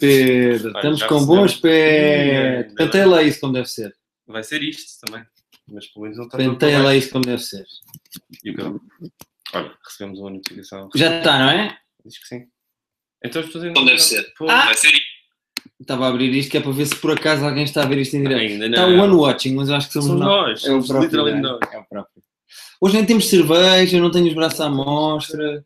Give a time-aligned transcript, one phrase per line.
[0.00, 1.14] Pedro, estamos com
[1.44, 2.68] aspecto.
[2.70, 3.94] ainda Penteia lá isso como deve ser.
[4.26, 5.24] Vai ser isto também.
[5.70, 7.64] Mas pelo menos não está Penteia lá isso como deve ser.
[8.44, 9.08] E o que-
[9.54, 10.88] Olha, recebemos uma notificação.
[10.94, 11.78] Já está, não é?
[12.04, 12.46] Diz que sim.
[13.24, 14.32] Então ainda Como não- deve ser.
[14.36, 14.66] Pô, Ah!
[14.66, 14.92] Vai ser
[15.80, 17.98] Estava a abrir isto que é para ver se por acaso alguém está a ver
[17.98, 18.40] isto em direto.
[18.40, 20.48] ainda Está o One Watching, mas eu acho que somos, Somos nós.
[20.48, 20.64] nós.
[20.64, 21.04] É o somos próprio.
[21.06, 21.40] literalmente é?
[21.40, 21.58] nós.
[21.72, 22.22] É o próprio.
[22.80, 25.64] Hoje nem temos cerveja, eu não tenho os braços à mostra.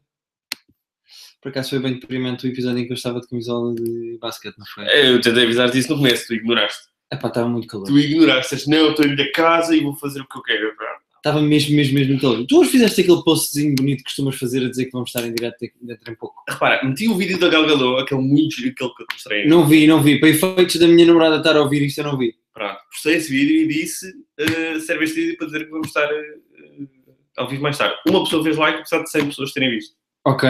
[1.43, 4.57] Por acaso foi bem deprimente o episódio em que eu estava de camisola de basquete,
[4.57, 4.85] não foi?
[4.85, 6.85] É, Eu tentei avisar-te isso no começo, tu ignoraste.
[7.13, 7.85] Epá, estava muito calor.
[7.85, 10.73] Tu ignoraste, disseste, não, estou indo a casa e vou fazer o que eu quero.
[11.17, 12.47] Estava mesmo, mesmo, mesmo calor.
[12.47, 15.35] Tu hoje fizeste aquele postzinho bonito que costumas fazer a dizer que vamos estar em
[15.35, 16.45] direto dentro em pouco.
[16.49, 19.47] Repara, meti o vídeo da Gal Gadot, aquele muito giro, aquele que eu te mostrei.
[19.47, 20.21] Não vi, não vi.
[20.21, 22.35] Para efeitos da minha namorada estar a ouvir isto, eu não vi.
[22.55, 26.07] Pronto, postei esse vídeo e disse, uh, serve este vídeo para dizer que vamos estar
[26.07, 26.89] uh,
[27.37, 27.97] ao vivo mais tarde.
[28.09, 29.97] Uma pessoa fez like, apesar de 100 pessoas terem visto.
[30.25, 30.49] Ok.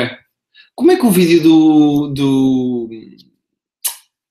[0.75, 2.89] Como é que o vídeo do, do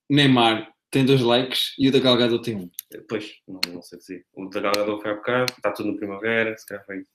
[0.09, 2.69] Neymar tem dois likes e o da Galgado tem um?
[2.91, 4.25] Depois, não, não sei dizer.
[4.33, 7.05] O da Gal Gadot foi há bocado, está tudo no primavera, se calhar foi...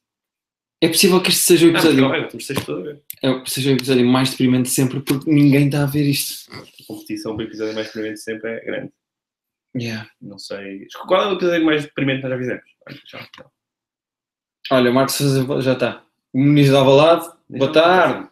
[0.81, 3.03] É possível que este seja o Ah, episódio, primavera, temos seis pessoas a ver.
[3.23, 6.51] é, seja o episódio mais deprimente de sempre porque ninguém está a ver isto.
[6.53, 8.93] A competição para o episódio mais deprimente sempre é grande.
[9.77, 10.11] Yeah.
[10.21, 10.87] Não sei...
[11.07, 12.65] Qual é o episódio mais deprimente que nós já fizemos?
[12.89, 13.51] Olha, já.
[14.71, 15.19] Olha, o Marcos
[15.65, 16.05] já está.
[16.33, 18.29] O Ministro de Alvalade, boa tarde.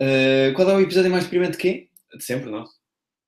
[0.00, 1.88] Uh, qual é o episódio mais deprimente de quê?
[2.16, 2.64] De sempre, não.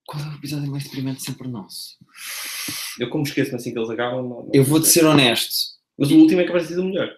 [0.06, 1.96] Qual é o episódio mais deprimente de sempre nosso?
[2.98, 4.22] Eu como esqueço-me assim que eles acabam...
[4.22, 5.02] Não, não Eu vou-te sei.
[5.02, 5.54] ser honesto.
[5.98, 7.10] Mas o último é capaz de ser o melhor.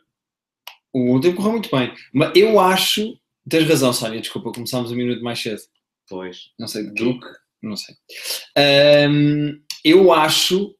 [0.93, 1.93] O último correu muito bem.
[2.13, 3.19] Mas eu acho...
[3.49, 5.61] Tens razão, Sónia, desculpa, começámos um minuto mais cedo.
[6.09, 6.51] Pois.
[6.59, 6.95] Não sei de.
[6.95, 7.27] Duke.
[7.63, 7.95] Não sei.
[8.57, 10.75] Ahm, eu acho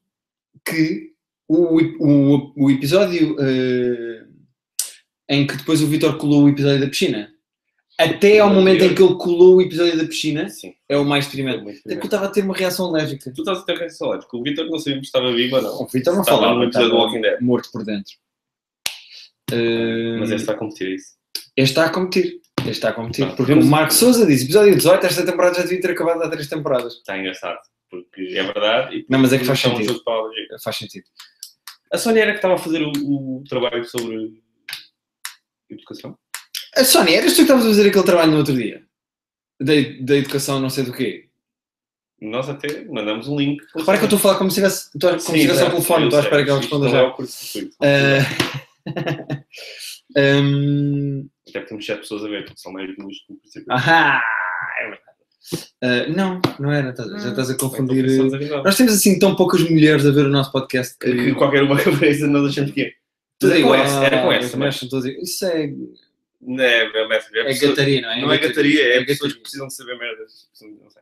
[0.65, 1.13] que
[1.47, 4.25] o, o, o episódio eh,
[5.29, 7.31] em que depois o Vitor colou o episódio da piscina,
[7.99, 10.73] até ao momento em que ele colou o episódio da piscina, Sim.
[10.87, 13.31] é o mais É muito É que eu estava a ter uma reação alérgica.
[13.33, 15.81] Tu estás a ter reação porque o Vitor não sabíamos se estava vivo ou não.
[15.81, 17.41] O Vitor não Estava falava, estava Walking Dead.
[17.41, 18.13] morto por dentro.
[20.19, 21.13] Mas este está a competir isso.
[21.57, 22.39] este está a competir.
[22.59, 23.25] Este está a competir.
[23.25, 26.21] Pá, porque podemos- o Marco Souza diz: episódio 18, esta temporada já devia ter acabado
[26.23, 26.93] há três temporadas.
[26.93, 27.59] Está engraçado.
[27.89, 29.05] Porque é verdade.
[29.09, 30.01] Não, mas é que faz um sentido.
[30.63, 31.05] Faz sentido.
[31.91, 32.91] A Sónia era que estava a fazer o,
[33.39, 34.41] o trabalho sobre
[35.69, 36.15] educação.
[36.79, 38.83] A Sónia, eras tu que estavas a fazer aquele trabalho no outro dia?
[39.59, 41.25] Da, da educação, não sei do quê.
[42.21, 43.61] Nós até mandamos um link.
[43.75, 46.03] Repara que eu estou a falar como se tivesse, estou- como se tivesse ao telefone,
[46.05, 46.97] estou à espera que ela responda já.
[46.99, 47.75] É o curso-circuito.
[47.81, 48.19] Ah,
[50.17, 53.71] hum, Até porque temos 7 pessoas a ver, porque são mais duas que o curso-circuito.
[53.71, 54.21] ahá,
[54.79, 55.03] é verdade.
[55.81, 58.05] Ah, não, não era, estás- já estás a confundir.
[58.05, 58.63] Então, avisar.
[58.63, 61.11] Nós temos assim tão poucas mulheres a ver o nosso podcast que.
[61.13, 62.91] Que qualquer uma que apareça, nós achamos que é.
[63.39, 65.05] Tudo Era com igual, essa, era com essa, as mas-.
[65.21, 65.73] Isso é,
[66.41, 68.21] Não é, é, é, é pessoa- gataria, não é?
[68.21, 70.49] Não é gataria, é, é pessoas que precisam de saber merdas.
[70.61, 71.01] Não sei.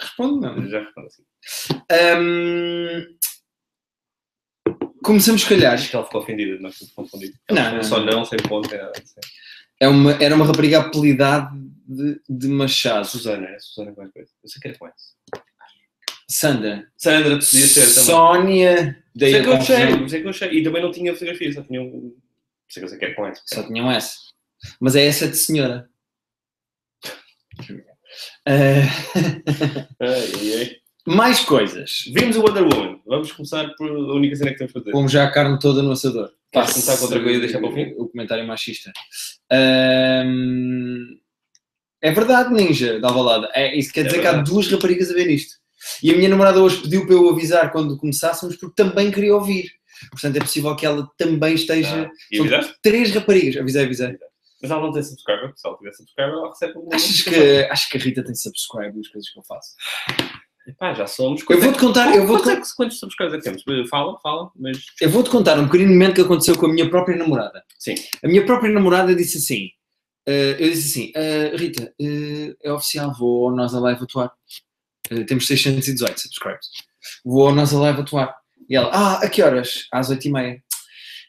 [0.00, 0.68] Responde, não.
[0.68, 1.24] Já respondo assim.
[2.20, 3.16] Hum,
[5.02, 5.74] começamos, se calhar.
[5.74, 7.34] Acho que ela ficou ofendida de nós termos confundido.
[7.50, 8.24] Não, Ela não, só não.
[8.24, 8.92] sem ponto, nem nada.
[8.96, 9.20] assim.
[9.80, 11.50] É uma, era uma rapariga apelidada
[11.86, 13.06] de, de Machado.
[13.06, 14.30] Susana, é Susana qualquer coisa.
[14.42, 15.14] Eu sei que era com essa.
[16.30, 16.86] Sandra.
[16.96, 18.04] Sandra, podia ser também.
[18.04, 19.04] Sónia.
[19.14, 20.50] Daí Sei que eu achei, sei que eu achei.
[20.52, 22.14] E também não tinha fotografia, só tinha um.
[22.68, 23.42] Sei que eu sei que era com essa.
[23.46, 24.27] Só tinham essa.
[24.80, 25.88] Mas é essa de senhora.
[28.46, 28.82] Ai,
[30.00, 30.76] ai, ai.
[31.06, 32.04] mais coisas.
[32.14, 33.00] Vimos o Wonder Woman.
[33.06, 34.92] Vamos começar por a única cena que temos para fazer.
[34.92, 36.30] Pomos já a carne toda no assador.
[36.50, 37.94] Queres começar com outra coisa e deixar para o fim?
[37.98, 38.90] O comentário machista.
[42.00, 43.50] É verdade, Ninja, da balada.
[43.54, 45.56] É, isso quer É dizer que há duas raparigas a ver isto.
[46.02, 49.70] E a minha namorada hoje pediu para eu avisar quando começássemos, porque também queria ouvir.
[50.10, 52.04] Portanto, é possível que ela também esteja.
[52.04, 52.74] Ah, e avisaste?
[52.80, 53.60] três raparigas.
[53.60, 54.16] Avisei, avisei.
[54.60, 55.52] Mas ela não tem subscriber.
[55.54, 58.96] Se ela tiver subscriber, ela recebe um Achas que, acho que a Rita tem subscribe
[58.96, 59.70] nas coisas que eu faço?
[60.78, 61.42] Pá, já somos.
[61.48, 63.88] Eu vou-te contar, eu vou-te Quantos, é quantos subscribers é que temos?
[63.88, 64.78] Fala, fala, mas.
[65.00, 67.64] Eu vou-te contar um pequenino momento que aconteceu com a minha própria namorada.
[67.78, 67.94] Sim.
[68.22, 69.68] A minha própria namorada disse assim:
[70.26, 74.30] eh, eu disse assim, "Ah, Rita, eh, é oficial, vou ao Nós Alive atuar.
[75.10, 76.66] Eh, temos 618 subscribers.
[77.24, 78.36] Vou ao Nós Alive atuar.
[78.68, 79.86] E ela, ah, a que horas?
[79.90, 80.60] Às 8h30.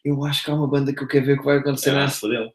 [0.04, 2.10] Eu acho que há uma banda que eu quero ver o que vai acontecer Ah,
[2.10, 2.52] fodeu.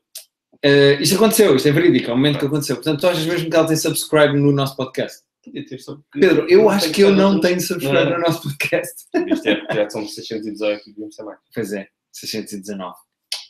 [0.65, 2.77] Eh, isto aconteceu, isto é verídico, é o momento que aconteceu.
[2.77, 5.23] Portanto, tu achas mesmo que ela tem subscribe no nosso podcast?
[5.45, 8.11] Podia ter só- Pedro, eu acho que eu não tenho subscribe Não.
[8.13, 9.05] no nosso podcast.
[9.29, 11.39] Isto é porque já são 618 e devíamos ser mais.
[11.55, 12.95] Pois é, 619.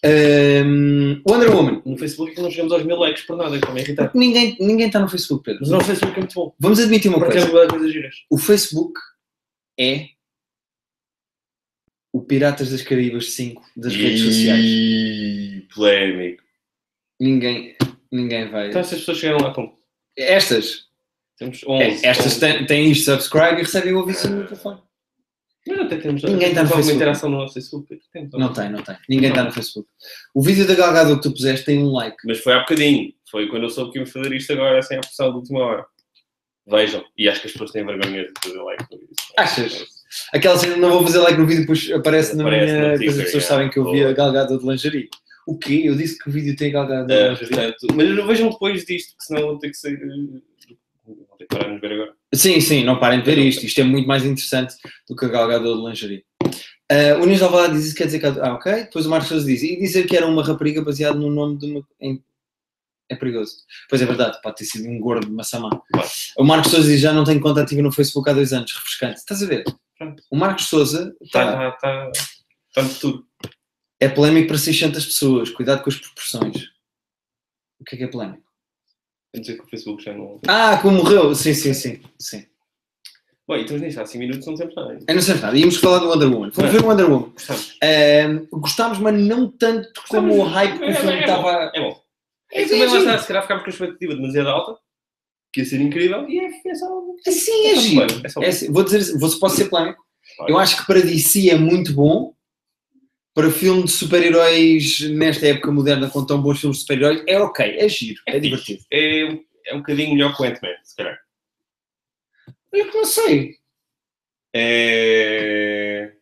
[0.05, 1.82] Ahm, Wonder Woman.
[1.87, 4.19] No Facebook é que não chegamos aos mil likes por nada, como é irritante.
[4.19, 5.61] Ninguém ninguém está no Facebook, Pedro.
[5.62, 6.55] Mas no Facebook é muito bom.
[6.58, 7.46] Vamos admitir uma Porque coisa.
[7.46, 8.14] é uma coisa giras.
[8.28, 9.00] O Facebook
[9.78, 10.08] é
[12.12, 14.64] o Piratas das Caraíbas 5 das redes sociais.
[14.64, 15.66] E...
[15.75, 16.44] Polémico.
[17.20, 17.76] Ninguém,
[18.12, 18.69] ninguém vai.
[18.69, 19.78] Então essas pessoas chegaram lá como?
[20.16, 20.84] Estas.
[21.38, 21.82] Temos 11.
[21.82, 22.40] É, Estas 11.
[22.40, 24.81] têm, têm isto, subscribe e recebem o aviso no telefone.
[25.66, 26.96] Mas até temos Ninguém está no alguma Facebook.
[26.96, 27.99] interação no nosso Facebook.
[28.12, 28.96] Temos, Não tem, não tem.
[29.08, 29.88] Ninguém está no Facebook.
[30.34, 32.16] O vídeo da Galgado que tu puseste tem um like.
[32.26, 33.12] Mas foi há bocadinho.
[33.31, 35.87] Foi quando eu soube que íamos fazer isto agora, sem a pressão de última hora.
[36.66, 37.02] Vejam.
[37.16, 39.14] E acho que as pessoas têm vergonha de fazer like no vídeo.
[39.38, 39.84] Achas?
[40.32, 42.94] Aquela cena, não vou fazer like no vídeo, depois aparece na Aparece minha no coisa,
[42.94, 43.46] as teaser, pessoas é.
[43.46, 45.08] sabem que eu vi a Galgado de lingerie.
[45.46, 45.82] O quê?
[45.85, 47.49] Eu disse que o vídeo tem Ah, lingerie.
[47.49, 49.94] portanto, mas vejam depois disto, que senão vou ter que sair.
[49.94, 50.41] eh,
[51.06, 52.14] Vou ter que parar de ver agora.
[52.35, 53.64] Sim, sim, não parem de ver isto.
[53.67, 54.75] Isto é muito mais interessante
[55.08, 56.25] do que a Galgado de lingerie.
[56.91, 58.26] Uh, o Nunes Alvalade diz isso, quer dizer que...
[58.26, 58.73] Ah, ok.
[58.85, 59.62] Depois o Marcos Sousa diz.
[59.62, 61.87] E dizer que era uma rapariga baseado no nome de uma...
[62.00, 62.23] em-
[63.11, 63.56] É perigoso.
[63.90, 65.82] Pois é verdade, pode ter sido um gordo de.
[65.93, 66.08] Claro.
[66.38, 68.73] O Marcos Sousa diz, já não tenho conta ativa no Facebook há dois anos.
[68.73, 69.19] Refrescante.
[69.19, 69.64] Estás a ver?
[69.99, 70.23] Pronto.
[70.31, 72.12] O Marcos Sousa tá, Está tá, tá,
[72.75, 73.26] tá de tudo.
[74.05, 75.51] É polémico para 600 pessoas.
[75.51, 76.56] Cuidado com as proporções.
[77.81, 78.43] O que é que é polémico?
[79.33, 80.41] Quer dizer que o Facebook já não.
[80.47, 81.35] Ah, como morreu.
[81.35, 82.01] Sim, sim, sim.
[82.19, 82.47] sim.
[83.47, 84.99] Bom, então nisto há 5 minutos não temos nada.
[85.06, 85.56] Eu não sei nada.
[85.59, 86.51] Íamos falar do Wonder Woman.
[86.53, 87.31] Fomos ver o Wonder Woman.
[87.31, 87.77] Gostamos.
[87.83, 91.73] Ahm, gostámos, mas não tanto como o hype que o É, filme é, é estava.
[91.75, 92.00] É bom.
[92.53, 92.99] É É, também lá giro.
[93.05, 94.81] está, se calhar ficámos com a expectativa demasiado alta,
[95.53, 96.87] que ia ser incrível, e é, é só.
[97.29, 98.07] Sim, é É só giro.
[98.07, 98.47] bom, é só bom.
[98.47, 100.03] É assim, vou dizer, vou, posso ser polémico.
[100.49, 102.34] Eu acho que para DC é muito bom.
[103.35, 107.77] Para filme de super-heróis nesta época moderna com tão bons filmes de super-heróis, é ok,
[107.79, 108.83] é giro, é, É divertido.
[108.93, 111.19] É, é um bocadinho melhor que o Ant-Man, se calhar.
[112.73, 113.57] Eu não sei.
[114.55, 116.13] É...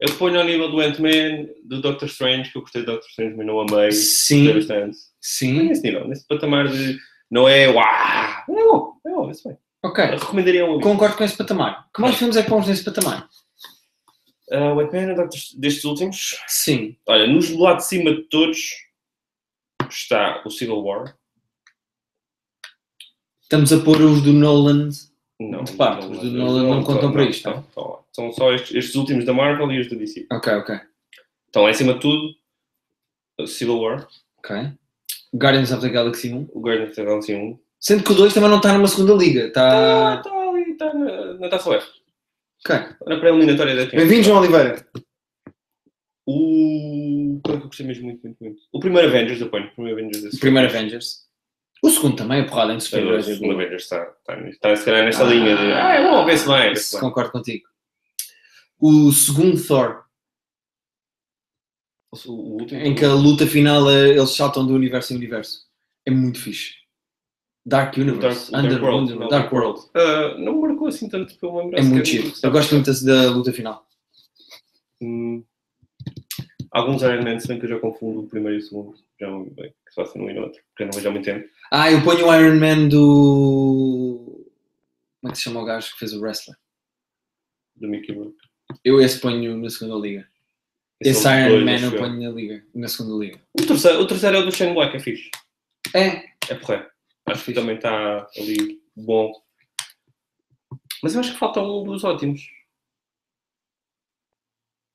[0.00, 3.36] Eu ponho ao nível do Ant-Man, do Doctor Strange, que eu gostei do Doctor Strange,
[3.36, 3.92] mas não amei.
[3.92, 4.96] Sim, bastante.
[5.20, 6.98] sim, Nesse nível, nesse patamar de.
[7.30, 7.84] Não é uau!
[7.84, 9.58] É bom, é bom, isso bem.
[9.84, 10.04] ok.
[10.04, 10.80] Eu recomendaria um.
[10.80, 11.88] Concordo com esse patamar.
[11.94, 13.28] Que mais filmes é que pomos nesse patamar?
[14.52, 15.38] Ah, o Ant-Man, Doctor...
[15.58, 16.36] destes últimos.
[16.48, 16.96] Sim.
[17.06, 18.58] Olha, nos do lado de cima de todos
[19.88, 21.16] está o Civil War.
[23.42, 24.88] Estamos a pôr os do Nolan.
[25.40, 27.98] Não, De parte, os do Nolan não contam para isto, Não, estão lá.
[28.12, 30.26] São só estes, estes últimos da Marvel e os da DC.
[30.30, 30.80] Ok, ok.
[31.46, 32.34] Estão lá em cima de tudo
[33.46, 34.06] Civil War,
[34.38, 34.56] Ok.
[35.34, 36.48] Guardians of the Galaxy 1.
[36.52, 37.58] o Guardians of the Galaxy 1.
[37.78, 39.46] Sendo que o 2 também não está numa segunda liga.
[39.46, 40.30] Está Está.
[40.30, 41.88] tá ali, está na, na Taça UEFA.
[42.64, 42.76] Ok.
[43.06, 44.02] Na pré-eliminatória da Champions.
[44.02, 44.86] Bem-vindo, João Oliveira.
[46.26, 47.40] O.
[47.42, 48.60] Qual é que eu gostei mesmo muito, muito, muito?
[48.72, 49.66] O primeiro Avengers, eu ponho.
[49.66, 50.22] O primeiro Avengers.
[50.24, 50.84] desse O primeiro filme.
[50.84, 51.28] Avengers.
[51.82, 53.52] O segundo também, a porrada em O super-heróis é segundo.
[53.54, 55.28] Avengers está, está, está se calhar nesta Ah.
[55.28, 55.72] linha de.
[55.72, 56.68] Ah, é bom, vê-se bem.
[56.70, 57.00] vê-se bem.
[57.00, 57.64] Concordo contigo.
[58.78, 60.04] O segundo Thor,
[62.12, 62.80] O, o último.
[62.80, 65.66] em que a luta final eh, eles saltam do universo em universo.
[66.06, 66.74] É muito fixe.
[67.64, 68.50] Dark Universe.
[68.50, 69.28] Dark, Under, Dark World.
[69.30, 69.80] Dark World.
[69.94, 71.78] Ah, não me marcou assim tanto me lembro.
[71.78, 72.32] É muito giro.
[72.42, 73.86] Eu gosto muito da luta final.
[75.02, 75.42] Hum,
[76.70, 78.94] alguns Iron Man, se bem que eu já confundo o primeiro e o segundo.
[79.20, 81.24] Já bem, que se faça um e no outro, porque eu não vejo há muito
[81.24, 81.48] tempo.
[81.70, 84.46] Ah, eu ponho o Iron Man do.
[85.20, 86.56] Como é que se chama o gajo que fez o wrestler?
[87.76, 88.36] Do Mickey Rourke.
[88.84, 90.26] Eu esse ponho na segunda liga.
[91.00, 93.40] Esse é o Iron Man eu ponho na liga, na segunda liga.
[93.58, 95.30] O terceiro, o terceiro é o do Shane Black, é fixe.
[95.94, 96.89] É, É porreiro.
[97.32, 99.32] Acho que também está ali bom.
[101.02, 102.42] Mas eu acho que falta um dos ótimos.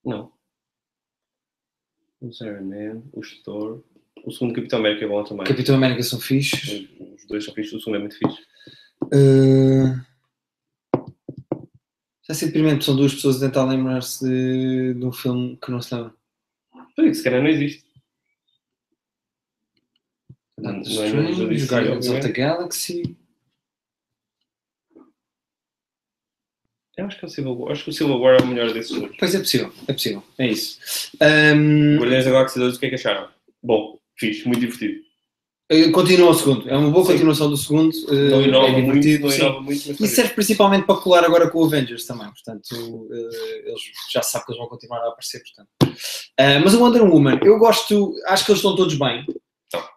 [0.04, 0.32] Não.
[2.22, 3.84] Os Iron Man, o Thor.
[4.24, 5.46] O segundo Capitão América é bom também.
[5.46, 6.88] Capitão América são fixes.
[7.00, 8.42] Os- dois são fixos, o segundo é muito fixe.
[9.04, 10.06] Uh...
[12.28, 15.82] Já sei primeiro são duas pessoas a tentar lembrar-se de, de um filme que não
[15.82, 16.15] se lembra.
[17.13, 17.85] Se calhar não existe.
[20.74, 22.29] Doctor Não Strange, Guardians of the.
[22.31, 23.15] Galaxy.
[26.98, 27.72] Eu acho que é o Civil War.
[27.74, 29.12] Acho que o Civil War é o melhor desses dois.
[29.19, 30.24] Pois é possível, é possível.
[30.38, 30.79] É isso.
[31.22, 33.27] Um, Guardiões da Galáxia 2, o que é que acharam?
[33.62, 35.01] Bom, fixe, muito divertido.
[35.74, 36.69] uh, continua o segundo.
[36.69, 37.12] É uma boa Sim.
[37.13, 37.91] continuação do segundo.
[37.93, 39.24] uh, Não inova é muito, divertido.
[39.25, 39.39] não sim.
[39.41, 43.63] inova muito, mas E serve principalmente para colar agora com o Avengers também, portanto, eh,
[43.67, 43.81] eles
[44.13, 45.98] já sabem que eles vão continuar a aparecer, portanto.
[46.38, 49.25] Eh, mas o Wonder Woman, eu gosto, acho que eles estão todos bem.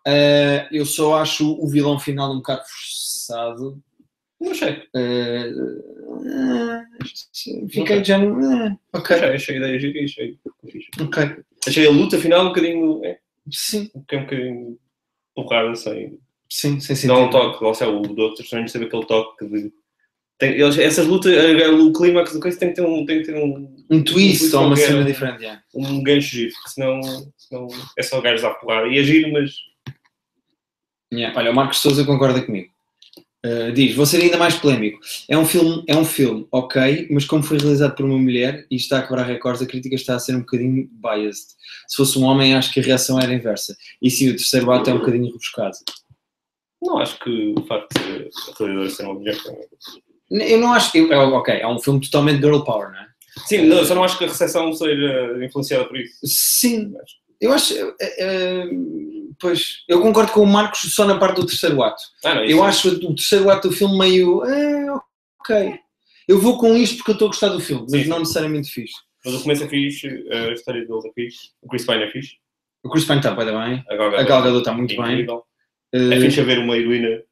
[0.07, 3.83] Eh, eu só acho o vilão final um bocado forçado.
[4.41, 4.83] não achei.
[4.95, 5.53] Eh,
[6.25, 8.79] eh, fiquei já no.
[8.93, 10.39] ok, Achei, achei a ideia gira e achei
[11.01, 11.45] ok.
[11.67, 13.05] Achei a luta final um bocadinho.
[13.05, 13.19] É,
[13.51, 14.79] Sim, um bocadinho
[15.35, 16.19] porrada, sem.
[16.51, 17.41] sim, sem Não há um sentido.
[17.53, 19.73] toque, lá está, o Doctor Strange teve aquele toque de.
[20.39, 23.27] Tem, eles, essas lutas, eh, o clímax do coisa tem que ter um, tem que
[23.27, 25.63] ter um, Um twist ou uma cena um- diferente, yeah.
[25.75, 27.01] um gancho giro, senão,
[27.37, 27.67] senão
[27.99, 28.87] é só gajos à porrada.
[28.89, 29.53] E é giro, mas
[31.13, 31.35] Yeah.
[31.39, 32.69] Olha, o Marcos Souza concorda comigo.
[33.47, 34.99] Uh, diz, vou ser ainda mais polémico.
[35.27, 38.77] É um filme, é um filme, ok, mas como foi realizado por uma mulher e
[38.77, 41.47] está a quebrar recordes, a crítica está a ser um bocadinho biased.
[41.89, 43.75] Se fosse um homem, acho que a reação era inversa.
[44.03, 45.77] E sim, o terceiro ato é um bocadinho rebuscado.
[46.83, 49.35] Não acho que o facto de a realizadora ser uma mulher.
[49.37, 49.55] foi-
[50.31, 50.99] Eu não acho que.
[51.13, 53.07] é, Ok, é um filme totalmente girl power, não é?
[53.47, 56.15] Sim, não, só não acho que a recepção seja influenciada por isso.
[56.25, 56.93] Sim,
[57.41, 57.73] eu acho.
[57.75, 58.65] é, é,
[59.41, 62.03] pois, eu concordo com o Marcos só na parte do terceiro ato.
[62.25, 64.45] Ah, não, Eu isso- acho o terceiro ato do filme meio.
[64.45, 64.87] É,
[65.41, 65.79] ok.
[66.27, 68.71] Eu vou com isto porque eu estou a gostar do filme, mas Sim, não necessariamente
[68.71, 68.95] fixe.
[69.25, 72.33] Mas o começo é fixe, a história deles é fixe, o Chris Pine é fixe,
[72.85, 73.85] O Chris Pine está bem, bem.
[73.89, 75.13] a Gal Gadot está muito é bem.
[75.13, 75.43] incrível.
[75.93, 77.23] Eh, É fixe haver uma heroína.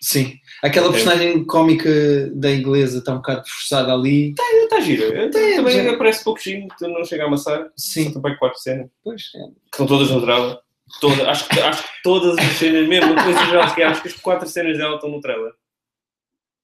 [0.00, 0.34] Sim.
[0.62, 1.02] Aquela Ok.
[1.02, 1.90] personagem cómica
[2.34, 4.30] da inglesa está um bocado forçada ali.
[4.62, 5.30] Está gira.
[5.30, 7.68] Tem, Também aparece pouquinho, tu não chega a amassar.
[7.76, 8.04] Sim.
[8.12, 9.38] São também quatro cenas, Pois, é.
[9.70, 10.58] que são todas no trailer.
[11.00, 14.78] Toda, acho, que, acho que todas as cenas, mesmo que acho que as quatro cenas
[14.78, 15.52] dela estão no trailer.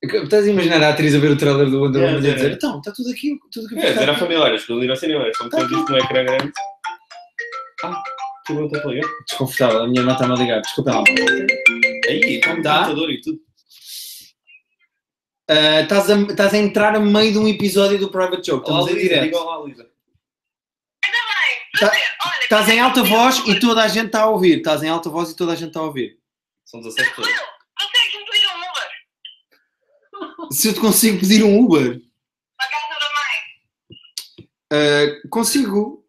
[0.03, 2.31] Estás a imaginar a atriz a ver o trailer do Wonder É, Woman e a
[2.31, 2.35] é.
[2.35, 4.97] dizer então, está tudo aqui, tudo aqui É, dizer a familiar, as coisas ir ao
[4.97, 6.53] cinema, só que isto no ecrã grande.
[7.85, 8.03] Ah,
[8.47, 9.09] tu não estás a ligar?
[9.29, 11.05] Desconfortável, a minha irmã está-me a ligar, desculpa lá.
[12.09, 12.79] Aí, está no Tá.
[12.81, 13.41] computador e tudo.
[15.49, 18.81] Ah, Estás a, estás a entrar a meio de um episódio do Private Joke, Olá,
[18.81, 19.25] estamos em Luísa, direto.
[19.25, 19.91] diga olá, Luísa.
[21.05, 24.59] Ainda bem, Tá- Estás em alta voz e toda a gente está a ouvir.
[24.59, 26.19] Estás em alta voz e toda a gente está a ouvir.
[26.67, 27.35] São 17 pessoas.
[27.79, 32.01] Consegues-me pedir um Uber Se eu te consigo pedir um Uber,
[32.59, 34.49] para a casa da mãe?
[34.73, 36.02] ah, consigo.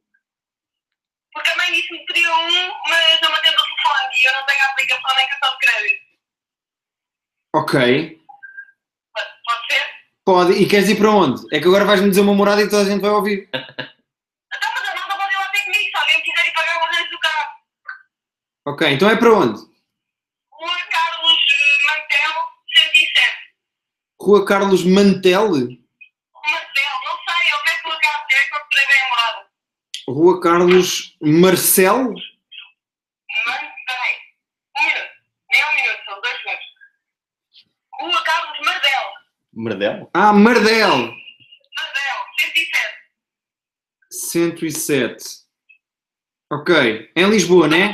[7.56, 8.20] Ok.
[9.46, 9.84] Pode ser?
[10.26, 10.54] Pode.
[10.54, 11.42] E queres ir para onde?
[11.56, 13.50] É que agora vais-me dizer uma morada e toda a gente vai ouvir.
[14.56, 16.78] Então, mas a malta pode ir lá ter comigo se alguém me quiser ir pagar
[16.78, 17.50] o arranjo do carro.
[18.66, 19.60] Ok, então é para onde?
[20.52, 22.34] Rua Carlos eh, Mantel,
[22.76, 23.54] 107.
[24.22, 25.50] Rua Carlos Mantel?
[25.50, 29.48] Marcel, não sei, eu peço uma casa, é que eu escrevi a morada.
[30.08, 31.98] Rua Carlos Marcel?
[33.48, 34.14] Mantém.
[34.78, 35.12] Um minuto.
[35.52, 36.66] Nem um minuto, são dois segundos.
[38.00, 38.60] Rua Carlos
[39.54, 39.92] Mardel.
[39.94, 40.10] Merdel?
[40.14, 40.90] Ah, Mardel.
[40.90, 41.14] Mardel,
[42.38, 42.84] 107.
[44.12, 45.24] 107.
[46.52, 47.10] Ok.
[47.16, 47.94] Em Lisboa, né?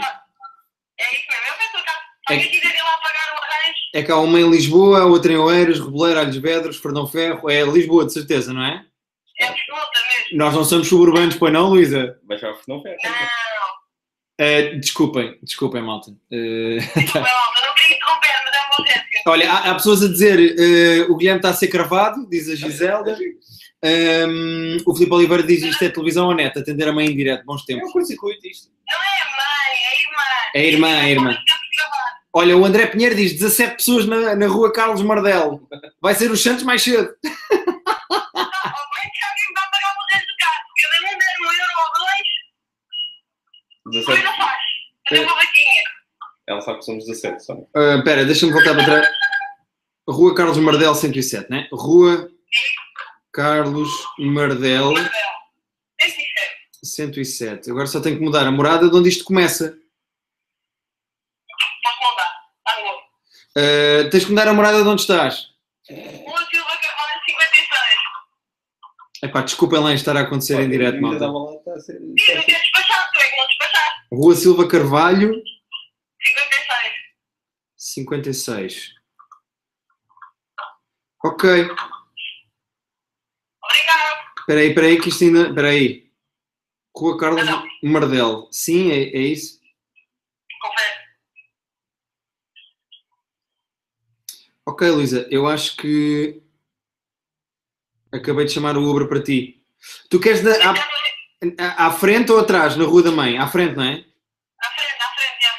[1.00, 2.00] É isso mesmo, eu peço a casa.
[2.28, 5.32] Se alguém quiser ir lá pagar o arranjo, É que há uma em Lisboa, outra
[5.32, 7.50] em Oeiras, Reboleiro, Alhos Vedros, Fernão Ferro.
[7.50, 8.86] É Lisboa, de certeza, não é?
[9.40, 10.38] é absoluta mesmo.
[10.38, 12.20] Nós não somos suburbanos, pois não, Luísa?
[12.28, 12.92] Mas já não foi.
[12.92, 13.40] Não,
[14.42, 16.12] Eh, desculpem, desculpem, malta.
[16.32, 17.28] Eh, desculpa,
[19.28, 22.56] olha, há, há pessoas a dizer eh, o Guilherme está a ser cravado, diz a
[22.56, 23.18] Giselda.
[23.82, 27.46] Ehm, o Filipe Oliveira diz isto é televisão ou net, atender a mãe em direto,
[27.46, 27.90] bons É tempos.
[27.90, 28.70] um curto-circuito isto.
[28.88, 30.24] Não é a mãe, é a irmã.
[30.54, 31.38] É a irmã, é a irmã.
[32.32, 35.62] Olha, o André Pinheiro diz 17 pessoas na, na rua Carlos Mardel.
[36.02, 37.10] Vai ser os Santos mais cedo.
[37.24, 40.62] Não, ao menos que alguém me vai pagar o arranjo do carro.
[40.68, 42.28] porque Eu nem der um euro ou dois,
[44.06, 44.06] 17.
[44.06, 44.62] coisa faz.
[45.10, 45.84] Fazer uma vaquinha.
[46.50, 47.54] Ela sabe que somos 17 só.
[47.76, 49.08] Ah, Espera, deixa-me voltar para trás.
[50.10, 51.70] Rua Carlos Mardel 107, né?
[51.72, 52.28] Rua
[53.32, 54.96] Carlos Mardel Mardel.
[56.02, 56.26] 107.
[56.84, 57.70] 107.
[57.70, 59.78] Agora só tenho que mudar a morada de onde isto começa.
[61.84, 62.32] Posso mudar.
[62.58, 62.98] Está bom.
[63.56, 65.50] Ah, tens que mudar a morada de onde estás.
[65.88, 67.70] Rua Silva Carvalho 56.
[69.22, 71.26] Epá, desculpem lá estar a acontecer em direto, malta.
[71.60, 72.00] Está a ser.
[72.18, 74.06] Quer despachar, tu é que não despachar.
[74.12, 75.49] Rua Silva Carvalho 56.
[77.94, 78.94] 56.
[81.24, 81.50] Ok.
[81.50, 81.80] Obrigado.
[84.40, 85.50] Espera aí, espera aí, que isto ainda...
[85.50, 86.10] Espera aí.
[86.96, 87.44] Rua Carlos
[87.84, 88.48] Mardel.
[88.52, 89.60] Sim, é, é isso?
[90.62, 91.00] Confere.
[94.66, 96.42] Ok, Luísa, eu acho que
[98.12, 99.64] acabei de chamar o Uber para ti.
[100.10, 100.74] Tu queres da, à,
[101.58, 103.38] à- à frente ou atrás, na Rua da Mãe?
[103.38, 103.94] À frente, não é?
[104.60, 105.52] À frente, à frente, já.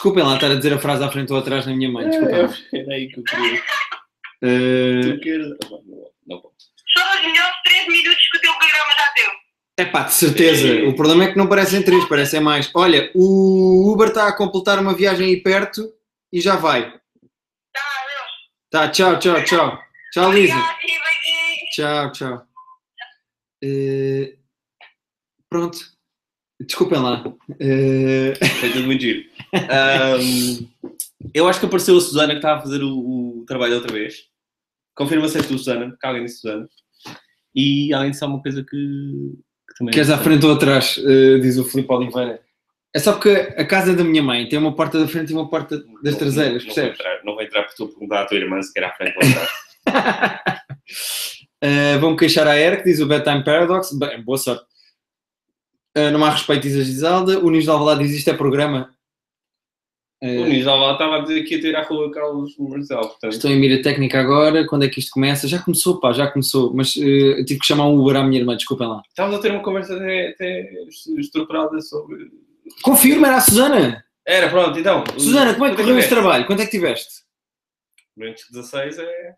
[0.00, 2.08] Desculpem lá estar a dizer a frase à frente ou atrás na minha mãe.
[2.08, 2.38] Desculpem.
[2.72, 3.62] Era aí que eu queria.
[4.42, 5.46] É Tu queres.
[5.70, 6.54] Não, não pode.
[6.96, 9.30] São os melhores 3 minutos que o teu programa já deu.
[9.76, 10.88] é pá, de certeza.
[10.88, 12.70] O problema é que não parecem três, parecem mais.
[12.74, 15.92] Olha, o Uber está a completar uma viagem aí perto
[16.32, 16.90] e já vai.
[16.90, 18.30] Tá, adeus.
[18.70, 19.78] Tá, tchau, tchau, tchau.
[20.14, 20.64] Tchau, beijinhos.
[21.74, 22.46] Tchau, tchau.
[23.62, 24.34] Eh,
[25.50, 25.78] pronto.
[26.58, 27.22] Desculpem lá.
[27.60, 29.29] Eh, Foi tudo muito giro.
[29.54, 30.66] Ahm,
[31.34, 34.24] eu acho que apareceu a Susana que estava a fazer o, o trabalho outra vez.
[34.94, 36.68] Confirma se és tu, Susana, que alguém disse Susana.
[37.54, 38.70] E alguém disse alguma coisa que,
[39.68, 39.92] que também.
[39.94, 40.98] Queres à frente ou atrás?
[41.04, 42.40] eh, diz o Filipe Oliveira.
[42.94, 45.48] É só porque a casa da minha mãe tem uma porta da frente e uma
[45.48, 46.98] porta das Não- traseiras, não, percebes?
[46.98, 48.84] Não vou entrar, não vou entrar porque estou a perguntar à tua irmã se quer
[48.84, 50.60] à frente ou atrás.
[51.62, 53.92] Uh, Vão-me queixar à ERC, diz o Bedtime Paradox.
[53.92, 54.64] Bem, boa sorte.
[55.96, 57.38] Uh, não há respeito, diz a Gisalda.
[57.38, 58.94] O Ninos de Alvalade diz isto é programa.
[60.22, 63.32] Eh, O Nizal estava a dizer que ia ter à rua Carlos Marcel, portanto.
[63.32, 64.66] Estou em mira técnica agora.
[64.66, 65.48] Quando é que isto começa?
[65.48, 66.74] Já começou, pá, já começou.
[66.74, 69.00] Mas eu tive que chamar um Uber à minha irmã, desculpem lá.
[69.08, 70.72] Estávamos a ter uma conversa até, até
[71.18, 72.30] estruturada sobre.
[72.82, 74.04] Confirma, era a Susana.
[74.26, 75.02] Era, pronto, então.
[75.16, 76.10] Susana, como é que correu tiveste?
[76.14, 76.46] trabalho?
[76.46, 77.24] Quanto é que tiveste?
[78.16, 79.34] Durante 16 é.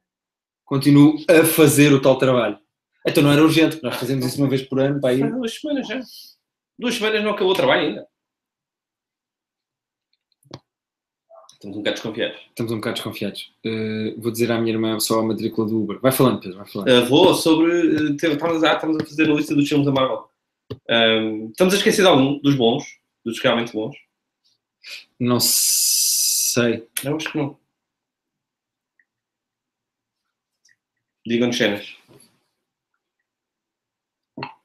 [0.64, 2.58] Continuo a fazer o tal trabalho.
[3.06, 5.20] Então não era urgente, nós fazemos isso uma vez por ano, aí.
[5.20, 6.00] Foi duas semanas já.
[6.78, 8.06] Duas semanas não acabou o trabalho ainda.
[11.62, 12.40] Estamos um bocado desconfiados.
[12.48, 13.54] Estamos um bocado desconfiados.
[13.64, 16.00] Eh, vou dizer à minha irmã só a matrícula do Uber.
[16.00, 16.88] Vai falando, Pedro, vai falando.
[16.88, 17.72] Uh, vou sobre.
[17.72, 20.28] uh, te- Estamos a, estamos a fazer a lista dos filmes da Marvel.
[20.90, 22.84] Um, estamos a esquecer de algum, dos bons,
[23.24, 23.94] dos realmente bons.
[25.20, 26.84] Não sei.
[27.04, 27.56] Eu acho que não.
[31.24, 31.94] Digam-nos cenas.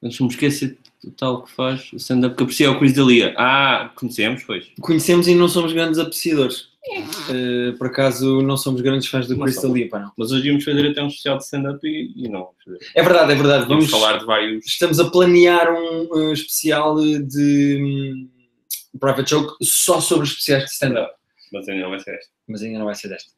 [0.02, 3.34] Antes me esquecer do tal que faz o stand-up que aprecia o Chris D'Elia.
[3.38, 4.68] Ah, conhecemos, pois.
[4.80, 6.67] Conhecemos e não somos grandes apreciadores.
[6.84, 10.12] Eh, por acaso não somos grandes fãs do Não Crystal pá, não.
[10.16, 12.54] Mas hoje íamos fazer até um especial de stand-up e, e não.
[12.94, 13.66] É verdade, é verdade.
[13.66, 14.66] Vamos, Vamos, falar de vários.
[14.66, 18.30] Estamos a planear um eh, especial de hum,
[18.98, 21.12] Private Joke só sobre especiais de stand-up.
[21.52, 22.32] Mas ainda não vai ser esta.
[22.46, 23.32] Mas ainda não vai ser desta.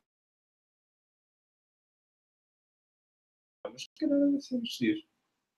[3.65, 4.99] Mas vai ser estes dias.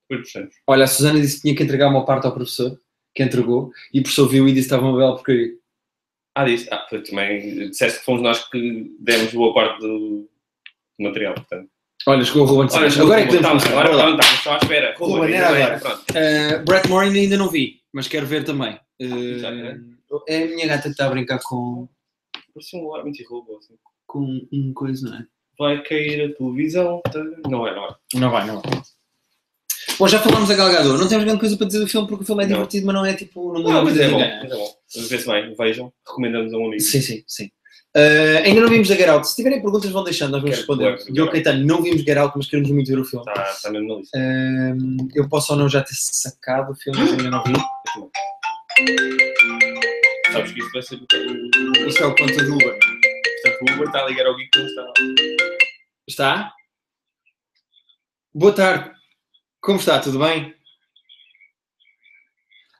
[0.08, 0.54] Depois puxamos.
[0.66, 2.78] Olha, a Susana disse que tinha que entregar uma parte ao professor,
[3.14, 5.61] que entregou, e o professor viu e disse que estava uma bela porcaria.
[6.34, 6.68] Ah, disse.
[6.72, 7.70] Ah, foi também.
[7.70, 10.28] Disseste que fomos nós que demos boa parte do,
[10.98, 11.68] material, portanto.
[12.06, 13.00] Olha, chegou o Ruben Olha, Santos.
[13.00, 13.86] Agora é que começar.
[13.86, 14.94] Agora estamos só à espera.
[14.98, 15.80] Ruben, Ruben, era bem, agora.
[15.80, 16.04] Pronto.
[16.10, 18.74] Uh, Brett Morin ainda não vi, mas quero ver também.
[19.00, 21.88] Uh, é a minha gata que está a brincar com,
[22.54, 23.74] Parecia um ar muito roubo, assim.
[24.06, 25.26] com um coisa, não é?
[25.58, 27.00] Vai cair a televisão.
[27.04, 27.22] tá?
[27.48, 27.94] Não é, não é.
[28.14, 28.82] Não vai, não vai.
[29.98, 30.98] Bom, já falámos da Galgador.
[30.98, 32.54] Não temos grande coisa para dizer do filme porque o filme é Não.
[32.56, 33.52] divertido, mas não é tipo.
[33.52, 34.18] Não, Não, a mas é bom.
[34.18, 34.74] Mas é bom.
[35.08, 35.92] Vê-se bem, vejam.
[36.06, 36.80] Recomendamos a um amigo.
[36.82, 37.50] Sim, sim, sim.
[37.94, 39.28] Uh, ainda não vimos a Get Out.
[39.28, 40.96] Se tiverem perguntas, vão deixando, nós vamos responder.
[41.12, 43.24] Diogo Caetano, não vimos Get Out, mas queremos muito ver o filme.
[43.28, 44.18] Está está mesmo na lista.
[44.18, 47.52] Uh, eu posso ou não já ter sacado o filme, mas ainda não vi.
[50.32, 50.94] Sabes que isto vai ser.
[50.96, 52.78] o- Isto é o conta do Uber.
[52.78, 54.92] Portanto, o Uber está a ligar ao Geek que não está.
[56.08, 56.52] Está?
[58.34, 58.90] Boa tarde.
[59.62, 60.00] Como está?
[60.00, 60.52] Tudo bem?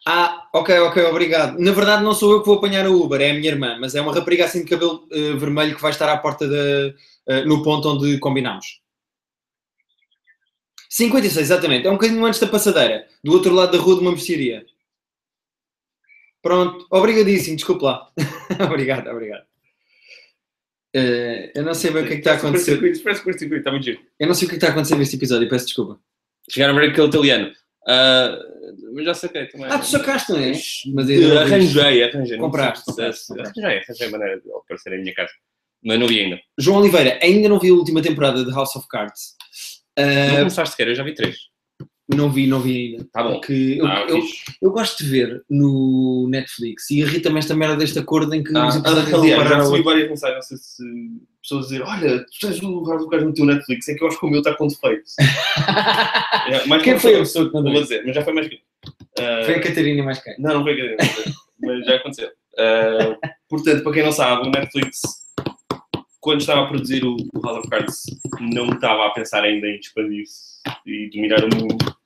[0.05, 1.57] Ah, ok, ok, obrigado.
[1.61, 3.95] Na verdade, não sou eu que vou apanhar o Uber, é a minha irmã, mas
[3.95, 6.93] é uma rapariga assim de cabelo eh, vermelho que vai estar à porta da,
[7.29, 8.81] eh, no ponto onde combinámos.
[10.91, 11.87] 56, exatamente.
[11.87, 14.67] É um bocadinho antes da passadeira, do outro lado da rua de uma mercearia.
[16.43, 18.11] Pronto, obrigadíssimo, desculpe lá.
[18.67, 19.45] obrigado, obrigado.
[20.93, 22.73] Eh, eu não sei bem o que é que está a acontecer.
[24.19, 26.01] Eu não sei o é que está a acontecer neste episódio, peço desculpa.
[26.51, 27.53] Chegaram a ver aquele italiano.
[27.89, 28.39] Ah,
[28.95, 29.67] mas já saquei também.
[29.71, 30.51] Ah, tu sacaste, não é?
[30.51, 31.53] Mas Eh, ainda não viste.
[31.81, 32.37] arranjei, arranjei.
[32.37, 33.61] não Compraste, compraste, se- compraste.
[33.61, 35.33] Arranjei, arranjei a maneira de aparecer em minha casa.
[35.85, 36.41] Mas não vi ainda.
[36.59, 39.35] João Oliveira, ainda não vi a última temporada de House of Cards.
[39.99, 41.37] Não Ah, começaste sequer, eu já vi três.
[42.15, 43.07] Não vi, não vi ainda.
[43.13, 43.33] Tá bom.
[43.35, 44.21] Porque eu, Ah, eu,
[44.61, 48.69] eu gosto de ver no Netflix e irrita-me esta merda deste acordo em que Ah,
[48.69, 50.83] os episódios vão aliás, já recebi várias mensagens, não sei se
[51.43, 54.09] pessoas dizer olha, tu tens o House of Cards no teu Netflix, é que eu
[54.09, 55.03] acho que o meu está com defeito.
[56.45, 58.49] É, mais Quem que foi a pessoa que mandou vou dizer, mas já foi mais
[58.49, 58.59] que.
[59.19, 60.35] Ah, Foi a Catarina mais quem?
[60.41, 60.97] Não, não foi que
[61.61, 62.29] mas já aconteceu.
[62.59, 63.17] Ah,
[63.49, 65.01] portanto, para quem não sabe, o Netflix,
[66.21, 68.03] quando estava a produzir o, o House of Cards,
[68.41, 71.97] não estava a pensar ainda em expandir-se e dominar o mundo.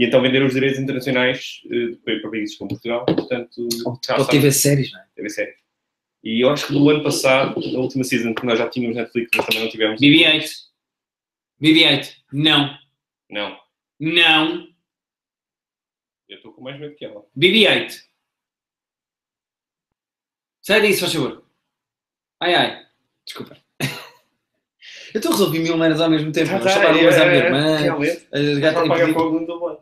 [0.00, 3.04] E então vender os direitos internacionais eh, para países como Portugal.
[3.04, 5.06] Portanto, Ou TV séries, não é?
[5.14, 5.54] TV série.
[6.24, 9.30] E eu acho que do ano passado, na última season, que nós já tínhamos Netflix,
[9.36, 10.00] mas também não tivemos.
[10.00, 10.48] BB-8.
[11.62, 12.14] BB-8.
[12.32, 12.78] Não.
[13.30, 13.60] Não,
[14.00, 14.68] Não.
[16.30, 17.22] eu estou com mais medo que ela.
[17.38, 18.02] BB-8.
[20.62, 21.46] Sai disso, faz favor.
[22.40, 22.86] Ai, ai.
[23.26, 23.56] Desculpa.
[25.14, 26.50] Eu estou a resolver mil merdas ao mesmo tempo.
[26.50, 27.76] Vou chamar umas à minha irmã.
[27.76, 28.26] Realmente.
[28.32, 29.78] a Já gata apaga em fogo no teu lado.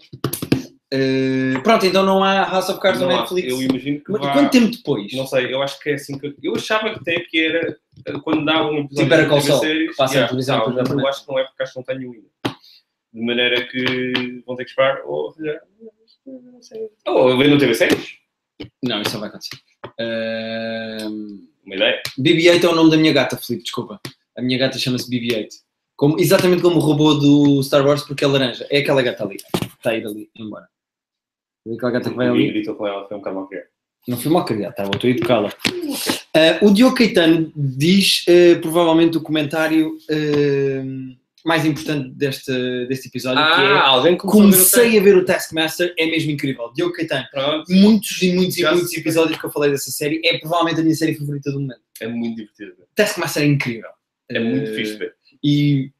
[0.92, 3.18] Uh, Pronto, então não há House of Cards Não no há.
[3.20, 3.52] Netflix.
[3.52, 5.12] Eu imagino que Mas vá- quanto tempo depois?
[5.12, 6.34] Não sei, eu acho que é assim que.
[6.42, 9.90] Eu achava que até que era eh, quando dava um episódio Tipo, era de séries,
[9.90, 11.78] que passa na yeah, televisão, mas para eu acho que não é porque acho que
[11.78, 12.28] não tenho ainda.
[13.12, 15.60] De maneira que vão ter que esperar ou arranjar.
[16.24, 16.88] não sei.
[17.06, 18.14] Ou ver no TV séries.
[18.82, 19.56] Não, isso não vai acontecer.
[20.00, 22.02] Uh, Uma ideia.
[22.18, 24.00] BB-8 é o nome da minha gata, Filipe, desculpa.
[24.38, 25.48] A minha gata chama-se BB-8.
[25.96, 28.66] Como, exatamente como o robô do Star Wars, porque é laranja.
[28.70, 29.36] É aquela gata ali.
[29.76, 30.66] Está a ir ali, embora.
[31.66, 32.48] É aquela gata que vai ali.
[32.52, 33.66] gritou com ela, foi um bocado mal criado.
[34.06, 35.52] Não fui mal criado, tá, eu estou a educá-la.
[36.34, 39.98] Ah, o Diogo Caetano diz, ah, provavelmente, o comentário.
[40.10, 42.52] ah, mais importante deste,
[42.86, 46.72] deste episódio, que Ah, é alguém comecei a ver o Taskmaster, é mesmo incrível.
[46.74, 47.26] Diogo Caetano.
[47.30, 50.82] Pronto, Muitos e muitos e muitos episódios que eu falei dessa série, é provavelmente a
[50.84, 51.80] minha série favorita do momento.
[52.00, 52.74] é muito divertido.
[52.94, 53.88] Taskmaster é incrível.
[54.30, 55.12] É muito Eh, fixe.
[55.42, 55.90] E.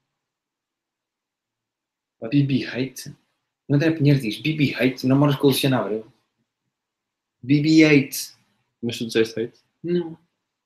[2.31, 3.15] BB Hate?
[3.69, 5.07] O André Pinheiro diz: BB Hate?
[5.07, 6.07] Namoras com o Luciano Abreu?
[7.43, 8.33] BB Hate?
[8.83, 9.59] Mas tu disseste hate?
[9.83, 10.19] Não.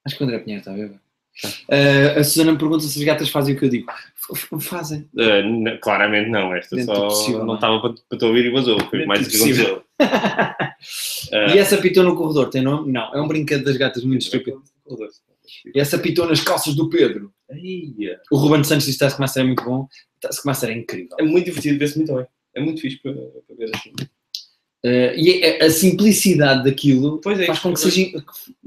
[0.04, 0.94] Acho que o André Pinheiro está a ver.
[1.68, 3.90] Eh, a Susana me pergunta se as gatas fazem o que eu digo.
[4.34, 5.08] F- Fazem.
[5.14, 7.56] Uh, claramente não, esta Dentro só possível, não é?
[7.56, 8.78] estava para, para te ouvir e vazou.
[8.80, 9.84] Foi Dentro mais que aconteceu.
[11.54, 12.90] E essa pitou no corredor tem nome?
[12.92, 13.14] Não.
[13.14, 14.62] É um brinquedo das gatas muito estúpido.
[15.74, 17.32] E essa pitou nas calças do Pedro.
[18.30, 19.86] O Ruben Santos disse que Taskmaster é muito bom.
[20.20, 21.16] Taskmaster é incrível.
[21.18, 22.26] É muito divertido ver-se muito bem.
[22.54, 23.92] É muito fixe para, para ver assim.
[24.84, 28.10] Eh, e a, a simplicidade daquilo Pois é, faz com que isso, seja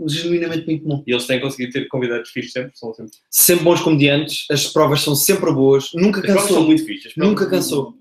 [0.08, 1.04] genuinamente muito bom.
[1.06, 3.12] E eles têm conseguido ter convidados fixos sempre, são sempre.
[3.30, 6.68] Sempre bons comediantes, as provas são sempre boas, nunca As provas são cansou.
[6.68, 7.14] muito fixas.
[7.18, 7.94] Nunca cansou.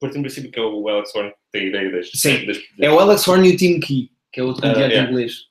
[0.00, 2.10] Partindo do princípio que é o Alex Horn que tem a ideia das.
[2.12, 2.44] Sim.
[2.46, 5.10] das- É o Alex Horn e o Tim Key, que é outro Ah, comediante yeah.
[5.10, 5.47] inglês.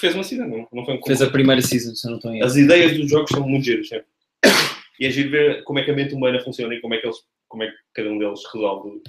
[0.00, 2.32] Que fez uma cena, não, não foi um Fez a primeira season, se não estou
[2.32, 2.42] em.
[2.42, 4.06] As ideias dos jogos são muito giras sempre.
[4.98, 7.06] E é giro ver como é que a mente humana funciona e como é que,
[7.06, 9.02] eles, como é que cada um deles resolve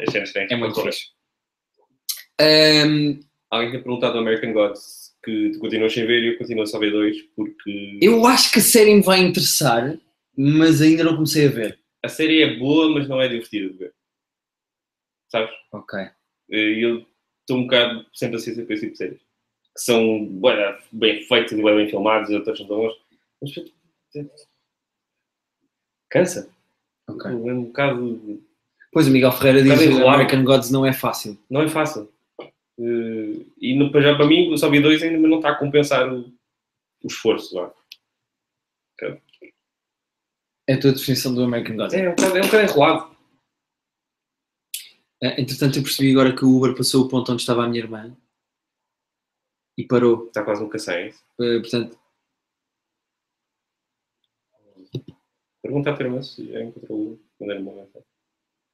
[0.00, 0.48] as cenas que têm.
[0.50, 1.06] É muito fixe.
[2.40, 3.20] Ahm,
[3.50, 6.76] Alguém tem perguntado ao American Gods que tu continuas sem ver e eu continuo só
[6.76, 9.96] a ver dois porque eu acho que a série me vai interessar,
[10.36, 11.78] mas ainda não comecei a ver.
[12.04, 13.94] a série é boa, mas não é divertida de ver.
[15.30, 15.50] Sabes?
[15.72, 15.98] Ok.
[16.50, 17.06] E eu
[17.40, 19.27] estou um bocado sempre a ser esse tipo de séries.
[19.78, 22.92] Que são bué, bem feitas e bem filmadas e outras são boas.
[23.40, 23.52] Mas
[26.10, 26.50] cansa.
[27.08, 27.30] ok.
[27.30, 28.42] É um bocado.
[28.92, 30.02] Pois o Miguel Ferreira diz que.
[30.02, 31.38] American Gods não é fácil.
[31.48, 32.12] Não é fácil.
[32.40, 36.12] Eh, e no, já para mim, só vi dois ainda, mas não está a compensar
[36.12, 36.22] o,
[37.04, 37.54] o esforço.
[37.54, 37.72] Vá.
[40.66, 41.94] É a tua definição do American Gods.
[41.94, 43.16] É um bocado, é um bocado enrolado.
[45.22, 47.80] Eh, Entretanto, eu percebi agora que o Uber passou o ponto onde estava a minha
[47.80, 48.16] irmã
[49.78, 50.26] e parou.
[50.26, 51.14] Está quase um cacém.
[51.40, 51.98] Eh, portanto,
[55.62, 57.86] Pergunta à tua irmã se já encontrou o quando era uma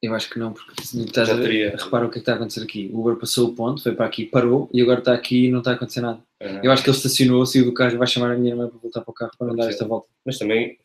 [0.03, 1.75] eu acho que não, porque estás Já a teria.
[1.75, 2.91] repara o que é que está a acontecer aqui.
[2.93, 5.61] O Uber passou o ponto, foi para aqui, parou e agora está aqui e não
[5.61, 6.23] está a acontecer nada.
[6.43, 8.69] Ah, Eu acho que ele estacionou, saiu do carro e vai chamar a minha irmã
[8.69, 10.07] para voltar para o carro para não dar esta volta.
[10.23, 10.79] Mas também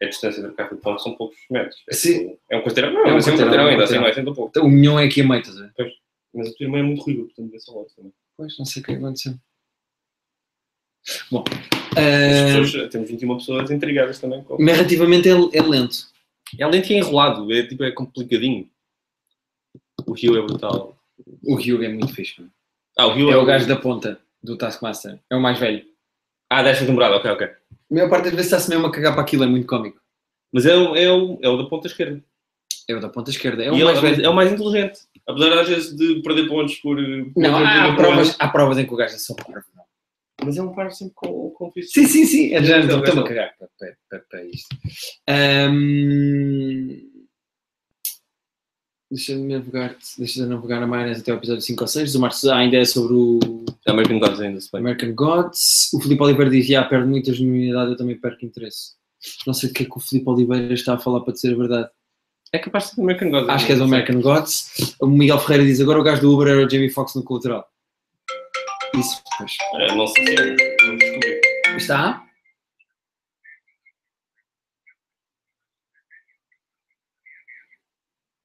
[0.00, 1.82] a distância do carro de ponto são poucos metros.
[1.90, 2.28] É, Sim.
[2.28, 2.92] tipo- é um quarteirão.
[2.92, 4.50] Não, É um é um quarteirão, ainda é um assim, não é sendo um pouco.
[4.50, 5.72] Então, o milhão é aqui a meio, estás a ver?
[6.32, 8.12] Mas a tua irmã é muito ruiva, portanto, vê só também.
[8.36, 9.34] Pois, não sei o que aconteceu.
[11.30, 11.44] Bom,
[11.96, 14.42] eh, pessoas, temos 21 pessoas intrigadas também.
[14.44, 14.62] Com...
[14.62, 16.08] narrativamente é, é lento.
[16.58, 18.68] É além de enrolado, é, tipo, é complicadinho.
[20.06, 20.96] O Rio é brutal.
[21.44, 22.44] O Hugh é muito fixe.
[22.98, 25.18] Ah, o Rio É o gajo da ponta do Taskmaster.
[25.30, 25.84] É o mais velho.
[26.48, 27.46] Ah, desta temporada, ok, ok.
[27.46, 30.00] A maior parte das vezes está-se mesmo a cagar para aquilo, é muito cómico.
[30.52, 32.22] Mas é o, é o, é o da ponta esquerda.
[32.88, 33.62] É o da ponta esquerda.
[33.62, 34.24] É o e mais velho.
[34.24, 35.00] é o mais inteligente.
[35.28, 36.96] Apesar às vezes de perder pontos por.
[36.96, 39.66] por Não, há, por- provas, há provas em que o gajo é só parvo.
[39.76, 39.84] não.
[40.44, 41.92] Mas é um par sempre com, com fixe.
[41.92, 42.54] Sim, sim, sim.
[42.54, 44.68] É de género, estou-me a cagar para, para, para, para isto.
[45.28, 47.10] Ahm,
[49.10, 52.14] Deixa-me navegar, deixa navegar a maionese até o episódio 5 ou 6.
[52.14, 53.40] O Marcos ainda é sobre o
[53.84, 54.80] American Gods ainda se bem.
[54.80, 55.90] American Gods.
[55.92, 58.92] O Filipe Oliveira diz: Já perde muita genuinidade, eu também perco interesse.
[59.44, 61.56] Não sei o que é que o Filipe Oliveira está a falar para dizer a
[61.56, 61.88] verdade.
[62.52, 63.48] É capaz de ser do American Gods.
[63.48, 64.96] Acho que é do American Gods.
[65.00, 67.66] O Miguel Ferreira diz: Agora o gajo do Uber era o Jamie Foxx no Cultural.
[68.94, 69.56] Isso, pois.
[69.74, 70.54] Ah, Não sei se é.
[70.54, 71.40] Descobrir.
[71.76, 72.26] Está?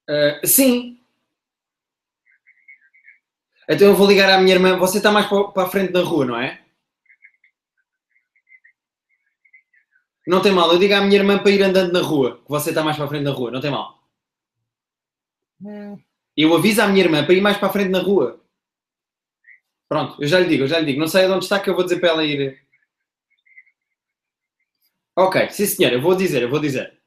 [0.08, 1.00] Ah, sim.
[3.68, 4.78] Então eu vou ligar à minha irmã.
[4.78, 6.62] Você está mais para, a frente da rua, não é?
[10.28, 10.72] Não tem mal.
[10.72, 12.42] Eu digo à minha irmã para ir andando na rua.
[12.44, 13.52] Que você está mais para a frente da rua.
[13.52, 14.00] Não tem mal.
[16.38, 18.40] Eu aviso à minha irmã para ir mais para a frente na rua.
[19.88, 21.00] Pronto, eu já lhe digo, eu já lhe digo.
[21.00, 22.60] Não sei de onde está que eu vou dizer para ela ir.
[25.18, 27.00] Ok, sim senhor, eu vou dizer, eu vou dizer.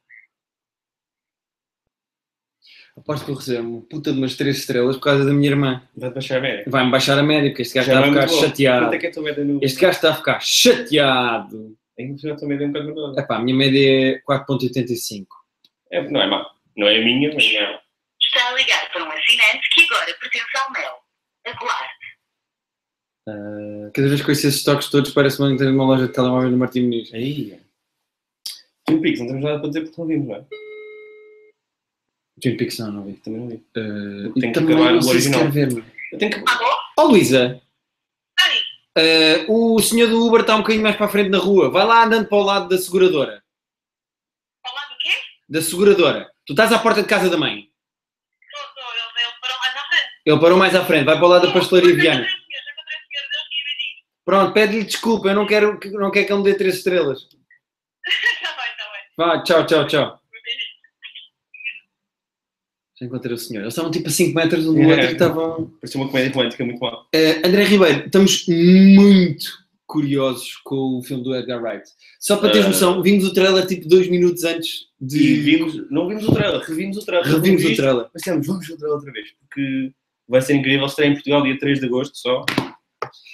[2.97, 5.89] Aposto que eu recebo uma puta de umas 3 estrelas por causa da minha irmã.
[5.97, 6.65] Vai baixar a média.
[6.67, 8.87] Vai-me baixar a média, porque este gajo Já está a ficar chateado.
[8.87, 9.61] Quanto é que é a tua média no.
[9.63, 11.79] Este gajo está a ficar chateado.
[12.19, 13.19] Cima a tua média é um bocado menor.
[13.19, 15.27] Epá, a minha média é 4.85.
[15.93, 16.51] É, não é má.
[16.77, 17.81] Não é a minha, mas não é.
[18.21, 20.95] Está a ligar para um assinante que agora pertence ao Mel.
[21.47, 21.98] Aguarde.
[23.29, 26.57] Ah, cada vez que ouço esses toques todos parece uma uma loja de telemóvel do
[26.57, 27.13] Martim Muniz.
[27.13, 27.59] Aí.
[28.87, 30.45] Twin Peaks, não temos nada para dizer porque não vimos, não é?
[32.41, 33.13] Twin Peaks não, não vi.
[33.15, 33.63] Também não vi.
[33.77, 35.41] Ah, Tem e que acabar não o se original.
[35.41, 35.85] quer ver.
[36.13, 36.45] Eu tenho que.
[36.97, 37.61] Ó Luísa,
[38.97, 41.71] ah, o senhor do Uber está um bocadinho mais para a frente na rua.
[41.71, 43.43] Vai lá andando para o lado da seguradora.
[44.63, 45.11] falar do quê?
[45.49, 46.31] da seguradora.
[46.47, 47.69] Tu estás à porta de casa da mãe.
[48.41, 50.13] Estou, estou, ele, ele parou mais à frente.
[50.25, 52.27] Ele parou mais à frente, vai para o lado da pastelaria Viana.
[54.29, 57.21] Pronto, pede-lhe desculpa, eu não quero, que- não quero que ele me dê três estrelas.
[57.23, 59.03] Está bem, está bem.
[59.17, 60.21] Vá, tchau, tchau, tchau.
[63.01, 63.63] Já encontrei o senhor.
[63.63, 64.87] Eles estavam tipo a 5 metros um do É.
[64.87, 65.71] outro e estavam.
[65.81, 67.09] Parecia uma comédia romântica muito mal.
[67.15, 69.47] Eh, André Ribeiro, estamos muito
[69.87, 71.89] curiosos com o filme do Edgar Wright.
[72.21, 72.69] Só para teres Ah.
[72.69, 75.35] noção, vimos o trailer tipo dois minutos antes E de.
[75.41, 77.33] vimos, não vimos o trailer, revimos o trailer.
[77.33, 78.03] Revimos o trailer.
[78.13, 79.93] Mas dissemos, vamos ver o trailer outra vez, porque
[80.29, 80.85] vai ser incrível.
[80.85, 82.45] Estreia em Portugal dia 3 de agosto só.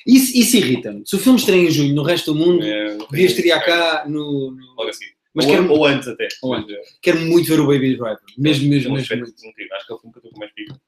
[0.06, 1.02] Isso, isso irrita-me.
[1.06, 4.50] Se o filme estreia em junho no resto do mundo, É, devia estrear cá no.
[4.52, 5.04] no- Logo assim.
[5.36, 6.28] Mas ou, quero, ou antes até.
[6.42, 6.72] Ou antes.
[6.72, 8.18] é, quero muito ver o Baby Driver.
[8.38, 9.16] Mesmo, mesmo, é um mesmo.
[9.16, 9.46] muito.
[9.46, 9.76] incrível.
[9.76, 10.80] Acho que é o filme que eu estou com mais pica.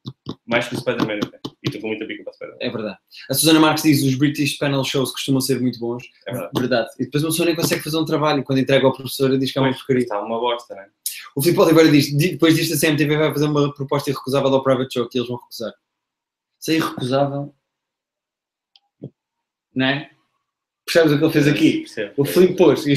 [0.47, 1.41] Mais que o Spider-Man até.
[1.47, 2.59] E estou com muita pica para o Spider-Man.
[2.61, 2.99] É verdade.
[3.29, 6.05] A Susana Marques diz os British Panel Shows costumam ser muito bons.
[6.29, 6.51] É verdade.
[6.61, 6.89] Verdade.
[7.01, 8.41] E depois uma pessoa nem consegue fazer um trabalho.
[8.41, 10.03] E quando entrega ao professor, diz que é uma porcaria.
[10.05, 10.87] Está uma bosta, não é?
[11.35, 14.63] O Filipe Oliveira diz, di- depois disto a CMTV vai fazer uma proposta irrecusável ao
[14.63, 15.73] Private Show, que eles vão recusar.
[16.61, 17.53] Se é irrecusável,
[19.77, 20.11] não é?
[20.85, 21.79] Percebes o que ele fez aqui?
[21.81, 22.13] Percebo.
[22.17, 22.97] O Filipe pôs, e-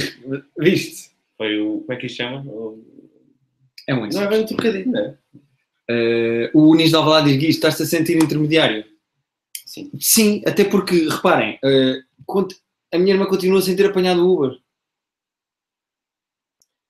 [0.57, 1.11] viste?
[1.37, 1.79] Foi o.
[1.81, 2.41] Como é que isto chama?
[2.45, 2.83] O-
[3.87, 5.17] É um Não é bem um trocadilho, não é?
[5.89, 8.85] Eh, o Unis de Alvalade diz, Gui, estás-te a sentir intermediário?
[9.65, 9.91] Sim.
[9.99, 11.59] Sim, até porque, reparem,
[12.25, 12.55] cont-
[12.93, 14.57] a minha irmã continua sem ter apanhado o Uber.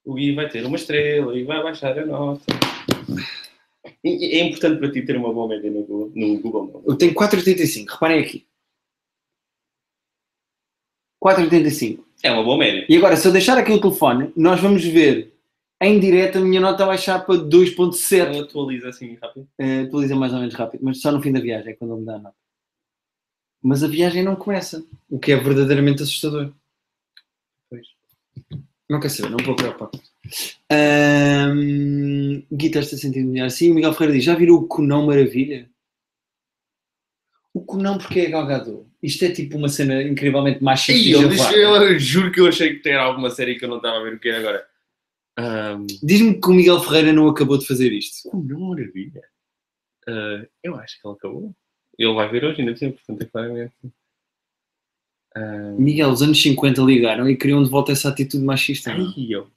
[0.06, 2.44] O Gui vai ter uma estrela e vai baixar a nota.
[4.04, 6.12] E- É importante para ti ter uma boa média no Google.
[6.16, 6.84] No Google.
[6.88, 8.46] Eu tenho 4,85, reparem aqui.
[11.24, 12.00] 4,85.
[12.24, 12.86] É uma boa média.
[12.90, 15.34] E agora, se eu deixar aqui o telefone, nós vamos ver
[15.82, 18.18] em direto a minha nota baixar para 2.7.
[18.18, 19.48] Ela atualiza assim rápido.
[19.60, 22.02] Uh, atualiza mais ou menos rápido, mas só no fim da viagem é quando ele
[22.02, 22.36] me dá a nota.
[23.62, 26.54] Mas a viagem não começa, o que é verdadeiramente assustador.
[27.70, 27.88] Pois.
[28.90, 29.90] Não quer saber, não vou preocupar.
[30.72, 33.50] Um, Guita está sentindo melhor.
[33.50, 35.70] Sim, o Miguel Ferreira diz: já viram o Conão Maravilha?
[37.54, 38.86] O Conão porque é galgador.
[39.02, 42.90] Isto é tipo uma cena incrivelmente machista e eu, eu juro que eu achei que
[42.90, 44.68] era alguma série que eu não estava a ver o que era agora.
[45.40, 48.30] Um, Diz-me que o Miguel Ferreira não acabou de fazer isto.
[48.34, 49.24] não maravilha.
[50.08, 51.56] Ah, eu acho que ele acabou.
[51.98, 53.74] Ele vai ver hoje, ainda por cima, portanto é claramente.
[55.36, 58.92] Ah, Miguel, os anos 50 ligaram e queriam de volta essa atitude machista.
[58.92, 59.50] ai, eu.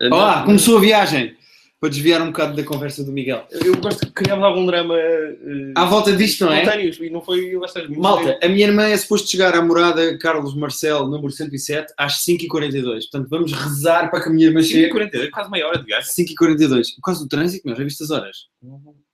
[0.00, 1.36] Olá, começou a viagem!
[1.82, 3.44] Para desviar um bocado da conversa do Miguel.
[3.50, 4.94] Eu gosto que criámos algum drama.
[4.94, 6.62] Uh, À volta disto, não é?
[6.80, 10.54] e não foi lá muito Malta, a minha irmã é suposto chegar à morada Carlos
[10.54, 12.84] Marcelo, número 107, às 5h42.
[13.10, 14.90] Portanto, vamos rezar para que a minha irmã chegue.
[14.90, 16.08] 40, quase meia hora de viagem.
[16.08, 16.94] 5h42.
[16.94, 18.36] Por causa do trânsito, meu, já viste as horas?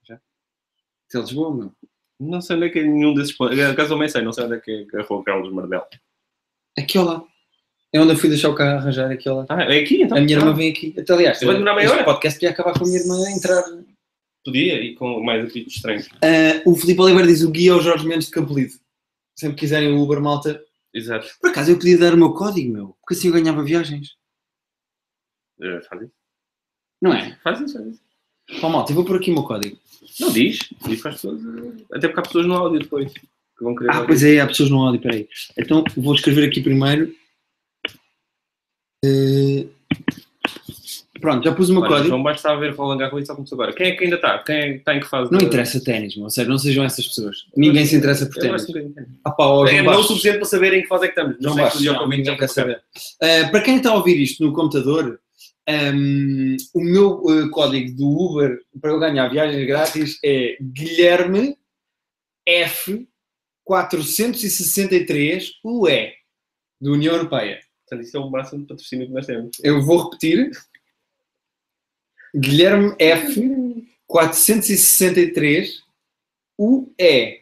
[0.06, 0.20] Já.
[1.08, 1.72] Até Lisboa, meu.
[2.20, 3.56] Não sei onde é que é nenhum desses pontos.
[3.76, 5.86] Casualmente sei, não sei onde é que é a Rua Carlos Mardel.
[6.76, 7.26] Aqui ao lado.
[7.92, 9.46] É onde eu fui deixar o carro arranjar, lado.
[9.48, 10.18] Ah, é aqui então?
[10.18, 10.94] A minha irmã Ah, vem aqui.
[10.98, 12.04] Até, aliás, Vai demorar meia hora?
[12.04, 13.64] podcast podia acabar com a minha irmã a entrar.
[14.44, 16.08] Podia, e com mais apitos estranhos.
[16.22, 18.74] Ah, o Filipe Oliveira diz o guia ao Jorge Mendes de Campelido.
[19.38, 20.62] Sempre quiserem o Uber, malta.
[20.92, 21.28] Exato.
[21.40, 22.96] Por acaso eu podia dar o meu código, meu.
[23.00, 24.16] Porque assim eu ganhava viagens.
[25.60, 26.12] Eh, Faz isso.
[27.00, 27.36] Não é?
[27.42, 28.00] Faz isso, faz isso.
[28.62, 29.78] Ó, malta, eu vou por aqui o meu código.
[30.20, 30.58] Não diz.
[30.86, 31.40] Diz para as pessoas.
[31.42, 33.12] eh, Até porque há pessoas no áudio depois.
[33.12, 34.06] Que vão querer Ah, ouvir.
[34.08, 35.28] pois é, há pessoas no áudio, peraí.
[35.56, 37.14] Então vou escrever aqui primeiro.
[39.04, 39.66] Eh,
[41.20, 42.08] Pronto, já pus o meu Olha, código.
[42.10, 43.72] João Baixo está a ver Roland Garros e só começou agora.
[43.74, 44.38] Quem é que ainda está?
[44.38, 45.32] Quem é que está em que fase?
[45.32, 46.30] Não de- interessa ténis, meu.
[46.30, 47.38] Sério, não sejam essas pessoas.
[47.56, 48.64] Ninguém se interessa por ténis.
[49.24, 50.06] Ah pá, ó, É não o Bastos.
[50.06, 51.36] suficiente para saber em que fase é que estamos.
[51.38, 51.56] O não,
[52.24, 52.80] já quer saber.
[53.20, 55.20] Uh, para quem está a ouvir isto no computador,
[55.68, 61.56] um, o meu uh, código do Uber para eu ganhar viagens grátis é Guilherme
[62.46, 63.08] F
[63.64, 66.12] 463 UE
[66.80, 67.58] da União Europeia.
[67.88, 69.50] Portanto, isso é o máximo de patrocínio que nós temos.
[69.62, 70.50] Eu vou repetir.
[72.36, 75.82] Guilherme F 463
[76.58, 77.38] UE.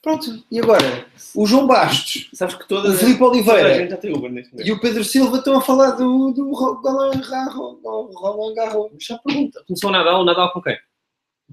[0.00, 1.06] Pronto, e agora?
[1.34, 4.32] O João Bastos, Sabes que o toda, Filipe toda a Oliveira gente já tem Uber
[4.32, 4.68] neste momento.
[4.68, 7.78] e o Pedro Silva estão a falar do, do Ro- Roland Garros.
[7.84, 8.90] Roland Garros.
[8.98, 9.62] Já pergunta.
[9.66, 10.76] Começou o Nadal, o Nadal com quem?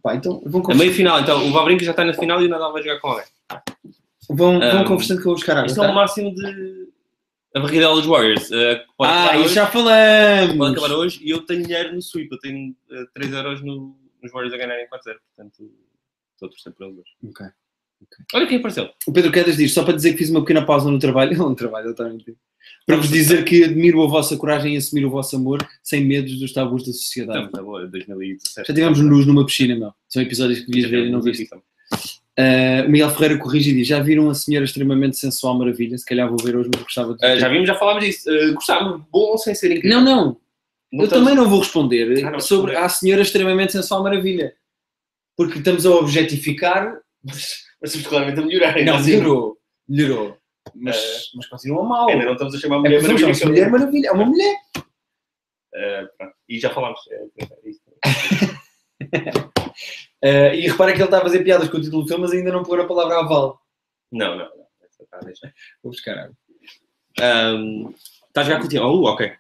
[0.02, 1.48] Pá, então vão A conversando, meio final, então.
[1.48, 3.26] O Vavrinca já está na final e o Nadal vai jogar com alguém.
[4.30, 5.68] vão, vão conversando que eu vou buscar água.
[5.68, 5.92] Isto é tá?
[5.92, 6.90] o máximo de.
[7.56, 8.48] A barrida dos Warriors.
[8.96, 10.56] pode Ah, isso hoje, já falamos!
[10.56, 12.32] Pode acabar hoje e eu tenho dinheiro no Sweep.
[12.32, 14.90] Eu tenho eh, 3 euros no, nos Warriors a ganharem 4-0.
[14.90, 15.72] Portanto,
[16.34, 17.12] estou a torcer por eles hoje.
[17.24, 17.48] Ok.
[18.34, 18.90] Olha quem apareceu.
[19.06, 21.50] O Pedro Quedas diz, só para dizer que fiz uma pequena pausa no trabalho, não
[21.50, 22.16] no trabalho, eu estava.
[22.86, 26.40] Para vos dizer que admiro a vossa coragem em assumir o vosso amor sem medos
[26.40, 27.40] dos tabus da sociedade.
[27.40, 28.68] Então, tá boa, 2017.
[28.68, 29.94] Já tivemos luz numa piscina, meu.
[30.08, 31.50] São episódios que devias ver e não viste.
[32.40, 35.98] Uh, o Miguel Ferreira corrige e diz: Já viram a senhora extremamente sensual maravilha?
[35.98, 37.26] Se calhar vou ver hoje, mas gostava de.
[37.26, 38.30] Eh, já vimos, já falámos disso.
[38.32, 39.06] Uh, gostava.
[39.12, 40.00] Bom sem ser incrível.
[40.00, 40.26] Não, não.
[40.92, 44.54] Não eu estamos- também não vou responder Ah, não sobre a senhora extremamente sensual maravilha.
[45.36, 46.98] Porque estamos a objetificar.
[47.24, 48.84] Mas estamos claramente a melhorar.
[48.86, 49.12] Não, assim.
[49.18, 49.58] melhorou.
[49.88, 50.38] Melhorou.
[50.76, 52.10] Mas, mas continua mal.
[52.10, 53.20] Ainda não estamos a chamar a É Mulher não Maravilha.
[53.34, 54.08] chama-se Mulher Maravilha.
[54.08, 54.56] É uma mulher.
[56.18, 56.34] Pronto.
[56.48, 57.00] E já falámos.
[57.12, 57.82] É, é isso.
[60.22, 62.32] Eh, e repara que ele está a fazer piadas com o título do filme, mas
[62.34, 63.62] ainda não pôr a palavra aval.
[64.12, 64.46] Não, não.
[64.46, 64.60] não.
[65.84, 66.36] Vou buscar água.
[67.22, 67.94] Ahm,
[68.28, 68.82] Está a jogar com o time.
[68.82, 69.32] Oh, ok.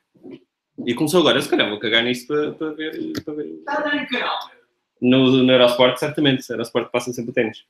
[0.86, 1.42] E começou agora.
[1.42, 3.14] Se calhar vou cagar nisso para, para ver.
[3.24, 3.46] Para ver.
[3.46, 4.40] Está a dar em canal.
[5.02, 6.50] No, no Eurosport, certamente.
[6.50, 7.64] O Eurosport passa sempre o ténis.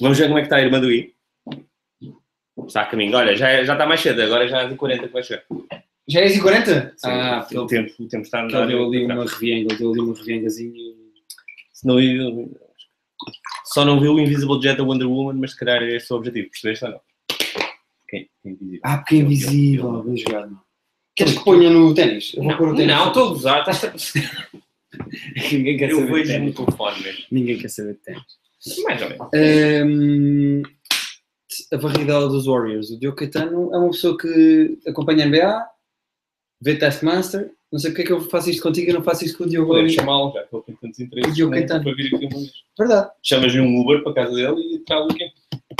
[0.00, 1.14] Vamos ver como é que está a irmã do I.
[2.66, 3.16] Está a caminho.
[3.16, 4.20] Olha, já, já está mais cedo.
[4.22, 5.44] Agora já é de 40 que vai chegar.
[6.06, 6.94] Já é 40?
[6.96, 8.62] Sim, Ah, o, tempo, o tempo está a andar.
[8.64, 9.20] ele deu ali atrás.
[9.20, 10.94] uma revienga, ele deu ali uma reviengazinha.
[11.84, 12.50] Não, eu-
[13.66, 16.16] só não viu o Invisible Jet da Wonder Woman, mas se calhar é esse o
[16.16, 16.48] objetivo.
[16.50, 17.00] Percebeste ou não?
[18.08, 18.28] Quem?
[18.42, 18.80] Quem é invisível?
[18.84, 20.02] Ah, porque é invisível.
[20.02, 20.60] Bem jogado.
[21.16, 22.32] Queres que ponha no ténis?
[22.34, 22.94] Eu vou pôr o Não, ténis.
[22.96, 23.60] não, estou a gozar.
[23.68, 24.58] Estás a...
[25.52, 26.54] Ninguém quer Eu saber de vejo ténis.
[26.54, 27.24] no telefone mesmo.
[27.30, 28.22] Ninguém quer saber de ténis.
[28.84, 29.28] Mais ou menos.
[29.34, 30.62] Hum,
[31.72, 32.90] a varridela dos Warriors.
[32.90, 35.66] O Diogo Caetano é uma pessoa que acompanha a NBA,
[36.64, 37.52] vê Taskmaster.
[37.70, 39.48] Não sei porque é que eu faço isto contigo e não faço isto com o
[39.48, 39.68] Diogo.
[39.68, 41.34] Podemos chamá-lo, já que ele tem tantos interesses.
[41.34, 41.84] Diogo Caetano.
[41.84, 42.52] Para vir aqui uma vez.
[42.78, 43.10] Verdade.
[43.22, 44.84] Chamas-lhe um Uber para a casa dele e.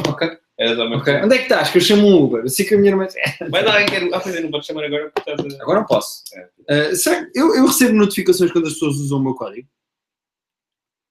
[0.08, 0.38] Ok.
[0.56, 1.12] És ao mesmo ok.
[1.12, 1.24] tempo.
[1.26, 1.70] Onde é que estás?
[1.70, 2.48] Que eu chamo um Uber.
[2.48, 3.08] Sei que a minha irmã.
[3.50, 4.14] Vai dar, quero...
[4.14, 5.62] ah, pois é, não podes chamar agora porque estás a...
[5.62, 6.22] Agora não posso.
[6.34, 9.68] É, Uh, será que eu, eu recebo notificações quando as pessoas usam o meu código?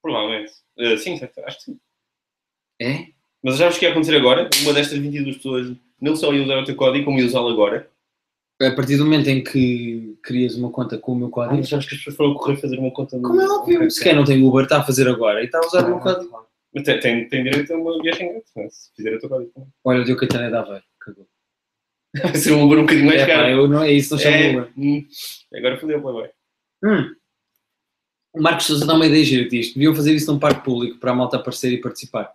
[0.04, 0.52] provavelmente.
[0.78, 1.80] Uh, sim, certo, acho que sim.
[2.82, 3.08] É?
[3.42, 4.50] Mas já o que ia acontecer agora?
[4.62, 7.90] Uma destas 22 pessoas não só ia usar o teu código, como ia usá-lo agora.
[8.68, 11.58] A partir do momento em que crias uma conta com o meu Ah, código.
[11.58, 13.24] mas sabes que as pessoas foram correr fazer uma conta no...
[13.24, 13.78] Como é óbvio.
[13.78, 15.90] Ok, Se quem não tem Uber está a fazer agora e está a usar o
[15.90, 16.46] meu código.
[16.74, 18.70] Mas tem, tem, tem direito a uma viagem grátis, não é?
[18.70, 19.70] se fizer o teu código também.
[19.84, 20.84] Olha, o Diogo Caetano é da Aveiro.
[21.00, 21.28] Cagou.
[22.16, 23.50] Vai ser um Uber um bocadinho mais É, pá, caro.
[23.50, 24.72] eu não, é isso, não chamo É, Uber.
[24.78, 25.08] hum,
[25.56, 26.30] agora fodeu, Playboy.
[26.84, 27.16] Hum.
[28.36, 29.76] O Marcos Sousa dá uma ideia gira disto.
[29.76, 32.34] Deviam fazer isso num parque público para a malta aparecer e participar.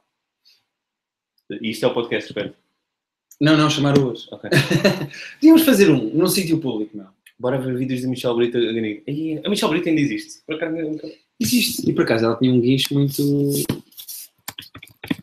[1.63, 2.55] Isto é o podcast, espero.
[3.41, 4.27] Não, não, chamar hoje.
[4.33, 4.51] Ok.
[5.41, 7.13] Devíamos fazer um, num sítio público, não.
[7.39, 9.01] Bora ver vídeos de Michel Brito a ganhar.
[9.45, 10.43] A Michel Brito ainda existe.
[10.45, 11.09] Por acaso, nunca-
[11.41, 11.89] Existe.
[11.89, 13.23] E por acaso ela tinha um guincho muito.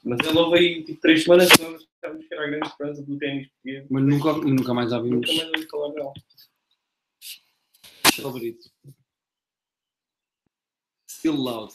[0.03, 3.17] Mas ele houve aí tipo, três semanas que nós estávamos a a grande esperança do
[3.17, 3.85] ténis português.
[3.89, 5.27] Mas nunca, nunca mais a ouvimos.
[5.27, 6.13] Nunca mais ouvi falar dela.
[8.21, 8.69] Favorito.
[11.09, 11.73] Still loud.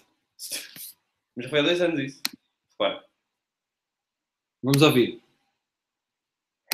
[1.37, 2.23] Mas já foi há dois anos isso.
[2.73, 3.05] Repara.
[4.63, 5.21] Vamos ouvir.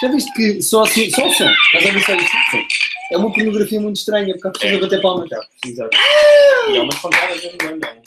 [0.00, 1.50] Já viste que só, assim, só o som?
[1.50, 2.36] Estás a ver só isso?
[2.52, 2.66] Sim.
[3.10, 5.30] É uma pornografia muito estranha, porque há pessoas a bater palmas.
[5.66, 5.96] Exato.
[6.70, 8.02] E há umas pancadas de ano, não.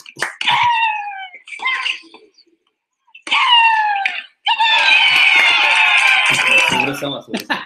[6.70, 7.62] Celebração, a celebração.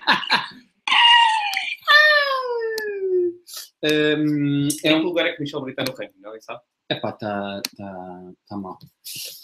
[3.84, 6.24] Hum, é Em um, lugar é que Michel Brito está no ranking?
[6.24, 6.60] Alguém sabe?
[6.90, 8.78] Epá, está tá, tá mal.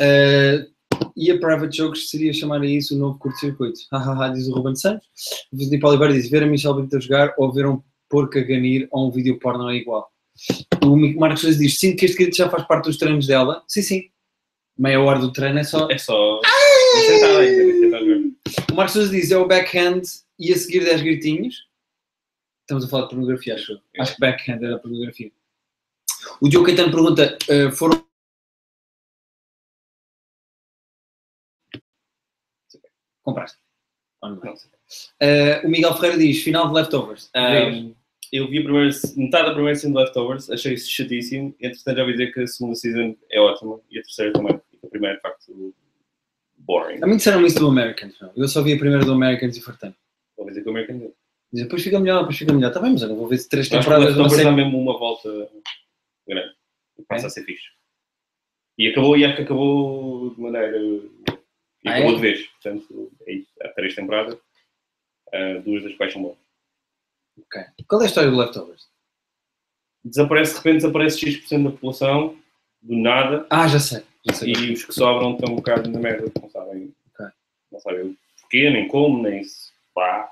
[0.01, 0.73] Uh,
[1.17, 3.81] e a Private Jokes seria chamar a isso o novo curto-circuito.
[3.91, 5.07] Hahaha, diz o Ruben Santos.
[5.53, 8.43] O Filipe Oliveira diz: ver a Michelle Brito a jogar ou ver um porco a
[8.43, 10.11] ganir ou um vídeo porno é igual.
[10.83, 13.63] O Marcos Sousa diz: sinto que este querido já faz parte dos treinos dela.
[13.69, 14.03] Sim, sim.
[14.79, 15.89] Meia hora do treino é só.
[15.91, 16.41] É só.
[17.09, 18.03] Jogar.
[18.71, 20.03] O Marcos Sousa diz: é o backhand
[20.39, 21.67] e a seguir 10 gritinhos.
[22.63, 23.79] Estamos a falar de pornografia, acho eu.
[23.99, 25.31] Acho que backhand era pornografia.
[26.41, 28.02] O Diogo Caetano pergunta: uh, foram.
[33.23, 33.59] Compraste?
[34.23, 37.31] Uh, o Miguel Ferreira diz: final de leftovers.
[37.37, 37.95] Um,
[38.33, 41.55] eu vi a primeira, metade da primeira season de Leftovers, achei isso chatíssimo.
[41.61, 44.59] Entretanto, já ouvi dizer que a segunda season é ótima e a terceira também.
[44.83, 45.75] A primeira, de facto,
[46.57, 47.03] boring.
[47.03, 48.15] A mim disseram isso do Americans.
[48.21, 48.33] Não?
[48.35, 49.93] Eu só vi a primeira do Americans e fartei.
[50.37, 51.15] Vou dizer que o American deu.
[51.53, 52.69] Dizem, depois fica melhor, depois fica melhor.
[52.69, 54.51] Está bem, mas eu não vou ver três temporadas dá série.
[54.51, 55.29] mesmo uma volta
[56.27, 56.55] grande.
[56.99, 57.29] E passa É?
[57.29, 57.67] a ser fixe.
[58.79, 60.79] E acabou, e acho que acabou de maneira.
[61.85, 62.21] E Ah, acabou é?
[62.21, 62.47] vez.
[62.49, 63.49] Portanto, é isso.
[63.63, 64.39] Há três temporadas,
[65.33, 66.37] ah, duas das quais são boas.
[67.39, 67.63] Ok.
[67.89, 68.89] Qual é a história do Leftovers?
[70.05, 72.37] Desaparece, de repente, desaparece X% da população,
[72.83, 74.03] do nada, Ah, já sei.
[74.27, 74.53] Já sei.
[74.53, 77.27] e os que sobram estão um bocado na merda, não sabem, Ok.
[77.73, 80.31] não sabem porquê, nem como, nem se pá.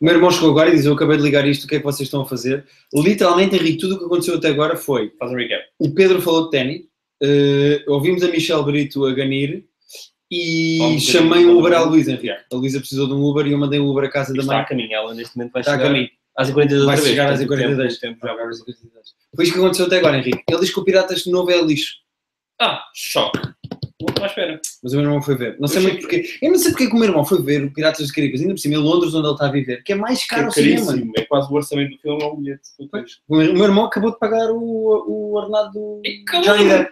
[0.00, 1.78] O meu irmão chegou agora e diz: Eu acabei de ligar isto, o que é
[1.78, 2.66] que vocês estão a fazer?
[2.92, 5.62] Literalmente, Henrique, tudo o que aconteceu até agora foi: Faz um recap.
[5.78, 6.86] o Pedro falou de ténis,
[7.22, 9.68] eh, ouvimos a Michelle Brito a ganir
[10.34, 12.26] e um chamei um Uber à Luísa, Henrique.
[12.26, 12.44] Yeah.
[12.52, 14.52] A Luísa precisou de um Uber e eu mandei um Uber à casa da Está
[14.54, 14.66] a mãe.
[14.66, 16.08] caminho, ela neste momento vai Está a chegar caminho.
[16.36, 17.96] às 42 Vai chegar às portanto, o tempo- 42.
[17.96, 18.34] o tempo vai.
[19.36, 20.42] Foi isto que aconteceu até agora, Henrique.
[20.48, 21.94] Ele diz que o Piratas Novo é lixo.
[22.60, 23.38] Ah, choque.
[24.20, 24.60] À espera.
[24.82, 25.56] Mas o meu irmão foi ver.
[25.58, 26.24] Não sei Eu muito porquê.
[26.42, 28.40] Eu não sei porque é que o meu irmão foi ver o Piratas dos Caribas,
[28.40, 30.48] ainda por cima, em Londres, onde ele está a viver, que é mais caro é
[30.48, 31.12] o cinema.
[31.16, 32.62] É quase o orçamento do filme é um bilhete.
[33.28, 36.02] O meu irmão acabou de pagar o, o ordenado do.
[36.42, 36.90] Johnny Depp.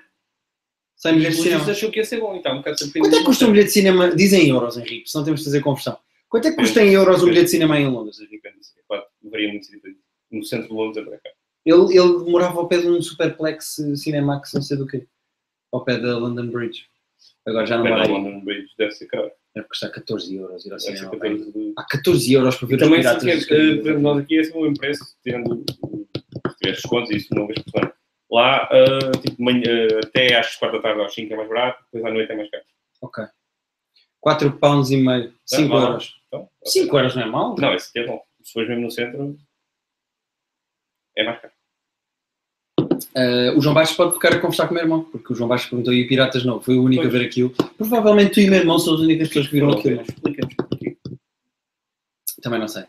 [1.02, 1.70] Sem bilhete de cinema.
[1.70, 2.62] achou que ia ser bom, então um.
[2.62, 2.78] Quanto
[3.14, 4.14] é que custa um bilhete de cinema?
[4.14, 5.98] Dizem euros, Henrique, senão temos de fazer conversão.
[6.28, 8.18] Quanto é que custa em euros um bilhete de cinema em Londres?
[8.18, 9.96] Depende, claro, varia muito de-
[10.30, 11.30] no centro de Londres é para cá.
[11.66, 15.06] Ele, ele morava ao pé de um superplex eh, Cinemax, não sei do quê.
[15.72, 16.86] Ao pé da London Bridge.
[17.46, 18.06] Agora já não vai.
[18.08, 19.30] London Bridge, deve ser caro.
[19.54, 21.10] Deve custar 14 euros ir ao cinema.
[21.10, 23.50] 14 de- Há 14 euros para ver os também, se piratas.
[23.50, 26.08] eh, exemplo, nós aqui é sempre o mesmo preço, tirando o-
[26.50, 27.94] se tiver descontos e isso uma vez por.
[28.32, 31.84] Lá, eh, tipo, manhã, eh, até às 4 da tarde às 5 é mais barato,
[31.84, 32.64] depois à noite é mais caro.
[33.02, 33.24] Ok.
[34.20, 35.34] 4 pounds e meio.
[35.44, 35.82] 5 mal.
[35.82, 36.14] euros.
[36.28, 37.54] Então, 5 euros não é mal?
[37.58, 38.22] Não, esse aqui é bom.
[38.42, 39.36] Se fores mesmo no centro,
[41.14, 41.52] é mais caro.
[43.14, 45.48] Uh, o João Baixo pode ficar a conversar com o meu irmão, porque o João
[45.48, 47.50] Baixo perguntou e o Piratas não, foi o único a ver aquilo.
[47.76, 49.96] Provavelmente tu e o meu irmão são as únicas pessoas que viram aquilo.
[49.96, 50.02] não?
[50.02, 50.96] Explica-nos porquê.
[52.40, 52.84] Também não sei.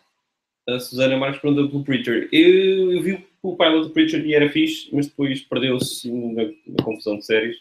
[0.69, 2.29] A Susana Marques pergunta pelo Preacher.
[2.31, 7.17] Eu, eu vi o pilot do Preacher era fixe, mas depois perdeu-se na, na confusão
[7.17, 7.57] de séries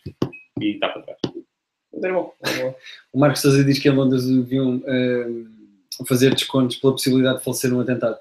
[0.60, 1.18] e está para trás.
[1.92, 2.32] Mas era bom.
[2.40, 2.76] Era bom.
[3.12, 7.70] O Marcos Sousa diz que em Londres deviam uh, fazer descontos pela possibilidade de falecer
[7.70, 8.16] num atentado.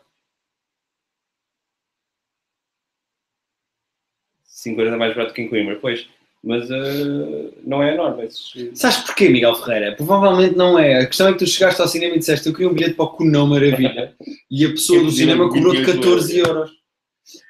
[4.43, 6.07] 5 euros é mais barato que em Coimbra, pois.
[6.43, 8.26] Mas eh, não é enorme.
[8.26, 8.80] Esses...
[8.80, 9.95] Sabes porquê, Miguel Ferreira?
[9.95, 10.99] Provavelmente não é.
[10.99, 13.05] A questão é que tu chegaste ao cinema e disseste eu queria um bilhete para
[13.05, 14.16] o Cunão Maravilha
[14.49, 16.81] e a pessoa do cinema cobrou-te 28 14 euros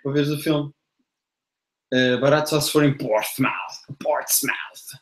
[0.03, 0.71] para veres o filme.
[1.93, 3.95] Uh, barato só se for em Portsmouth.
[3.99, 5.01] Portsmouth.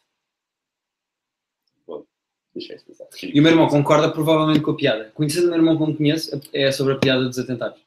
[3.24, 5.12] E o meu irmão concorda provavelmente com a piada.
[5.14, 7.80] Conhecendo o meu irmão como conheço, é sobre a piada dos atentados.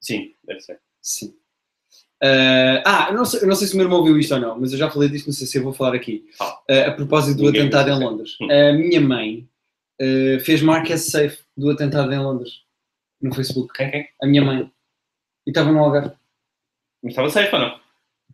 [0.00, 0.80] Sim, deve ser.
[1.02, 1.34] Sim.
[2.22, 4.40] Uh, ah, eu não, sei, eu não sei se o meu irmão viu isto ou
[4.40, 6.26] não, mas eu já falei disto, não sei se eu vou falar aqui.
[6.40, 7.98] Uh, a propósito do Ninguém atentado em.
[7.98, 8.36] Londres.
[8.40, 8.50] Hum.
[8.50, 9.48] A minha mãe
[10.00, 12.62] uh, fez mark as safe do atentado em Londres
[13.20, 13.74] no Facebook.
[13.74, 14.08] Quem, quem?
[14.22, 14.70] A minha mãe.
[15.46, 16.12] E estava no Algarve.
[17.02, 17.76] Mas estava safe ou não?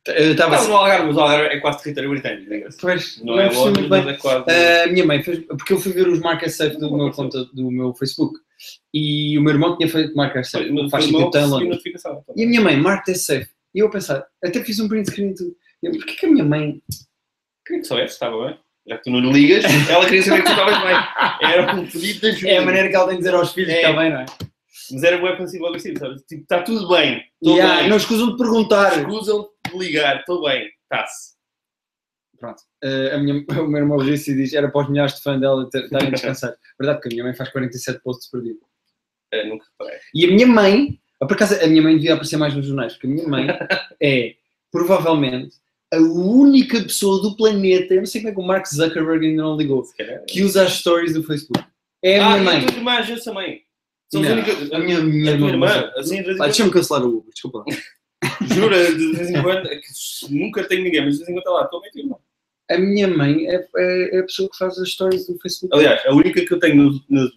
[0.08, 2.78] Uh, Estava no Algarve, mas o Algarve é quase território britânico, diga-se.
[2.80, 3.88] Pois, Não, não é bem.
[3.88, 4.50] mas é quase...
[4.50, 7.44] A minha mãe fez, porque eu fui ver os mark as safe do meu conta
[7.46, 8.40] do meu Facebook
[8.92, 10.70] e o meu irmão tinha feito mark as safe.
[10.72, 11.68] Mas Faz sentido, Londres.
[11.68, 12.24] notificação.
[12.34, 13.48] E a minha mãe, mark this safe.
[13.74, 15.56] E eu a pensar, até fiz um print screen e tudo.
[15.82, 16.82] Eu, Porquê que a minha mãe
[17.64, 18.58] Queria que soubesse, estava bem.
[18.88, 20.96] Já que tu não lhe ligas, ela queria saber que tu estavas bem.
[21.48, 22.48] Era um pedido de ajuda.
[22.50, 23.74] É a maneira que ela tem de dizer aos filhos É.
[23.80, 24.26] que está bem, não é?
[24.92, 26.22] Mas era bué passivo agressivo, sabes?
[26.22, 27.24] Tipo, está tudo bem.
[27.40, 27.88] Estou E ah, bem.
[27.88, 28.98] não escusam de perguntar.
[28.98, 30.70] Escusam de ligar, estou bem.
[30.82, 31.32] Está-se.
[32.38, 32.62] Pronto.
[32.82, 35.40] Eh, a minha, o meu irmão disse e diz era para os milhares de fãs
[35.40, 36.54] dela estarem a descansar.
[36.78, 38.54] Verdade que a minha mãe faz 47 posts por dia.
[39.32, 40.00] É, nunca reparei.
[40.12, 42.94] E a minha mãe, ah, por acaso a minha mãe devia aparecer mais nos jornais,
[42.94, 43.46] porque a minha mãe
[44.02, 44.34] é
[44.70, 45.56] provavelmente
[45.92, 49.42] a única pessoa do planeta, eu não sei como é que o Mark Zuckerberg ainda
[49.42, 50.24] não ligou, calhar.
[50.26, 51.62] que usa as stories do Facebook.
[52.02, 52.62] É a ah, minha mãe.
[52.62, 53.62] e a tua irmã ajuda também.
[54.12, 54.72] São as Não, únicas.
[54.72, 55.92] a minha, minha a tua irmã.
[55.96, 57.58] assim, de vez em Pá, quando- Deixa-me cancelar o Uber, desculpa.
[57.58, 57.64] lá.
[58.54, 59.88] Jura, de vez em quando, é que
[60.30, 62.16] nunca tenho ninguém, mas de vez em quando está lá, estou bem, tua irmã.
[62.70, 65.74] A minha mãe é, é- é a pessoa que faz as stories do Facebook.
[65.76, 67.32] Aliás, a única que eu tenho nos, nos,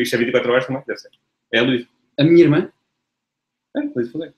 [0.00, 1.10] isto é 24 horas também, deve ser.
[1.52, 1.88] É a Luísa.
[2.18, 2.72] A minha irmã?
[3.76, 4.34] É, Luísa Fazer.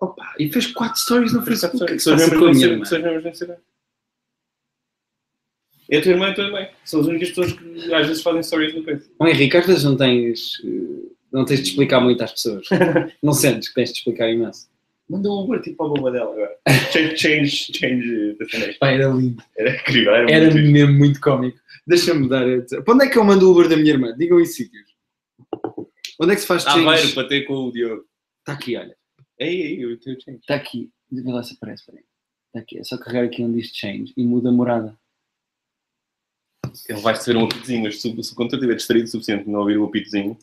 [0.00, 1.82] Opa, e fez 4 stories no Facebook.
[1.82, 2.84] O que é que se passa com a minha irmã?
[5.94, 6.68] A tua irmã e a tua irmã.
[6.84, 9.10] São as únicas pessoas que às vezes fazem stories no Face.
[9.18, 12.66] Bom, Henrique, às vezes não tens, eh, não tens de explicar muito às pessoas.
[13.22, 14.68] não sentes que tens de explicar imenso.
[15.08, 16.56] Manda um Uber tipo a bomba dela agora.
[16.90, 18.78] Change, change, change destination.
[18.80, 19.42] Pá, era lindo.
[19.56, 21.58] Era incrível, era, Era muito mesmo muito cómico.
[21.86, 22.42] Deixa-me dar.
[22.42, 22.82] a dizer.
[22.82, 24.12] Para onde é que eu mando o Uber da minha irmã?
[24.16, 24.84] Digam em sítios.
[26.20, 26.86] Onde é que se faz change?
[26.86, 28.04] Aveiro para ter com o Diogo.
[28.40, 28.96] Está aqui, olha.
[29.38, 30.38] Ei, ei, eu tenho change.
[30.40, 30.90] Está aqui.
[31.12, 31.82] Vê lá se aparece.
[31.82, 32.04] Espera aí.
[32.48, 32.78] Está aqui.
[32.78, 34.98] É só carregar aqui onde diz change e muda a morada.
[36.88, 39.60] Ele vai receber um apitozinho, mas se, se o condutor estiver distraído o suficiente não
[39.60, 40.36] ouvir o apitozinho,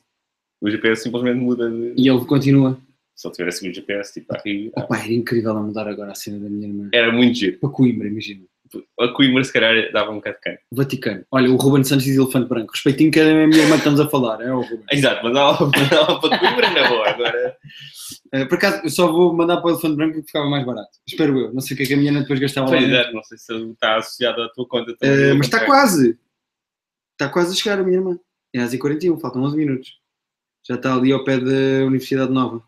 [0.62, 1.94] o GPS simplesmente muda de...
[1.98, 2.80] E ele continua.
[3.16, 4.72] Se ele tiver a seguir o GPS, tipo, a rir.
[4.76, 6.90] ah, Opa, era incrível a mudar agora a cena da minha irmã.
[6.94, 7.60] Era muito giro.
[7.60, 8.44] Para Coimbra, imagina.
[9.00, 10.58] A Coimbra, se calhar, dava um bocado de cano.
[10.72, 11.26] Vaticano.
[11.32, 12.72] Olha, o Ruben Santos diz elefante branco.
[12.72, 14.42] Respeitinho que é a minha irmã que estamos a falar.
[14.42, 14.86] É o Ruben.
[14.92, 17.10] Exato, mas ela mandava para Coimbra na boa.
[17.10, 17.58] Agora,
[18.32, 20.90] Eh, por acaso, eu só vou mandar para o elefante branco porque ficava mais barato.
[21.08, 21.54] Espero eu.
[21.54, 22.78] Não sei o que é que a minha irmã depois gastava lá.
[22.78, 24.96] pois é, não sei se está associado à tua conta.
[24.98, 25.38] Também.
[25.38, 26.18] mas está quase.
[27.12, 28.20] Está quase a chegar a minha irmã.
[28.56, 30.00] É às 41 faltam 11 minutos.
[30.68, 32.64] Já está ali ao pé da Universidade Nova.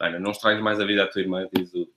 [0.00, 1.88] Olha, não estragues mais a vida à tua irmã, diz o.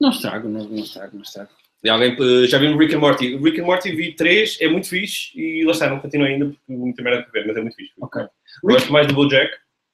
[0.00, 1.50] Não estrago, não, não estrago, não estrago.
[1.88, 3.34] Alguém, eh, já vimos Rick and Morty.
[3.36, 6.46] O Rick and Morty vi 3, é muito fixe e lá está, não continuo ainda
[6.46, 7.92] porque muita merda para ver, mas é muito fixe.
[8.00, 8.22] Ok.
[8.62, 9.50] Gosto mais do BoJack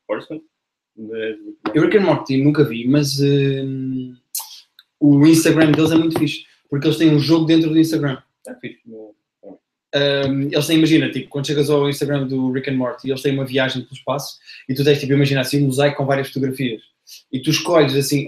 [0.08, 0.42] Horseman.
[0.96, 4.14] mas- Eu Rick and Morty nunca vi, mas hum,
[4.98, 6.44] o Instagram deles é muito fixe.
[6.68, 8.18] Porque eles têm um jogo dentro do Instagram.
[8.48, 8.80] É fixe.
[9.94, 13.32] Um, eles têm, imagina, tipo, quando chegas ao Instagram do Rick and Morty, eles têm
[13.32, 14.36] uma viagem pelo espaço
[14.68, 16.82] e tu tens, tipo, imagina assim, um mosaico com várias fotografias.
[17.32, 18.26] E tu escolhes, assim,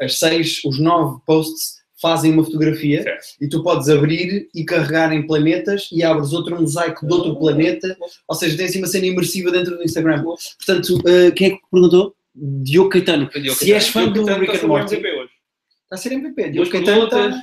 [0.00, 3.24] as seis, os nove posts fazem uma fotografia Certo.
[3.40, 7.96] e tu podes abrir e carregar em planetas e abres outro mosaico de outro planeta.
[8.26, 10.22] Ou seja, tem assim uma cena imersiva dentro do Instagram.
[10.22, 12.14] Portanto, uh, quem é que perguntou?
[12.34, 13.28] Diogo Caetano.
[13.50, 16.50] Se és fã do Rick and Morty, está a ser MVP.
[16.50, 17.42] Diogo Caetano está...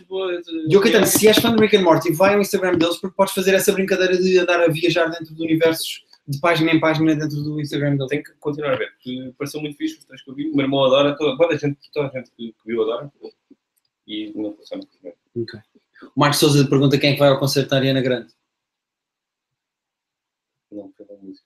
[0.70, 3.34] Diogo Caetano, se és fã do Rick and Morty, vai ao Instagram deles porque podes
[3.34, 7.42] fazer essa brincadeira de andar a viajar dentro de universos de página em página dentro
[7.44, 8.08] do Instagram deles.
[8.08, 10.50] Tenho que continuar a ver, porque pareceu muito fixe os três que eu vi.
[10.50, 13.12] O meu irmão adora, toda, toda a gente, toda a gente que, que viu adora.
[14.08, 15.14] E não funciona muito bem.
[15.44, 15.60] Ok.
[16.16, 18.34] O Marcos Souza pergunta quem é que vai ao concerto da Ariana Grande.
[20.72, 21.46] Não, pela música.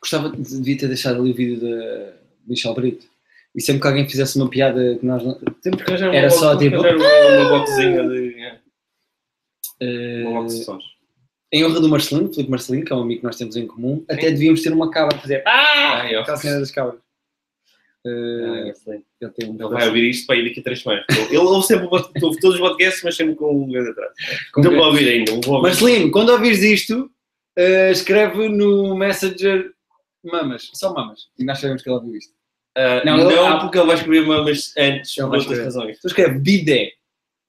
[0.00, 2.14] Gostava de devia ter deixado ali o vídeo da
[2.46, 3.06] Michel Brito.
[3.54, 5.34] E sempre que alguém fizesse uma piada que nós não.
[5.62, 8.34] Temos que Era uma, só, tipo, arranjar uma, uma boxinha de.
[8.42, 8.60] é,
[9.80, 10.84] Eh, Uma box de sons.
[11.52, 14.04] em honra do Marcelino, Filipe Marcelino, que é um amigo que nós temos em comum,
[14.08, 15.42] até devíamos ter uma cabra a fazer.
[15.46, 16.02] Ah!
[16.02, 17.00] Aquela cena das cabras.
[18.06, 18.10] Eh,
[18.64, 19.04] Ah, excelente.
[19.20, 21.04] ele tem um Ele vai ouvir isto para ir daqui a três semanas.
[21.28, 23.92] Ele ouve sempre ouve todos os podcasts, mas sempre com um grande.
[24.52, 25.32] Com Não vou ouvir ainda.
[25.32, 25.68] não Vou ouvir.
[25.68, 27.10] Marcelino, quando ouvires isto,
[27.56, 29.72] eh, escreve no Messenger
[30.24, 31.28] mamas, só mamas.
[31.38, 32.32] E nós sabemos que ele ouviu isto.
[32.76, 35.64] Ah, Não, não, ele- ah, porque ele vai escrever mamas antes, Ele por outras escrever.
[35.64, 36.00] razões.
[36.00, 36.92] Tu escreve bidé.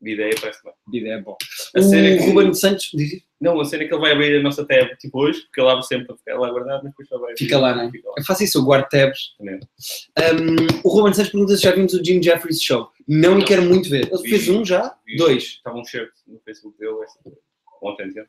[0.04, 0.74] A ideia parece bem.
[0.88, 1.38] Bidé é bom.
[1.76, 3.29] A o é que- Ruben Santos diz isto?
[3.42, 5.70] Não, a cena é que ele vai abrir a nossa tab tipo hoje, porque ele
[5.70, 7.36] abre sempre para ficar lá guardado, mas depois só vai.
[7.38, 7.92] Fica lá, não é?
[8.18, 9.36] Eu faço isso, eu guardo tabs.
[9.40, 12.90] Um, o Ruben Santos pergunta se já vimos o Jim Jeffries Show.
[13.08, 13.46] Não, Não.
[13.46, 14.10] quero muito ver.
[14.12, 14.94] Ele fez um já?
[15.06, 15.44] Vi- Dois.
[15.44, 16.96] Estava um shirt no Facebook dele
[17.82, 18.12] ontem.
[18.12, 18.26] já.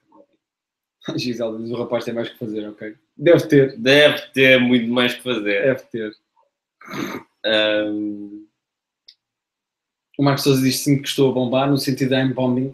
[1.16, 2.94] Gisele diz o rapaz tem mais que fazer, ok?
[3.16, 3.76] Deve ter.
[3.78, 5.62] Deve ter muito mais que fazer.
[5.64, 6.12] Deve ter.
[7.44, 8.44] Ahm,
[10.18, 12.72] O Marcos Souza diz sim que estou a bombar, no sentido de I'm bombing.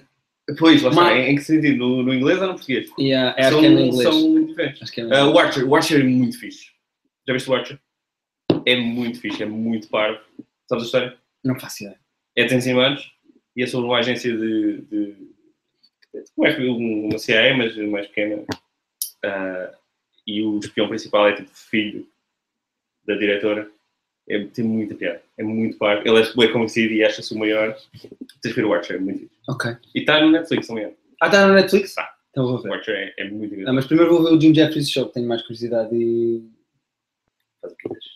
[0.58, 1.02] Pois, lá está.
[1.02, 1.78] Mas- Em, em que sentido?
[1.78, 2.88] No, no inglês ou no português?
[2.90, 2.94] Uh,
[3.36, 4.02] acho são, que é no inglês.
[4.02, 4.82] são muito diferentes.
[4.82, 5.26] Acho que é no inglês.
[5.34, 6.70] o Archer, o Archer é muito fixe.
[7.26, 7.78] Já viste o Archer?
[8.64, 10.20] É muito fixe, é muito parvo.
[10.68, 11.16] Sabes a história?
[11.44, 11.98] Não faço ideia.
[12.36, 13.12] É de 100 anos
[13.56, 14.78] e é sobre uma agência de.
[14.82, 15.14] de
[16.34, 18.44] como é que uma CIA, mas mais pequena.
[19.24, 19.72] Ah,
[20.26, 22.06] e o espião principal é tipo filho
[23.06, 23.70] da diretora.
[24.28, 25.22] É, tem muita piada.
[25.38, 26.02] É muito parvo.
[26.06, 27.76] Ele é bem conhecido e acha-se o maior.
[28.42, 29.34] Tens que ver o Archer, é muito fixe.
[29.48, 29.70] Ok.
[29.94, 30.94] E está no Netflix também.
[31.20, 31.94] Ah, está no Netflix?
[31.94, 32.08] Tá.
[32.30, 32.72] Então vou O ver.
[32.72, 33.74] Archer é, é muito Ah, engraçado.
[33.74, 36.42] mas primeiro vou ver o Jim Jeffries Show, que tenho mais curiosidade e.
[37.60, 38.06] Faz o que quiseres.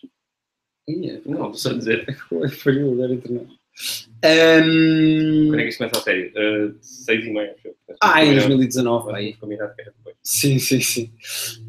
[0.87, 2.05] Ih, é- Não, estou só dizer.
[2.59, 3.47] Foi agora entre nós.
[4.23, 5.47] Um...
[5.47, 6.27] Quando é que isto começa a série?
[6.35, 7.75] Uh, seis e meia, acho eu.
[8.01, 8.47] Ah, em Combinado.
[8.49, 9.15] 2019.
[9.15, 9.33] Aí.
[9.37, 10.15] Combinado que é depois.
[10.21, 11.11] Sim, sim, sim.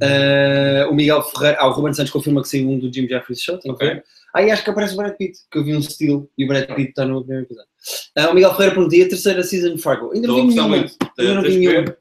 [0.02, 1.58] Uh, o Miguel Ferreira.
[1.60, 3.58] Ah, o Ruben Santos confirma que saiu um do Jim Jeffries Show.
[3.58, 3.94] Tem que Ok.
[3.94, 4.04] ver.
[4.34, 6.48] Ah, e acho que aparece o Brad Pitt, que eu vi um steel e o
[6.48, 7.70] Brad Pitt está no primeiro episódio.
[8.16, 10.12] Ah, o Miguel Ferreira pergunta: e a terceira season de Fargo?
[10.12, 10.68] Ainda não vi nenhuma.
[10.68, 10.96] muito.
[11.18, 11.96] Eu não vi nenhuma.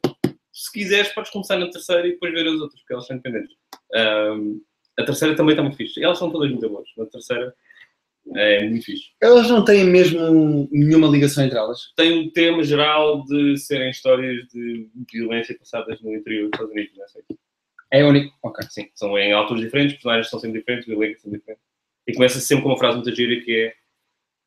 [0.54, 3.56] Se quiseres, podes começar na terceira e depois ver as outras, porque elas são independentes.
[3.94, 4.62] Um,
[4.98, 6.04] a terceira também está muito fixe.
[6.04, 6.88] Elas são todas muito boas.
[6.98, 7.54] Na terceira
[8.36, 9.10] é muito fixe.
[9.22, 11.92] Elas não têm mesmo nenhuma ligação entre elas.
[11.96, 16.98] Tem um tema geral de serem histórias de violência passadas no interior dos Estados Unidos.
[16.98, 17.24] Não sei.
[17.92, 18.34] É único.
[18.44, 18.66] Ok.
[18.70, 21.71] Sim, são em alturas diferentes, os personagens são sempre diferentes, o elenco são diferentes.
[22.08, 23.74] E começa sempre com uma frase muito gira que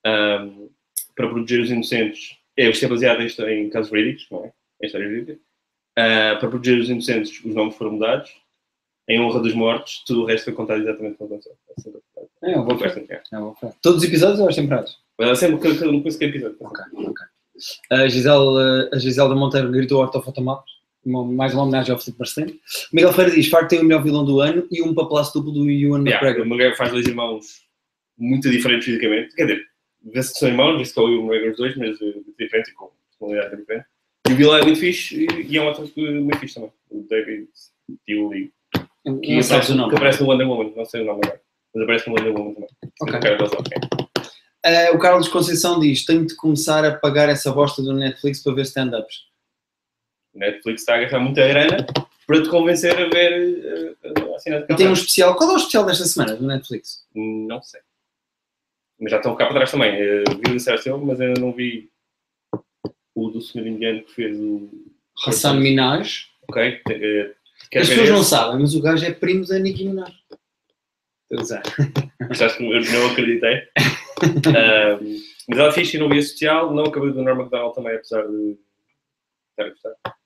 [0.05, 0.71] é um,
[1.15, 2.37] para proteger os inocentes.
[2.57, 4.53] É, isto é baseado em, em casos verídicos, não é?
[4.83, 5.39] Em histórias verídicas.
[5.97, 8.31] Ah, para proteger os inocentes, os nomes foram mudados.
[9.09, 11.57] Em honra dos mortos, tudo o resto foi contado exatamente como aconteceu.
[12.43, 12.51] É.
[12.51, 13.05] É, eu vou Eu é.
[13.11, 13.73] É, eu ver.
[13.83, 14.97] Todos os episódios ou as temporadas?
[15.19, 16.57] Mas é sempre cada, cada um pensa que é episódio.
[16.61, 17.27] Ok, ok.
[17.91, 20.71] A Gisele, a Giselda Monteiro gritou ortofotomapas.
[21.05, 22.53] Uma- Mais uma homenagem ao Filipe Marcelino.
[22.53, 22.57] O
[22.97, 25.69] Miguel Ferreira diz: Fargo tem o melhor vilão do ano e um papelaço duplo do
[25.71, 26.43] Ewan Yeah, McGregor.
[26.43, 27.47] o McGregor faz dois irmãos
[28.19, 29.35] muito diferentes fisicamente.
[29.35, 29.63] Quer dizer,
[30.13, 32.75] vê-se que são irmãos, vê-se que é o McGregor os dois, mas uh, diferentes e
[32.75, 33.87] com personalidade diferente.
[34.29, 36.71] E o vilão é muito fixe e, é um ator que- muito fixe também.
[36.91, 37.49] O David
[38.07, 38.53] Thewley.
[39.23, 39.91] Que aparece, o nome.
[39.91, 41.41] que aparece no Wonder Woman, não sei o nome agora.
[41.75, 42.69] Mas aparece no Wonder Woman também.
[43.03, 43.19] Ok.
[43.19, 43.79] O cara das ok.
[44.65, 48.55] Eh, o Carlos Conceição diz: Tenho de começar a pagar essa bosta do Netflix para
[48.55, 49.25] ver stand-ups.
[50.35, 51.87] Netflix está a gastar muita grana
[52.27, 55.37] para te convencer a ver uh, a cena de E tem um especial.
[55.37, 57.07] Qual é o especial desta semana do Netflix?
[57.15, 57.81] Não sei.
[58.99, 59.95] Mas já estão cá para trás também.
[59.95, 61.91] Uh, vi o Insertion, mas ainda não vi
[63.15, 64.69] o do senhor indiano que fez o.
[65.27, 66.29] Hassan Minaj.
[66.49, 66.81] Ok?
[66.89, 67.35] Uh,
[67.79, 70.13] As pessoas não sabem, mas o gajo é primo da Nicki Minaj.
[71.23, 71.63] Estou a usar.
[72.31, 73.63] Achaste que eu não acreditei?
[74.25, 75.19] Ahm,
[75.49, 76.73] mas ela é fixe e não via social.
[76.73, 78.59] Não acabei do Norma McDonald também, apesar de
[79.51, 80.17] estar a gostar.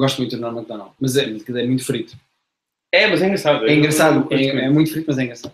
[0.00, 2.16] Gosto muito do Norman McDonald, mas é, é muito frito.
[2.92, 3.66] É, mas é engraçado.
[3.66, 5.52] É engraçado, é, é muito frito, mas é engraçado.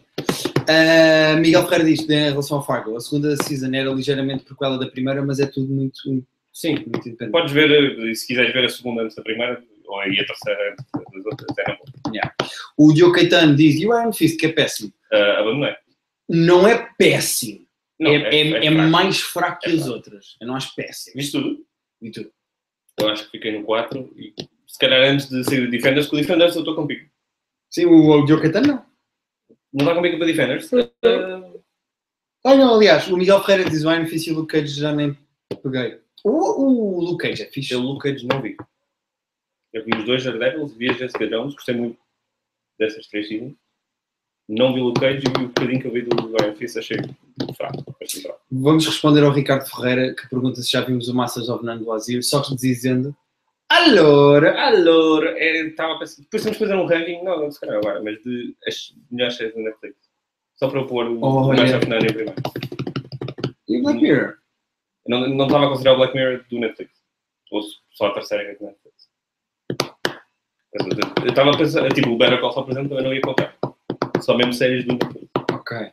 [0.69, 4.87] Ah, Miguel Ferreira diz em relação ao Fargo, a segunda season era ligeiramente prequela da
[4.87, 7.31] primeira, mas é tudo muito, muito Sim, independente.
[7.31, 7.71] podes ver,
[8.09, 11.27] eh, se quiseres ver a segunda antes da primeira, ou aí a terceira antes das
[11.27, 12.33] outras, é na boa.
[12.79, 14.93] O Diogo Caetano diz, e o Iron Fist, que é péssimo.
[15.13, 15.75] Ah, abandonei.
[16.29, 17.67] Não é péssimo,
[18.01, 18.91] Não, é, é- é fraco.
[18.91, 20.37] mais fraco que É as outras.
[20.41, 21.15] Eu não acho péssimo.
[21.17, 21.59] Viste tudo?
[22.01, 22.31] E tu?
[22.99, 24.35] Eu acho que fiquei no 4 e
[24.67, 27.11] se calhar antes de sair o Defenders, com o Defenders eu estou com pico.
[27.71, 28.87] Sim, o, o Diogo não.
[29.73, 30.71] Não está com pico para Defenders?
[30.73, 31.53] Ah,
[32.45, 34.93] Ah, não, aliás, o Miguel Ferreira diz o Iron Fist e o Luke Cage já
[34.93, 35.17] nem
[35.63, 36.01] peguei.
[36.25, 37.75] O, o Luke Cage é fixe.
[37.75, 38.57] eu, Luke Cage, não vi.
[39.73, 41.99] Eu vi os dois Daredevils, vi a Jessica Jones, gostei muito
[42.79, 43.55] dessas três seasons.
[44.49, 46.99] Não vi o Cage e o bocadinho que eu vi do Fist, achei
[47.57, 47.97] fraco.
[48.01, 48.41] Achei fraco.
[48.51, 51.93] Vamos responder ao Ricardo Ferreira, que pergunta se já vimos o Masters of None do
[51.93, 53.15] Azir, só dizendo
[53.69, 56.23] Allora, Allora, é, estava a pensar.
[56.23, 59.55] Depois temos que fazer um ranking, não, se calhar agora, mas de as melhores séries
[59.57, 59.97] da Netflix.
[60.55, 61.63] Só para eu pôr o Olha.
[61.63, 62.35] Master of None em primeiro.
[63.69, 64.35] e o Black Mirror?
[65.09, 66.93] Não, não estava a considerar o Black Mirror do Netflix.
[67.51, 69.09] Ou só a terceira que é do Netflix.
[71.23, 73.57] Eu estava a pensar, tipo, o Better Call Saul, por exemplo, também não ia contar.
[74.21, 75.27] Só mesmo séries do Netflix.
[75.53, 75.77] Ok.
[75.79, 75.91] Ah,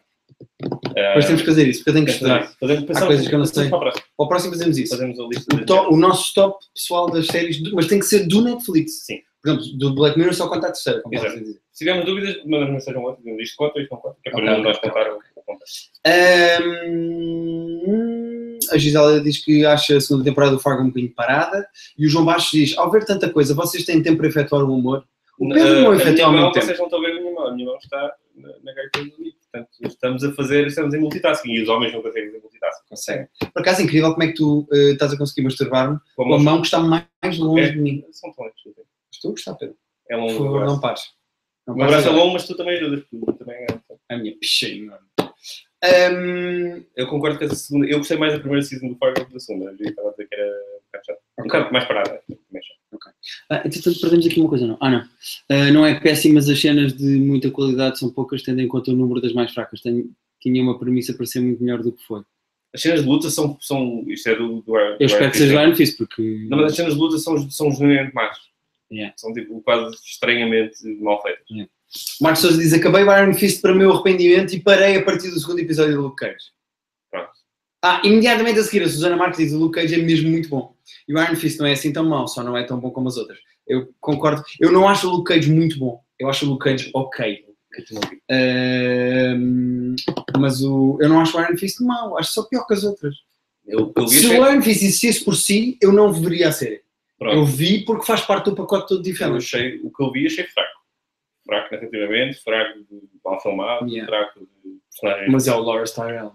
[1.07, 3.45] Depois temos que fazer isso, porque eu tenho que Fazemos, pensamos- coisas que eu não
[3.45, 3.69] sei.
[3.69, 3.91] para.
[3.91, 4.91] Para o próximo fazemos isso.
[4.95, 8.27] Fazemos a lista O, o nosso top pessoal das séries, do- mas tem que ser
[8.27, 9.05] do Netflix.
[9.05, 9.19] Sim.
[9.41, 11.01] Por exemplo, do Black Mirror só conta a terceira.
[11.71, 14.41] Se tivermos dúvidas, mandamos mensagem ao outro, isto conta, isto não conta, que é para
[14.43, 15.65] Ok, não nós ok, contar o conta.
[17.13, 21.67] Ahm, a Gisela diz que acha a segunda temporada do Fargo um bocadinho parada.
[21.97, 24.73] E o João Baixo diz: ao ver tanta coisa, vocês têm tempo para efetuar o
[24.73, 25.03] humor?
[25.39, 26.65] O Pedro não a minha efetua mesmo tempo.
[26.65, 27.12] vocês não estão a ver
[27.47, 29.39] a minha mão, está na, na gaita do livro.
[29.51, 32.83] Portanto, estamos a fazer, estamos em multitasking e os homens não conseguem fazer multitasking.
[32.89, 33.27] Consegue.
[33.53, 36.33] Por acaso é incrível como é que tu eh, estás a conseguir masturbar-me Com com
[36.33, 37.69] a mão que está mais longe É.
[37.71, 38.03] de mim.
[38.11, 38.83] São tão desculpem.
[39.13, 39.75] Estou a gostar, Pedro.
[40.09, 40.37] É Por longo.
[40.43, 41.03] favor, o não pares.
[41.67, 43.03] Não O meu braço é longo, mas tu também ajudas.
[43.09, 43.67] Tu também é.
[44.09, 44.97] A minha pichinha.
[45.83, 47.87] Um, Eu concordo que a segunda.
[47.87, 49.75] Eu gostei mais da primeira season do Fargo do que da segunda.
[49.77, 52.21] Eu estava a dizer que era um bocado bocado mais parada.
[52.27, 53.13] também chato.
[53.49, 54.77] ah, entretanto, perdemos aqui uma coisa, não?
[54.79, 55.03] Ah, não.
[55.49, 58.91] Ah, não é péssimo, mas as cenas de muita qualidade são poucas, tendo em conta
[58.91, 59.81] o número das mais fracas.
[59.81, 60.09] Tenho,
[60.39, 62.23] tinha uma premissa para ser muito melhor do que foi.
[62.73, 63.57] As cenas de luta são.
[63.59, 64.61] são isto é do.
[64.61, 66.47] do Eu espero que seja o Iron Fist, porque.
[66.49, 68.37] Não, mas as cenas de luta são, são genuinamente más.
[68.91, 69.13] Yeah.
[69.17, 71.45] São tipo quase estranhamente mal feitas.
[72.21, 75.29] Marcos Souza diz: Acabei o Iron Fist para o meu arrependimento e parei a partir
[75.29, 76.51] do segundo episódio do Luke Cage.
[77.11, 77.31] Pronto.
[77.83, 80.75] Ah, imediatamente a seguir, a Susana Marques diz: O Luke Cage é mesmo muito bom.
[81.07, 83.07] E o Iron Fist não é assim tão mau, só não é tão bom como
[83.07, 83.37] as outras.
[83.67, 84.43] Eu concordo.
[84.59, 86.01] Eu não acho o Luke Cage muito bom.
[86.19, 87.45] Eu acho o Luke Cage ok.
[88.29, 89.95] Ahm,
[90.39, 92.17] mas o, eu não acho o Iron Fist mau.
[92.17, 93.15] Acho só pior que as outras.
[93.65, 96.81] Eu, eu Se o Iron Fist existisse por si, eu não veria a série.
[97.19, 97.45] Eu Pronto.
[97.45, 99.37] vi porque faz parte do pacote todo Eu diferente.
[99.37, 100.82] achei, o que eu vi achei fraco.
[101.45, 104.07] Fraco narrativamente, fraco de mal filmado, Yeah.
[104.09, 105.31] fraco de personagens.
[105.31, 106.33] Mas é o Laura Tyrell.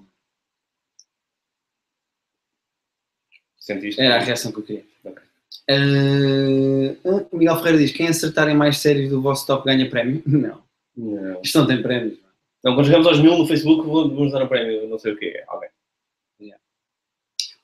[3.59, 4.00] Sentiste?
[4.00, 4.84] Era a reação que eu queria.
[5.04, 5.22] Ok.
[5.70, 10.22] Ah, o Miguel Ferreira diz: quem acertar em mais séries do vosso top ganha prémio?
[10.26, 10.62] Não.
[10.96, 11.40] Não.
[11.42, 12.18] Isto não tem prémios.
[12.59, 15.26] Então, quando chegamos aos mil no Facebook, vamos dar um prémio, não sei o que
[15.26, 15.44] é.
[15.46, 15.70] Alguém.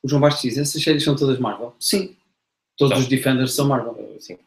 [0.05, 1.74] O João Bastos diz: essas séries são todas Marvel?
[1.80, 2.14] Sim.
[2.76, 3.92] Todos os Defenders são Marvel.
[3.92, 4.38] Uh, sim.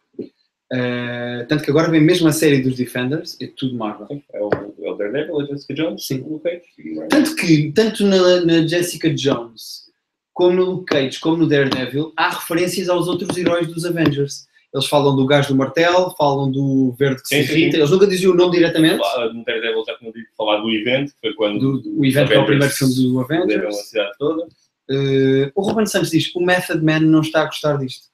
[0.72, 4.08] Ah, tanto que agora vem mesmo a série dos Defenders, é tudo Marvel.
[4.08, 4.24] Sim.
[4.34, 4.50] É o,
[4.84, 6.22] é o Daredevil, a Jessica Jones, Sim.
[6.22, 7.08] o Luke Cage.
[7.10, 9.88] Tanto que, tanto na, na Jessica Jones,
[10.34, 14.46] como no Luke Cage, como no Daredevil, há referências aos outros heróis dos Avengers.
[14.74, 17.78] Eles falam do gajo do martelo, falam do verde que Sim, se irrita.
[17.78, 19.02] Eles nunca diziam o nome diretamente.
[19.34, 22.34] No Daredevil já tinha ouvido falar do evento, que foi quando Do, o evento que
[22.34, 23.76] é o primeiro filme do leram a Avengers.
[23.88, 24.44] cidade toda.
[24.90, 28.08] Uh, o Ruben Santos diz: o Method Man não está a gostar disto.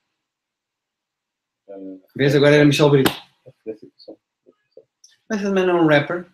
[2.15, 2.35] Vês?
[2.35, 3.11] Agora era Michel Brito.
[5.29, 6.25] Method Man é um rapper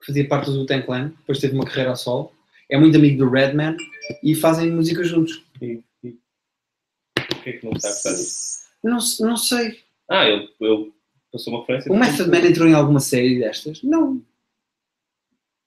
[0.00, 2.32] que fazia parte do Tank Clan, depois teve uma carreira ao sol.
[2.70, 3.76] É muito amigo do Redman
[4.22, 5.44] e fazem música juntos.
[5.60, 6.18] E- e-
[7.18, 8.66] O que é que não está a gostar disso?
[8.82, 9.82] Não, não sei.
[10.08, 10.92] Ah, ele, ele
[11.32, 11.92] passou uma referência.
[11.92, 13.82] O Method Man entrou em alguma série destas?
[13.82, 14.22] Não.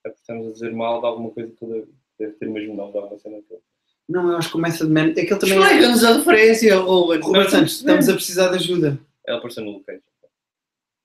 [0.06, 2.92] É porque Estamos a dizer mal de alguma coisa que deve, deve ter mesmo nome
[2.94, 3.62] de alguma cena que ele.
[4.10, 5.12] Não, eu acho que o Method Man.
[5.12, 5.58] É que ele também.
[5.58, 7.20] é- Explica-nos a referência, Ruben.
[7.22, 9.00] Ruben Santos, estamos a precisar de ajuda.
[9.28, 10.02] Ela apareceu no Luke Cage.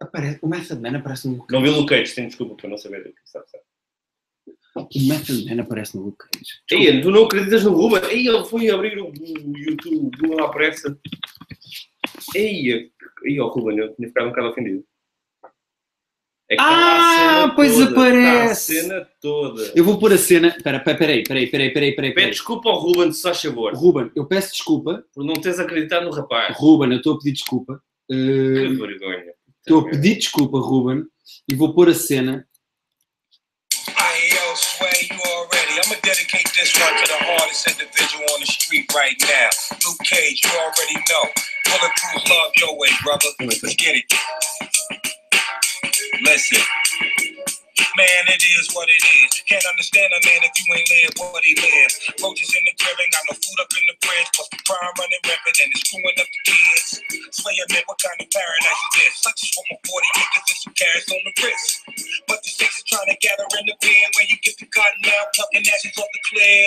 [0.01, 2.69] Apare- O Method Man aparece no Luke Não vi o Luke Cage, tenho desculpa por
[2.69, 3.59] não saber do que está a passar.
[4.77, 6.51] O Method Man aparece no Luke Cage.
[6.71, 8.03] Ei, tu não acreditas no Ruben?
[8.11, 10.99] Ei, ele foi abrir o, o YouTube de uma à pressa.
[12.35, 12.91] Ei,
[13.27, 14.85] Ih, ó, Ruben, eu tinha ficado um bocado ofendido.
[16.55, 18.75] É que Ah, tá a cena pois toda, aparece.
[18.75, 19.73] tá a cena toda.
[19.75, 20.49] Eu vou pôr a cena.
[20.49, 22.31] Espera, peraí, peraí, peraí, peraí, peraí, Pede peraí.
[22.31, 25.05] desculpa ao Ruben, se faz favor, Ruben, eu peço desculpa.
[25.15, 26.57] por não teres acreditado no rapaz.
[26.57, 27.81] Ruben, eu estou a pedir desculpa.
[28.11, 29.25] Que Uh, vergonha.
[29.61, 31.05] Estou a pedir desculpa, Ruben,
[31.51, 32.47] e vou pôr a cena.
[33.89, 35.75] Hey, yo, Sway, you already.
[35.81, 39.51] I'm gonna dedicate this one to the hardest individual on the street right now.
[39.87, 41.25] Luke Cage, you already know.
[41.65, 43.29] Bulletproof love your way, brother.
[43.41, 45.14] Let's get it.
[46.21, 46.84] Listen.
[47.95, 49.45] Man, it is what it is.
[49.47, 51.95] Can't understand a man if you ain't live what he lives.
[52.25, 54.31] Roaches in the crib, ain't got no food up in the fridge.
[54.33, 56.89] Plus the crime running rampant and it's screwing up the kids.
[57.37, 59.17] Sway a man, what kind of paradise is this?
[59.29, 61.69] I just want my 40 niggas and some cash on the wrist.
[62.27, 65.05] But the six is trying to gather in the bin where you get the cotton
[65.21, 66.67] out, plucking ashes off the clear.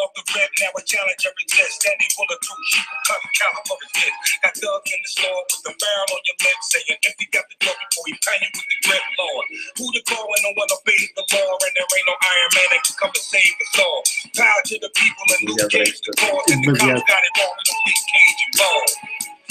[0.00, 1.84] Off the rip, now a challenger exists.
[1.84, 4.14] Standing bulletproof, shoot a cut caliber is this.
[4.40, 7.44] Got thugs in the store with the barrel on your lips, saying if he got
[7.50, 9.46] the drug before he pound you with the grip, Lord.
[9.78, 12.68] Who the call when no one obeys the law, and there ain't no Iron Man
[12.70, 14.00] that can come and save us all.
[14.36, 17.56] Power to the people and Luke Cage the cause, and the cops got it wrong,
[17.66, 18.94] Cage involved.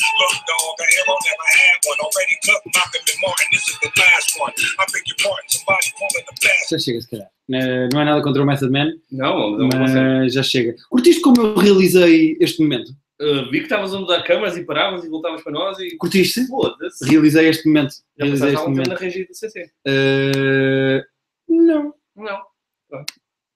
[0.01, 1.99] Look, dog, a hero never had one.
[2.01, 3.47] Already took Malcolm and Martin.
[3.53, 4.53] This is the last one.
[4.79, 5.45] I beg your pardon.
[5.47, 6.35] Somebody pulling the.
[6.69, 7.29] Já chega, se calhar.
[7.47, 10.75] Não é nada contra o Method Man, Não, mas é mas já chega.
[10.89, 12.95] Curtiste como eu realizei este momento?
[13.21, 15.95] Uh, vi que estavas a mudar câmaras e paravas e voltavas para nós e.
[15.97, 16.47] Curtiste?
[16.47, 17.07] Foda-se.
[17.07, 17.91] Realizei este momento.
[18.17, 18.87] Já Realizei este momento.
[18.89, 19.71] na do CC.
[19.85, 21.03] Eh,
[21.47, 21.93] Não.
[22.15, 22.41] Não.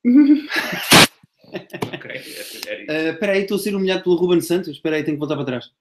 [1.93, 2.11] Ok.
[2.11, 2.57] Era isso.
[2.67, 4.69] Eh, Espera aí, estou a ser humilhado pelo Ruben Santos.
[4.69, 5.71] Espera aí, tenho que voltar para trás.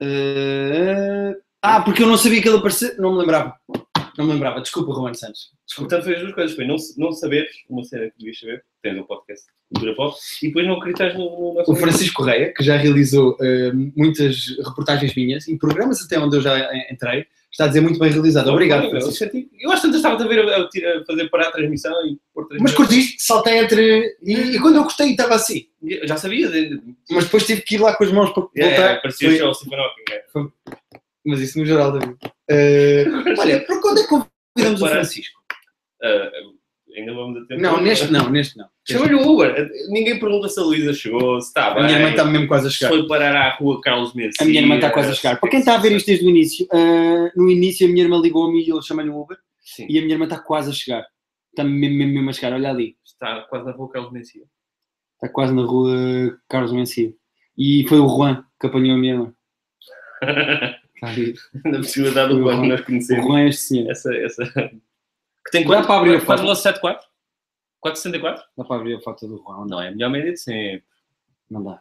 [0.00, 2.94] Eh, Ah, porque eu não sabia que ele aparecia.
[2.98, 3.58] Não me lembrava.
[4.20, 4.60] Não me lembrava.
[4.60, 5.50] Desculpa, Ruben Santos.
[5.66, 5.88] Desculpa.
[5.90, 6.56] Portanto, foi as duas coisas.
[6.56, 10.16] Foi não, não saberes uma cena que devias saber, tens um podcast de cultura pop,
[10.42, 14.56] e depois não acreditas no, no nosso O Francisco Correia, que já realizou eh, muitas
[14.66, 18.10] reportagens minhas, em programas até onde eu já eh, entrei, está a dizer muito bem
[18.10, 18.48] realizado.
[18.50, 19.18] Obrigado, Eu, Francisco.
[19.18, 22.48] senti- eu acho que estava a ver a, a fazer parar a transmissão e pôr
[22.60, 24.16] Mas curtiste, saltei entre.
[24.22, 25.66] E, e quando eu gostei, estava assim.
[26.04, 26.52] Já sabias?
[26.52, 26.70] É,
[27.10, 28.60] Mas depois tive que ir lá com as mãos para voltar.
[28.64, 30.12] é, parecia Foi- o Stephen Hawking.
[30.12, 30.79] É.
[31.24, 32.16] Mas isso no geral, David.
[32.48, 33.04] Eh,
[33.38, 35.38] olha, para quando é que convidamos o Francisco?
[36.02, 36.30] Ah,
[36.96, 37.60] ainda vamos a tempo.
[37.60, 38.66] Não, neste não, neste não.
[38.88, 39.70] Chama-lhe o Uber.
[39.90, 41.84] Ninguém pergunta se a Luísa chegou, se está A bem.
[41.84, 42.88] minha irmã está mesmo quase a chegar.
[42.90, 44.36] foi parar à rua Carlos Messias.
[44.40, 45.38] A minha irmã está quase a chegar.
[45.38, 48.18] Para quem está a ver isto desde o início, ah, no início a minha irmã
[48.20, 51.06] ligou-me e eu chamei-lhe um Uber Sim, e a minha irmã está quase a chegar.
[51.50, 52.96] Está mesmo, mesmo, mesmo a chegar, olha ali.
[53.04, 54.46] está quase na rua Carlos Messias.
[55.14, 55.94] Está quase na rua
[56.48, 57.12] Carlos Mencia.
[57.58, 59.34] E foi o Juan que apanhou a minha irmã.
[61.02, 61.34] Ali.
[61.64, 63.24] Na possibilidade do O Juan- nós O conhecemos.
[63.26, 63.90] Juan é este senhor.
[63.90, 64.44] Essa, essa...
[64.44, 65.86] Que tem Dá quanto?
[65.86, 66.42] para abrir a foto.
[66.42, 66.98] 4,74?
[67.84, 68.42] 4,64?
[68.58, 69.66] Dá para abrir a foto do Juan?
[69.66, 70.84] Não, é a melhor média de sempre.
[71.50, 71.80] não dá.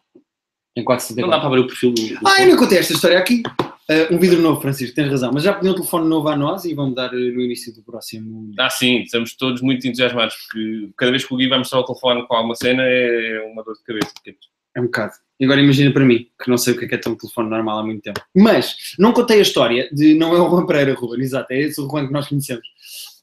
[0.76, 1.22] Tem 474.
[1.22, 2.20] Não dá para abrir o perfil do.
[2.20, 3.44] do Ah, eu não contei esta história aqui.
[3.92, 5.32] Ah, um vidro novo, Francisco, tens razão.
[5.34, 7.82] Mas já pedi um telefone novo a nós e vamos dar eh, no início do
[7.84, 8.52] próximo.
[8.58, 11.84] Ah, sim, estamos todos muito entusiasmados porque cada vez que o Gui vai mostrar o
[11.86, 14.12] telefone com alguma cena é uma dor de cabeça.
[14.14, 14.38] porque
[14.76, 15.14] É um bocado.
[15.40, 17.16] E agora imagina para mim, que não sei o que é que é ter um
[17.16, 18.22] telefone normal há muito tempo.
[18.36, 20.14] Mas não contei a história de.
[20.14, 22.68] Não é o Juan Pereira, Ruben, exato, é esse o Juan que nós conhecemos.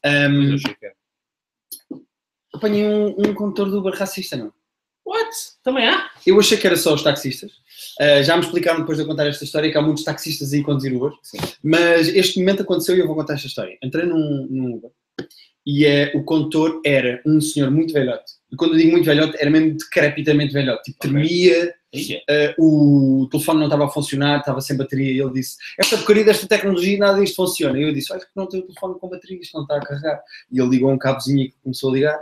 [0.03, 0.93] Era.
[2.53, 4.51] apanhei um, um condutor do Uber racista, não?
[5.05, 5.29] What?
[5.63, 6.09] Também há?
[6.25, 7.51] Eu achei que era só os taxistas.
[7.99, 10.63] Ah, já me explicaram depois de eu contar esta história que há muitos taxistas aí
[10.63, 11.11] conduzir Uber.
[11.23, 11.37] Sim.
[11.63, 13.77] Mas este momento aconteceu e eu vou contar esta história.
[13.81, 14.91] Entrei num, num Uber
[15.65, 18.36] e é, o condutor era um senhor muito velhote.
[18.51, 20.83] E quando eu digo muito velhote, era mesmo decrepitamente velhote.
[20.83, 22.21] Tipo, tremia, Ia.
[22.29, 25.11] ah, o telefone não estava a funcionar, estava sem bateria.
[25.11, 27.77] E ele disse: Esta porcaria desta tecnologia, nada disto funciona.
[27.77, 29.85] E eu disse: Olha, que não tenho o telefone com bateria, isto não está a
[29.85, 30.21] carregar.
[30.49, 32.19] E ele ligou um cabozinho e começou a ligar.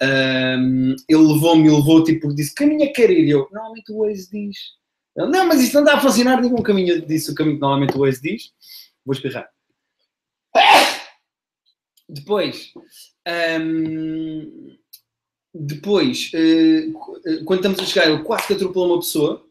[0.00, 3.26] Ahm, ele levou-me e levou, tipo, disse: Caminho é que quer ir?
[3.26, 4.56] E eu: Normalmente o Waze diz.
[5.14, 6.40] Ele: Não, mas isto não está a funcionar.
[6.40, 6.94] Diga um caminho.
[6.94, 8.52] Eu disse o caminho que normalmente o Waze diz.
[9.04, 9.48] Vou espirrar.
[12.08, 12.72] Depois,
[13.26, 14.76] ahm,
[15.54, 16.86] depois, eh,
[17.26, 19.44] eh, quando estamos a chegar, ele quase que atropelou uma pessoa,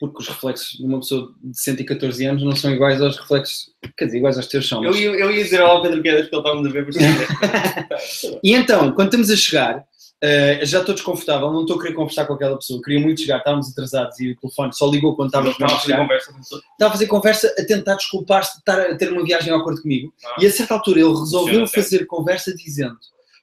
[0.00, 4.06] porque os reflexos de uma pessoa de 114 anos não são iguais aos reflexos, quer
[4.06, 4.82] dizer, iguais aos teus são.
[4.84, 6.96] Eu, ia- eu ia dizer ao Pedro Quedas que ele estava a ver, mas
[8.42, 9.84] E então, quando estamos a chegar,
[10.20, 13.38] eh, já estou desconfortável, não estou a querer conversar com aquela pessoa, queria muito chegar,
[13.38, 16.02] estávamos atrasados e o telefone só ligou quando estávamos estava a fazer chegar.
[16.02, 16.30] conversa.
[16.32, 19.82] Estava a fazer conversa, a tentar desculpar-se de estar a ter uma viagem ao acordo
[19.82, 20.12] comigo.
[20.24, 20.36] Ah.
[20.40, 22.96] E a certa altura ele resolveu fazer conversa dizendo: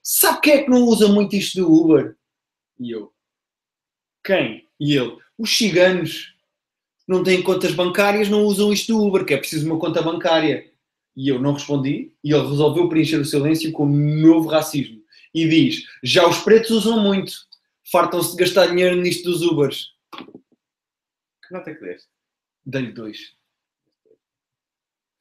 [0.08, 2.16] Sabe quem é que não usa muito isto do Uber?
[2.80, 3.12] E eu:
[4.24, 4.70] Quem?
[4.80, 6.36] E ele: Os ciganos.
[7.08, 10.72] Não têm contas bancárias, não usam isto do Uber, que é preciso uma conta bancária.
[11.16, 15.02] E eu não respondi, e ele resolveu preencher o silêncio com um novo racismo.
[15.34, 17.34] E diz: Já os pretos usam muito,
[17.92, 19.94] fartam-se de gastar dinheiro nisto dos Ubers.
[21.48, 22.10] Que nota é que deste?
[22.64, 23.36] Dei-lhe dois.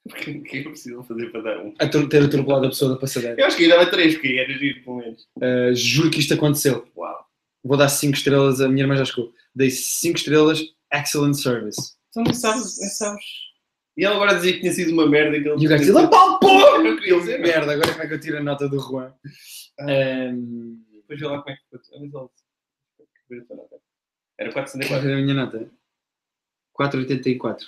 [0.07, 1.75] O que é que precisam fazer para dar um?
[1.79, 3.41] A ter atropelado a pessoa da passadeira.
[3.41, 5.23] Eu acho que ainda vai três, porque era giro, pelo menos.
[5.37, 6.87] Uh, juro que isto aconteceu.
[6.95, 7.27] Uau.
[7.65, 9.33] Vou dar 5 estrelas, a minha irmã já chegou.
[9.55, 10.61] Dei 5 estrelas,
[10.93, 11.95] excellent service.
[12.11, 13.25] Então não sabes, não sabes.
[13.97, 15.41] E ele agora dizia que tinha sido uma merda.
[15.41, 16.61] Que ele E o gajo "Ah, pá, pô!
[16.77, 17.73] Eu queria dizer, merda.
[17.73, 19.15] Agora como é que eu tiro a nota do Juan?
[19.81, 21.81] Um, Depois vê lá como é que foi.
[23.41, 23.77] Ah.
[24.39, 25.09] Era qual 464.
[25.09, 25.71] é a minha nota?
[26.79, 27.61] 4,84.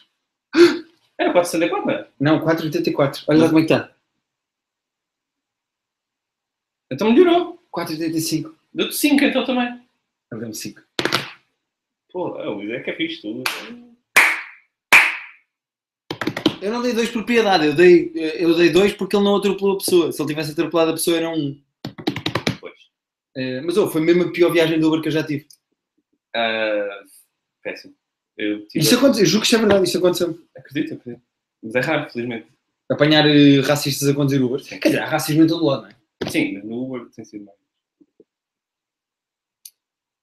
[1.18, 2.08] Era 464, não é?
[2.20, 3.24] Não, 4,84.
[3.28, 3.92] Olha lá como é que está.
[6.90, 7.58] Então melhorou.
[7.74, 8.54] 4,85.
[8.72, 9.66] Deu-te 5 então também.
[10.30, 10.82] Ele deu-me 5.
[12.12, 13.42] Pô, é, o Luís é que é fixe tu.
[16.62, 19.36] Eu não dei 2 por piedade, eu dei 2 eu dei dois porque ele não
[19.36, 20.12] atropelou a pessoa.
[20.12, 21.60] Se ele tivesse atropelado a pessoa era um.
[22.60, 22.74] Pois.
[23.36, 25.46] Eh, mas oh, foi mesmo a pior viagem de Uber que eu já tive.
[26.34, 27.02] Ah,
[27.62, 27.94] péssimo.
[28.36, 28.84] Eu tive...
[28.84, 30.48] Isto aconteceu, eu juro que isto é verdade, isto aconteceu.
[30.56, 31.22] Acredito, acredito.
[31.62, 32.46] Mas é raro, felizmente.
[32.90, 34.62] Apanhar eh, racistas a conduzir Uber.
[34.62, 36.30] Quer dizer, há racismo em todo lado, não é?
[36.30, 37.58] Sim, mas no Uber tem sido mais.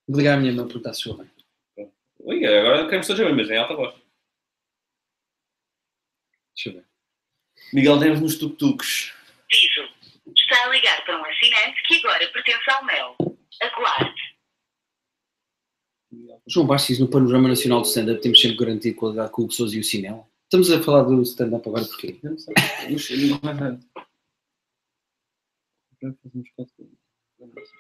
[0.08, 1.30] Vou ligar à minha irmã perguntar se eu bem.
[2.20, 3.96] Ui, agora queremos todos saber, mas em alta voz.
[6.56, 6.86] Deixa eu ver.
[7.74, 9.14] Miguel, temos nos tuk-tuks.
[9.52, 9.94] Aviso.
[10.34, 13.16] Está a ligar para um assinante que agora pertence ao Mel.
[13.62, 14.33] Aguarde.
[16.48, 19.80] João Bastos, no Panorama Nacional do Stand-Up, temos sempre garantido qualidade com o Sousa e
[19.80, 20.28] o Cinel.
[20.46, 22.20] Estamos a falar do stand-up agora porquê?
[22.22, 22.54] Eu não sei.
[23.42, 23.80] Mas.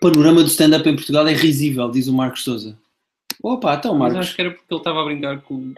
[0.01, 2.77] Panorama do stand-up em Portugal é risível, diz o Marcos Souza.
[3.43, 5.75] Opa, então Mas Marcos, acho que era porque ele estava a brincar com o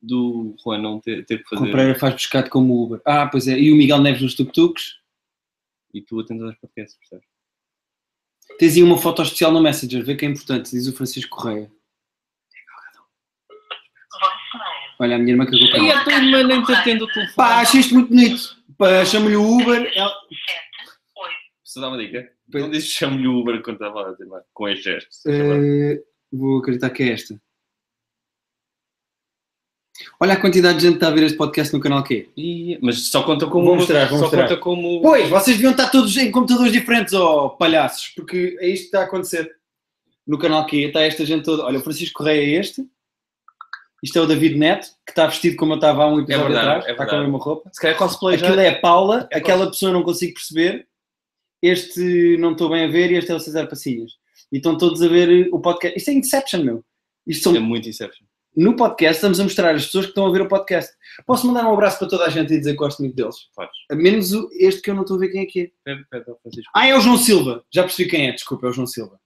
[0.00, 1.68] do Juan não ter, ter que com fazer.
[1.68, 3.00] o Pereira faz pescado como Uber.
[3.04, 3.58] Ah, pois é.
[3.58, 4.98] E o Miguel Neves nos tuk-tuks.
[5.92, 7.26] E tu atentas aos podcasts, percebes?
[8.58, 11.70] Tens aí uma foto especial no Messenger, vê que é importante, diz o Francisco Correia.
[14.98, 15.90] Olha, a minha irmã cagou para E mim.
[15.90, 17.36] a tua irmã nem te atende o telefone.
[17.36, 18.56] Pá, achei isto muito bonito.
[18.78, 19.92] Pá, Chama-lhe o Uber.
[19.94, 20.62] ela- 7,
[21.16, 21.34] 8.
[21.62, 22.30] Preciso dar uma dica.
[22.50, 22.64] Pois.
[22.64, 24.14] Não disse chame-lhe o Uber quando estava a
[24.54, 25.10] com este gesto.
[25.28, 26.00] Eh,
[26.32, 27.38] vou acreditar que é esta.
[30.20, 32.30] Olha a quantidade de gente que está a ver este podcast no canal Q.
[32.36, 33.66] E- Mas só conta como.
[33.66, 34.42] Vou mostrar, vou só mostrar.
[34.48, 35.00] conta como.
[35.02, 39.00] Pois, vocês deviam estar todos em computadores diferentes, ó palhaços, porque é isto que está
[39.00, 39.50] a acontecer.
[40.26, 41.64] No canal Q está esta gente toda.
[41.64, 42.86] Olha, o Francisco Correia é este.
[44.02, 46.68] Isto é o David Neto, que está vestido como eu estava há um episódio verdade,
[46.68, 46.86] atrás.
[46.86, 47.70] é está com a mesma roupa.
[47.72, 48.46] Se calhar cosplay já.
[48.46, 50.86] Aquilo é a Paula, É aquela pessoa não consigo perceber.
[51.62, 54.12] Este não estou bem a ver e este é o César Passinhas.
[54.52, 55.98] E estão todos a ver o podcast.
[55.98, 56.84] Isto é Inception, meu.
[57.26, 58.26] Isto são É muito Inception.
[58.54, 60.92] no podcast estamos a mostrar às pessoas que estão a ver o podcast.
[61.26, 63.36] Posso mandar um abraço para toda a gente e dizer que gosto muito deles?
[63.54, 63.72] Podes.
[63.90, 64.30] A menos
[64.60, 65.96] este que eu não estou a ver quem é que é.
[66.42, 66.70] Francisco.
[66.74, 67.64] Ah, é o João Silva.
[67.74, 68.32] Já percebi quem é.
[68.32, 69.18] Desculpa, é o João Silva.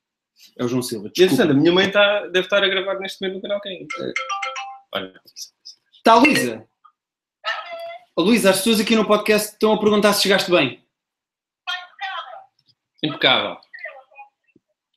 [0.59, 1.09] É o João Silva.
[1.11, 1.35] Desculpa.
[1.35, 3.87] interessante, a minha mãe tá, deve estar a gravar neste momento no canal quem?
[4.93, 5.21] Olha.
[5.97, 6.69] Está a Luísa.
[8.17, 10.85] A Luísa, as pessoas aqui no podcast estão a perguntar se chegaste bem.
[13.03, 13.57] Impecável.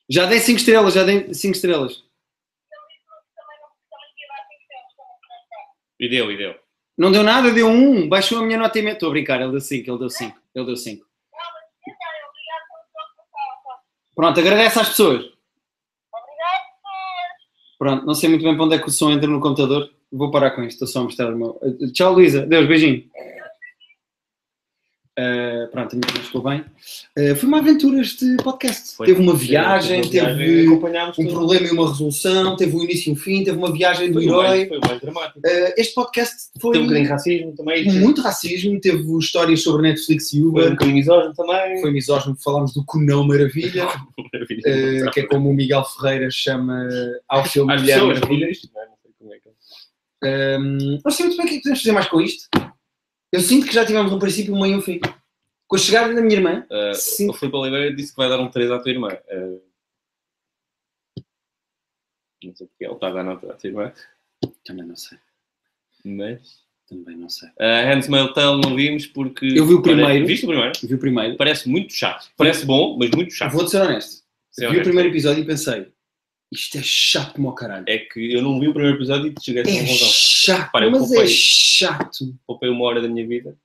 [0.08, 2.04] Já dei 5 estrelas, já dei 5 estrelas.
[5.98, 6.58] E deu, e deu.
[6.98, 7.70] Não deu nada, deu 1.
[7.70, 8.08] Um.
[8.08, 10.40] Baixou a minha nota e Estou a brincar, ele deu 5, ele deu 5.
[10.54, 11.06] Ele deu 5.
[14.14, 15.33] Pronto, agradece às pessoas.
[17.78, 19.90] Pronto, não sei muito bem para onde é que o som entra no computador.
[20.12, 21.60] Vou parar com isto, estou só a mostrar o meu.
[21.92, 22.46] Tchau, Luísa.
[22.46, 23.04] Deus, beijinho.
[25.16, 26.64] Eh, pronto, a minha irmã ficou bem.
[27.16, 28.96] Eh, foi uma aventura este podcast.
[28.96, 29.06] Foi.
[29.06, 30.78] Teve uma viagem, uma viagem, teve um
[31.28, 34.26] problema e uma resolução, teve um início e um fim, teve uma viagem do Foi
[34.28, 34.66] o mais- herói.
[34.66, 35.40] Foi mais dramático.
[35.46, 37.84] Eh, este podcast foi Teve um bocadinho racismo também.
[38.00, 41.80] muito racismo, teve histórias sobre Netflix e Foi um Uber, bocadinho misógino também.
[41.80, 43.86] foi misógino, falámos do Conão Maravilha,
[44.32, 45.10] Maravilha.
[45.12, 46.88] que é como o Miguel Ferreira chama
[47.28, 48.48] ao filme Mulher Maravilha.
[48.74, 48.86] não é?
[48.86, 50.58] Não sei como é que é.
[50.58, 52.48] Um, não sei muito bem o que é que podemos fazer mais com isto.
[53.34, 55.00] Eu sinto que já tivemos um princípio, um meio e um fim.
[55.66, 57.30] Com a chegada da minha irmã, Uh, Sim.
[57.30, 59.08] o Filipe Oliveira disse que vai dar um 3 à tua irmã.
[59.08, 59.60] Uh,
[62.44, 63.92] não sei porque ele está a dar nota à tua irmã,
[64.64, 65.18] também não sei.
[66.04, 66.62] mas.
[66.86, 67.48] Também não sei.
[67.48, 69.46] Uh, Hands Mail Tell não vimos porque.
[69.46, 70.26] Eu vi o primeiro.
[70.26, 70.72] Viste o primeiro?
[70.82, 71.36] Vi o primeiro.
[71.36, 72.30] Parece muito chato.
[72.36, 73.52] Parece bom, mas muito chato.
[73.52, 74.22] Vou-te ser honesto.
[74.52, 74.84] Ser vi o honesto.
[74.84, 75.90] primeiro episódio e pensei,
[76.54, 77.84] isto é chato como o caralho.
[77.88, 80.08] É que eu não vi o primeiro episódio e cheguei a essa É conclusão.
[80.12, 81.28] chato, Para, eu mas é poupei.
[81.28, 82.34] chato.
[82.46, 83.56] Poupei uma hora da minha vida.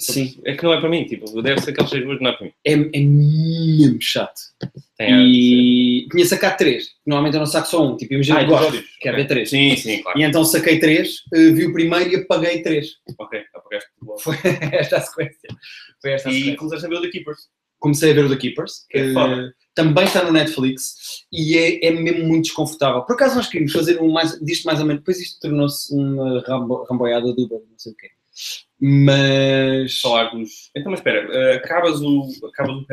[0.00, 2.32] Sim, É que não é para mim, tipo, deve ser aqueles seis horas, não é
[2.36, 2.52] para mim.
[2.66, 4.40] é, é mesmo chato.
[4.98, 6.88] Tem E tinha sacado três.
[7.06, 7.96] Normalmente eu não saco só um.
[7.96, 8.96] Tipo, imagina Ah, que gosto, episódios.
[9.00, 9.22] quer Ok.
[9.22, 9.50] ver três.
[9.50, 10.18] Sim, sim, claro.
[10.18, 12.96] E então saquei três, eh, vi o primeiro e apaguei três.
[13.18, 14.18] Ok, apagaste logo.
[14.18, 14.34] Foi
[14.72, 15.48] esta a sequência.
[16.02, 16.56] Foi esta a E sequência.
[16.58, 17.38] começaste a ver o The Keepers.
[17.84, 18.86] Comecei a ver o The Keepers.
[18.88, 19.54] Que é eh, foda.
[19.74, 23.02] também está no Netflix e é, é mesmo muito desconfortável.
[23.02, 26.42] Por acaso nós queríamos fazer um mais, disto mais ou menos, depois isto tornou-se uma
[26.46, 28.08] rambo, ramboiada do Uber, não sei o quê.
[28.80, 30.00] Mas.
[30.00, 30.70] falar dos.
[30.74, 32.22] Então, mas espera, eh, acabas o.
[32.46, 32.80] Acabas o.
[32.80, 32.84] O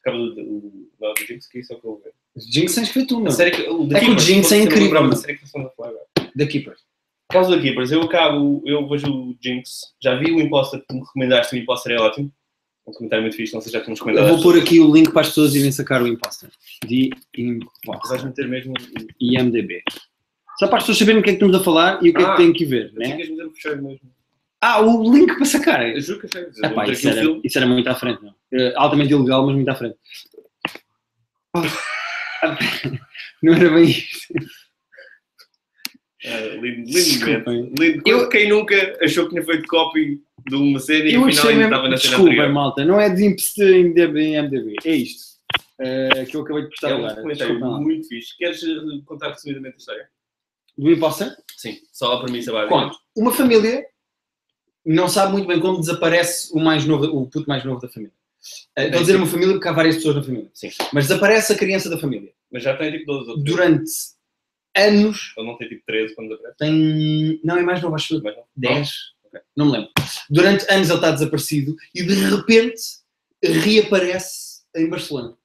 [0.00, 0.40] acabas o.
[0.40, 2.12] o não, o Jinx, que isso é o que eu vou ver.
[2.36, 5.38] Jinx tem escrito que, o The É que o Keepers, Jinx é incrível, da série
[5.38, 6.32] que estamos a falar agora.
[6.36, 6.76] The Keeper.
[7.30, 11.00] Caso da Keepers, eu acabo, eu vejo o Jinx, já vi o Imposter que me
[11.00, 12.30] recomendaste, o Imposter é ótimo.
[12.86, 14.28] Um comentário muito fixe, não sei se já tínhamos Eu comentado.
[14.34, 16.50] vou pôr aqui o link para as pessoas irem sacar o Imposter.
[16.86, 18.08] De Imposter.
[18.10, 18.72] Vais meter mesmo.
[18.74, 19.82] o- IMDB.
[20.58, 22.20] Só para as pessoas saberem o que é que estamos a falar e o que
[22.22, 23.16] é Ah, que têm que ver, Eu né?
[23.16, 24.00] mesmo.
[24.60, 25.88] Ah, o link para sacar.
[25.88, 26.46] Eu juro que achei.
[26.62, 28.34] Ah, pá, Vou isso, era, um isso era muito à frente, não?
[28.52, 29.96] Eh, altamente ilegal, mas muito à frente.
[33.42, 34.34] Não era bem isto.
[36.24, 37.74] Lindo, lindo momento.
[37.78, 38.02] Lindo.
[38.06, 41.50] Eu- Quem nunca achou que tinha feito copy de uma cena e Eu afinal achei
[41.50, 41.74] ainda mesmo.
[41.74, 45.34] estava na cena Desculpa, malta, não é de imposter em IMDB, é isto.
[45.80, 47.20] Eh, que eu acabei de postar É um agora.
[47.20, 47.80] comentário Desculpa lá.
[47.80, 48.36] muito fixe.
[48.38, 48.66] Queres eh,
[49.04, 50.08] contar resumidamente a história?
[50.78, 51.36] Do Imposter?
[51.56, 52.74] Sim, só a premissa básica.
[52.74, 52.96] Conto.
[53.16, 53.84] Uma família
[54.84, 58.12] não sabe muito bem como desaparece o mais novo, o puto mais novo da família.
[58.76, 60.48] Eh, Estou a dizer uma família porque há várias pessoas na família.
[60.54, 60.70] Sim.
[60.92, 62.32] Mas desaparece a criança da família.
[62.52, 63.44] Mas já tem tipo 12 ou 13.
[63.56, 63.90] Durante
[64.76, 66.56] anos Ele não tem tipo 13 quando aparece.
[66.58, 67.40] tem.
[67.44, 68.44] Não, é mais novo, acho que Mas não.
[68.56, 68.90] 10.
[69.24, 69.40] Ok.
[69.56, 69.90] Não me lembro.
[70.30, 72.80] Durante anos ele está desaparecido e de repente
[73.42, 75.36] reaparece em Barcelona.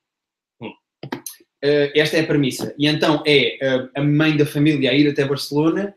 [0.61, 0.71] Hum.
[1.61, 2.73] Eh, esta é a premissa.
[2.77, 5.93] E então é eh, a mãe da família a ir até Barcelona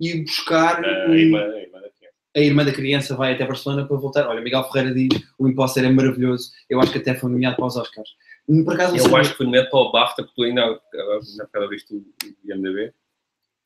[0.00, 0.84] e buscar.
[0.84, 2.14] Ah, um- a irmã, a irmã da criança.
[2.36, 4.26] a irmã da criança vai até Barcelona para voltar.
[4.28, 5.08] Olha, Miguel Ferreira diz
[5.38, 6.50] o Imposter é maravilhoso.
[6.68, 8.10] Eu acho que até foi nomeado para os Oscars.
[8.46, 11.68] Por acaso Eu acho que foi nomeado para o BAFTA, porque tu ainda há bocado
[11.68, 12.04] viste o
[12.44, 12.92] IMDB.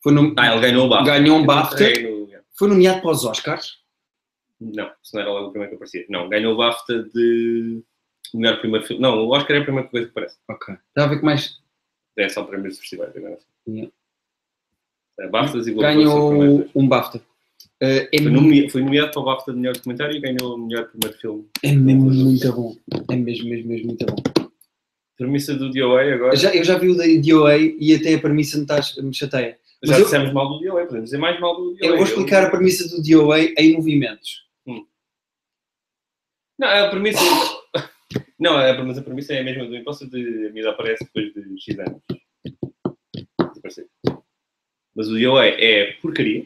[0.03, 1.19] foi nom- Ah, ele ganhou o BAFTA.
[1.19, 3.79] ganhou um Eu BAFTA, no- foi nomeado para os Oscars.
[4.59, 6.05] Não, se não era logo o primeiro que aparecia.
[6.09, 7.83] Não, ganhou o BAFTA de
[8.33, 9.01] melhor primeiro filme.
[9.01, 10.37] Não, o Oscar é a primeira coisa que aparece.
[10.49, 10.73] Ok.
[10.89, 11.59] Está a ver que mais.
[12.17, 13.37] É só prêmios de festivais agora.
[13.67, 13.91] Yeah.
[15.19, 16.71] É, BAFTAs e Globos Ganhou dois.
[16.75, 17.21] um BAFTA.
[17.79, 20.55] Eh, é, Foi, mu- nomea- foi nomeado para o BAFTA de melhor documentário e ganhou
[20.55, 21.47] o melhor primeiro filme.
[21.63, 22.75] é mesmo muito bom.
[23.11, 24.50] É mesmo, mesmo, mesmo muito bom.
[25.21, 26.33] Premissa do DOA agora.
[26.33, 29.13] Eu já, eu já vi o da DOA e até a premissa me, tá- me
[29.13, 29.59] chateia.
[29.83, 31.77] Já mas eu- dissemos mal do DOA, podemos dizer mais mal do DOA.
[31.89, 34.47] Eu vou explicar a premissa do DOA em movimentos.
[36.57, 37.19] Não, a premissa.
[38.39, 41.61] Não, a, mas a premissa é a mesma do imposto de a aparece depois de
[41.61, 42.01] X anos.
[43.49, 43.87] Desaparecer.
[44.95, 46.45] Mas o DOA é porcaria,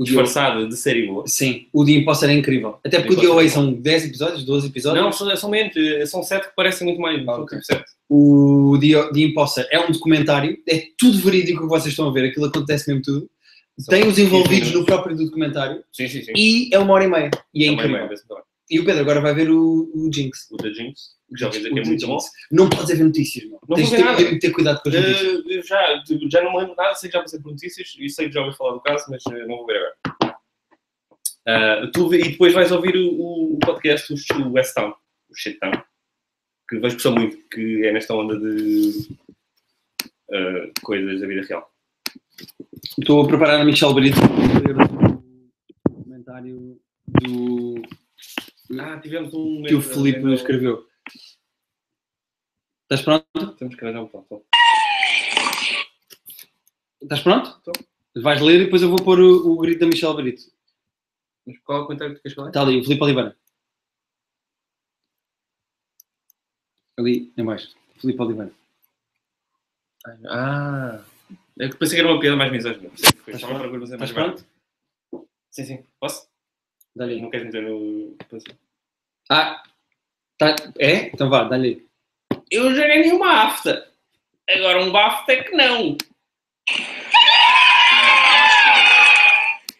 [0.00, 1.24] O disfarçada de série boa.
[1.26, 2.78] sim, o The Imposter é incrível.
[2.82, 5.04] Até porque o DOA é são 10 episódios, 12 episódios.
[5.04, 5.74] Não, são, são menos,
[6.10, 7.22] são sete que parecem muito mais.
[7.22, 7.58] São ok.
[7.60, 7.84] tipo.
[8.08, 12.24] O The, The Imposter é um documentário, é tudo verídico que vocês estão a ver,
[12.24, 13.30] aquilo acontece mesmo tudo.
[13.78, 16.32] São Tem os 15 envolvidos no próprio documentário Sim, sim, sim.
[16.34, 17.30] e é uma hora e meia.
[17.54, 18.08] E é Também incrível.
[18.70, 20.48] E o Pedro agora vai ver o, o Jinx.
[20.50, 22.18] O da Jinx, que já ouvi dizer que é The muito bom.
[22.52, 23.58] Não podes ver notícias, meu.
[23.68, 24.30] Não Tens vou de ver ter, nada.
[24.30, 25.22] ter, ter cuidado com as notícias.
[25.46, 27.94] Eh, eu já, tipo, já não me lembro nada, sei que já passei por notícias
[27.98, 30.36] e sei que já ouvi falar do caso, mas eh, não vou ver agora.
[31.46, 34.16] Ah, tu, vê- e depois vais ouvir o, o podcast, o,
[34.46, 34.90] o West Town,
[35.28, 35.72] o Shit Town,
[36.68, 39.08] que vais gostar muito, que é nesta onda de
[40.32, 41.68] ah, coisas da vida real.
[42.98, 47.82] Estou a preparar a Michelle Brito para ler o comentário do
[48.78, 50.88] Ah, tivemos um que o Filipe escreveu.
[52.82, 53.56] Estás pronto?
[53.56, 54.46] Temos que arranjar um ponto.
[57.02, 57.56] Estás pronto?
[57.56, 57.74] Estou.
[58.22, 60.42] Vais ler e depois eu vou pôr o, o grito da Michelle Brito.
[61.46, 62.48] Mas qual é o comentário que tu queres falar?
[62.48, 63.36] Está ali, o Filipe Oliveira.
[66.98, 67.74] Ali, em baixo.
[67.96, 68.52] Filipe Oliveira.
[70.28, 71.02] Ah,
[71.58, 72.90] é que pensei que era uma piada mais misógina.
[72.94, 74.44] Estás pronto?
[75.50, 75.86] Sim, sim.
[75.98, 76.29] Posso?
[76.96, 77.20] Dá-lhe.
[77.22, 78.16] Não queres meter no.
[79.30, 79.62] Ah,
[80.38, 80.54] tá.
[80.78, 81.06] é?
[81.06, 81.86] Então vá, dá-lhe.
[82.50, 83.88] Eu já ganhei uma afta.
[84.48, 85.96] Agora um BAFTA é que não.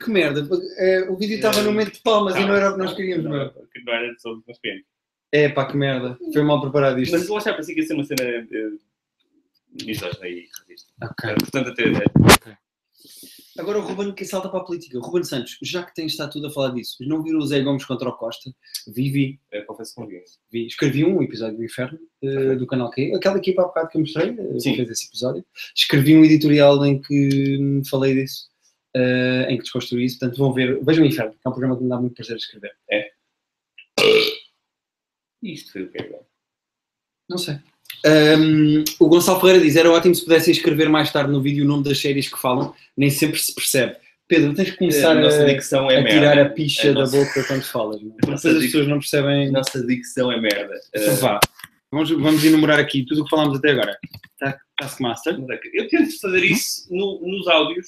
[0.02, 0.40] Que merda.
[0.78, 3.24] eh, o vídeo estava no momento de palmas e não era o que nós queríamos,
[3.24, 3.40] não, meu.
[3.42, 3.54] era-
[3.84, 4.86] não era só dos meus clientes.
[5.32, 6.16] É pá, que merda.
[6.32, 7.12] Foi mal preparado isto.
[7.12, 8.22] Mas eu achava que ia ser uma cena
[9.84, 10.92] misógina e racista.
[11.02, 11.34] Ok.
[11.40, 11.84] Portanto, até.
[11.84, 12.58] até-
[13.60, 14.98] Agora o Ruben que salta para a política.
[14.98, 17.84] Ruben Santos, já que tens estado tudo a falar disso, não viram o Zé Gomes
[17.84, 18.50] contra o Costa?
[18.88, 20.22] Vi, vi, eh, confesso que não vi.
[20.50, 20.66] vi.
[20.66, 23.12] Escrevi um episódio do Inferno, eh, do canal Q.
[23.14, 24.76] Aquela equipa há bocado que eu mostrei, Sim.
[24.76, 25.44] fez esse episódio.
[25.76, 28.48] Escrevi um editorial em que hum, falei disso,
[28.96, 30.18] eh, em que desconstruí isso.
[30.18, 32.38] Portanto, vão ver, vejam o Inferno, que é um programa que me dá muito prazer
[32.38, 32.72] escrever.
[35.42, 36.26] Isto foi o que é agora.
[37.28, 37.58] Não sei.
[38.04, 41.68] Hum, o Gonçalo Ferreira diz: era ótimo se pudessem escrever mais tarde no vídeo o
[41.68, 43.96] nome das séries que falam, nem sempre se percebe.
[44.26, 46.10] Pedro, tens que começar a nossa dicção é a merda.
[46.20, 48.00] tirar a picha A da nossa- boca quando falas.
[48.00, 49.50] Nossa Depois as pessoas não percebem.
[49.50, 50.74] Nossa dicção é merda.
[50.94, 51.40] Então vá.
[51.92, 53.98] Vamos, vamos enumerar aqui tudo o que falámos até agora.
[54.38, 55.34] Ta- Taskmaster.
[55.34, 57.86] é Eu tento fazer isso no- nos áudios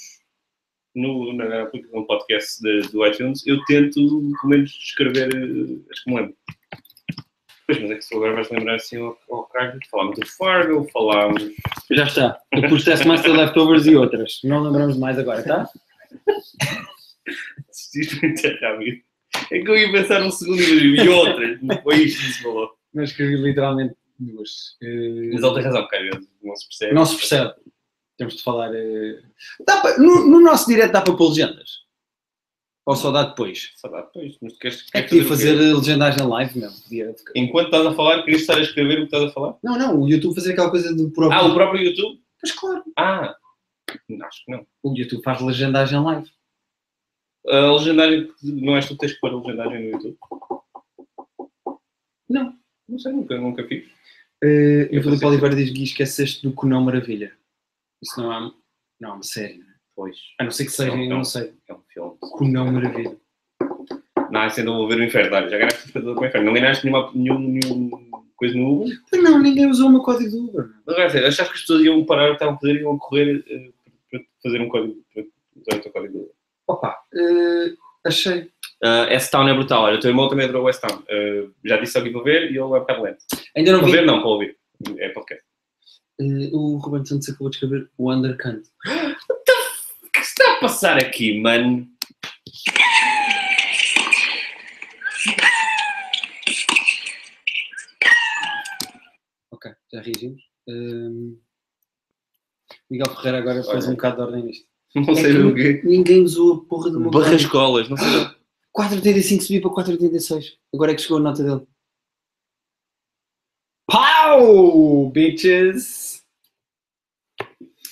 [0.95, 6.11] no, na aplicação podcast de- do iTunes, eu tento, pelo menos, escrever eh, as que
[6.11, 6.35] me lembro.
[7.73, 10.89] Pois, mas é que se agora vais lembrar assim ao, ao cargo, falámos do Fargo,
[10.93, 11.43] falámos.
[11.91, 12.39] Já está.
[12.53, 14.41] Eu pus Taskmaster Leftovers e outras.
[14.45, 15.69] Não lembramos de mais agora, tá?
[19.51, 22.43] É que eu ia pensar um segundo e e outras, não foi isto que se
[22.43, 22.71] falou.
[22.95, 24.77] Mas escrevi literalmente duas.
[24.81, 26.95] Mas ele tem razão, cara, não se percebe.
[26.95, 27.55] Não se percebe.
[28.19, 28.71] Temos de falar.
[28.75, 29.21] eh,
[29.67, 31.82] dá pa- no, no nosso direto dá para pôr legendas?
[32.85, 33.73] Ou só dá depois?
[33.77, 35.73] Só dá depois, mas tu queres, É queres que podia o fazer quê?
[35.73, 36.83] legendagem live mesmo.
[36.83, 37.15] Podia.
[37.37, 39.57] Enquanto estás a falar, querias estar a escrever o que estás a falar?
[39.63, 41.39] Não, não, o YouTube fazer aquela coisa do próprio.
[41.41, 42.21] Ah, o próprio YouTube?
[42.41, 42.83] Pois claro.
[42.99, 43.37] Ah,
[44.25, 44.67] acho que não.
[44.83, 46.29] O YouTube faz legendagem live.
[47.49, 50.17] A legendagem, não és tu que tens que pôr a legendagem no YouTube?
[52.29, 52.57] Não.
[52.89, 53.89] Não sei, nunca, nunca fiz.
[54.43, 57.33] Eh, Eu o Filipe Oliveira diz que esqueceste do Conão Maravilha.
[58.03, 58.53] Isso não é,
[59.01, 59.72] não é uma série, né?
[59.95, 61.17] Pois, A não ser que seja, Não, não.
[61.19, 61.53] não sei.
[61.69, 62.13] é um filme.
[62.21, 63.17] Conão Maravilha.
[64.31, 65.37] Não, isso ainda vou ver o inferno.
[65.37, 66.47] Olha, Já ganhaste o inferno.
[66.47, 67.91] Não ganhaste nenhuma, nenhum, nenhum
[68.37, 68.97] coisa no Uber?
[69.13, 70.71] Mas não, ninguém usou o meu código do Uber.
[70.87, 71.25] Não vai ser.
[71.25, 73.71] Achaste que as pessoas iam parar o que estavam a fazer e iam correr eh,
[74.11, 75.23] para fazer um código, para
[75.57, 76.33] usar o teu código do Uber?
[76.69, 77.75] Opa, eh,
[78.07, 78.51] achei.
[78.85, 79.83] Uh, S-Town é brutal.
[79.85, 80.99] Olha, o teu irmão também adorou o S-Town.
[81.03, 83.19] Uh, já disse aqui para ver e ele é um bocado lento.
[83.57, 83.93] Ainda não Para vi.
[83.97, 84.57] ver, não, para ouvir.
[84.99, 85.45] É podcast.
[86.21, 88.63] Eh, o Ruben Santos acabou de escrever o Undercant.
[90.05, 91.87] O que se está a passar aqui, mano?
[99.51, 100.43] Ok, já reagimos.
[102.91, 103.89] Miguel Ferreira agora Olha.
[103.89, 104.67] um bocado de ordem nisto.
[104.95, 105.81] Não É sei o quê.
[105.85, 107.11] Ninguém usou a porra do meu.
[107.11, 108.07] Barrascolas, não sei.
[108.77, 110.45] 4,85 subiu para 4,86.
[110.75, 111.67] Agora é que chegou a nota dele.
[113.87, 115.11] Pau!
[115.11, 116.12] Bitches!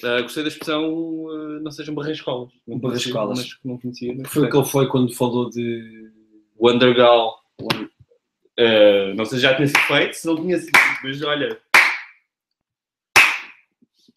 [0.02, 2.50] Uh, gostei da expressão uh, não sejam barrascolas.
[2.66, 3.38] Não Barrascolas.
[3.38, 4.14] Mas não conhecia.
[4.16, 6.10] mas Foi o que ele foi quando falou de.
[6.58, 7.40] Wondergal.
[7.60, 10.72] Uh, não sei se já tinha sido feito, se não tinha sido.
[11.02, 11.60] Mas olha.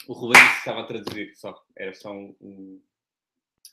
[0.07, 1.55] O Ruben disse que estava a traduzir só.
[1.77, 2.81] Era só um, um,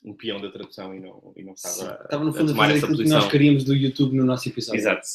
[0.05, 2.03] um peão da tradução e não, e não estava.
[2.03, 4.79] Estava no fundo a fazer aquilo que nós queríamos do YouTube no nosso episódio.
[4.79, 5.07] Exato.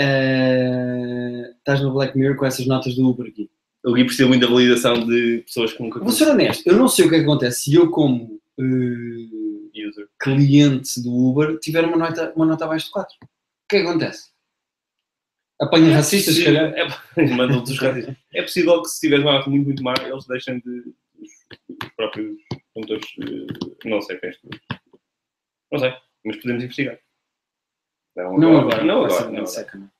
[0.00, 3.50] Eh, estás no Black Mirror com essas notas do Uber aqui.
[3.86, 7.06] Gui precisa muito da validação de pessoas que nunca Vou ser honesto, eu não sei
[7.06, 10.08] o que é que acontece se eu, como user.
[10.20, 13.14] cliente do Uber, tiver uma nota, uma nota abaixo de 4.
[13.22, 13.28] O
[13.68, 14.30] que é que acontece?
[15.60, 16.72] Apanham racistas, se calhar.
[16.76, 16.86] É,
[17.34, 18.16] mandam dos racistas.
[18.34, 20.94] É possível que se tiveres uma nota muito, muito má, eles deixem de.
[21.20, 21.30] os,
[21.82, 22.36] os próprios
[22.74, 23.06] condutores.
[23.20, 24.34] eh, Não sei quem é
[25.72, 26.98] Não sei, mas podemos investigar.
[28.16, 28.84] Não, Não agora.
[28.84, 29.30] Não agora.
[29.30, 29.68] Não agora.
[29.74, 29.90] não.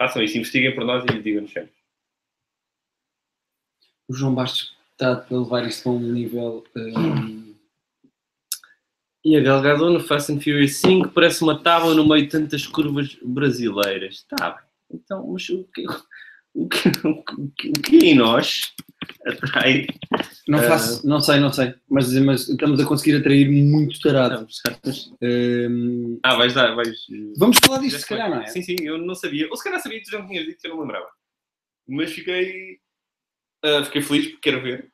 [0.00, 1.72] Façam isso, investiguem por nós e digam-nos sempre.
[4.08, 6.64] O João Bastos está a levar isto para um nível.
[6.76, 7.48] eh,
[9.24, 12.66] E a Galgador no Fast and Furious 5 parece uma tábua no meio de tantas
[12.66, 14.16] curvas brasileiras.
[14.16, 14.64] Está bem.
[14.94, 15.84] Então, mas o que,
[16.54, 18.72] o que, o que, o que em nós
[19.26, 19.86] atrai
[20.48, 21.74] não Eh, faço, não sei, não sei.
[21.90, 24.46] Mas, mas estamos a conseguir atrair muito tarado.
[25.20, 25.68] Eh,
[26.22, 26.96] Ah, vais dar, vais.
[27.36, 28.46] vamos falar disto, se calhar, não é?
[28.46, 29.46] Sim, sim, eu não sabia.
[29.50, 31.08] Ou se calhar sabia, tu já me tinhas dito que eu não lembrava.
[31.86, 32.78] Mas fiquei.
[33.64, 34.90] Ah, fiquei feliz porque quero ver.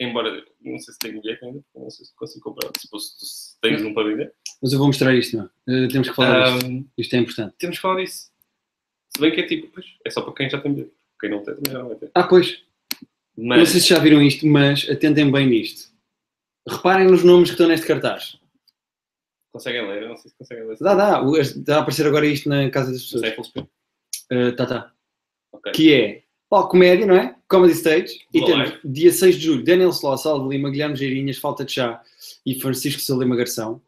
[0.00, 2.70] Embora não sei se tenho bilhete ainda, não sei se consigo comprar.
[2.76, 4.34] Se, se tens um para vender.
[4.60, 5.44] Mas eu vou mostrar isto, não?
[5.68, 6.66] Eh, temos que falar disto.
[6.66, 7.54] Ah, Isto é importante.
[7.58, 8.30] temos que falar disso.
[9.14, 10.92] Se bem que é tipo, pois, é só para quem já tem bilhete.
[11.20, 12.10] Quem não tem também já não vai ter.
[12.14, 12.64] Ah, pois.
[13.36, 15.92] Não Mas sei se já viram isto, mas atentem bem nisto.
[16.68, 18.36] Reparem nos nomes que estão neste cartaz.
[19.52, 20.76] conseguem ler, eu não sei se conseguem ler.
[20.80, 21.22] Dá, dá.
[21.40, 23.68] Está a aparecer agora isto na casa das Não pessoas.
[24.30, 24.92] Eh, tá, tá.
[25.52, 25.72] Ok.
[25.72, 26.23] Que é
[26.54, 27.34] Palco Comédia, não é?
[27.48, 28.18] Comedy Stage.
[28.32, 31.72] E Boa temos dia 6 de julho Daniel Sloss, Salvo Lima, Guilherme Geirinhas, Falta de
[31.72, 32.00] Chá
[32.46, 33.80] e Francisco Salema Garção.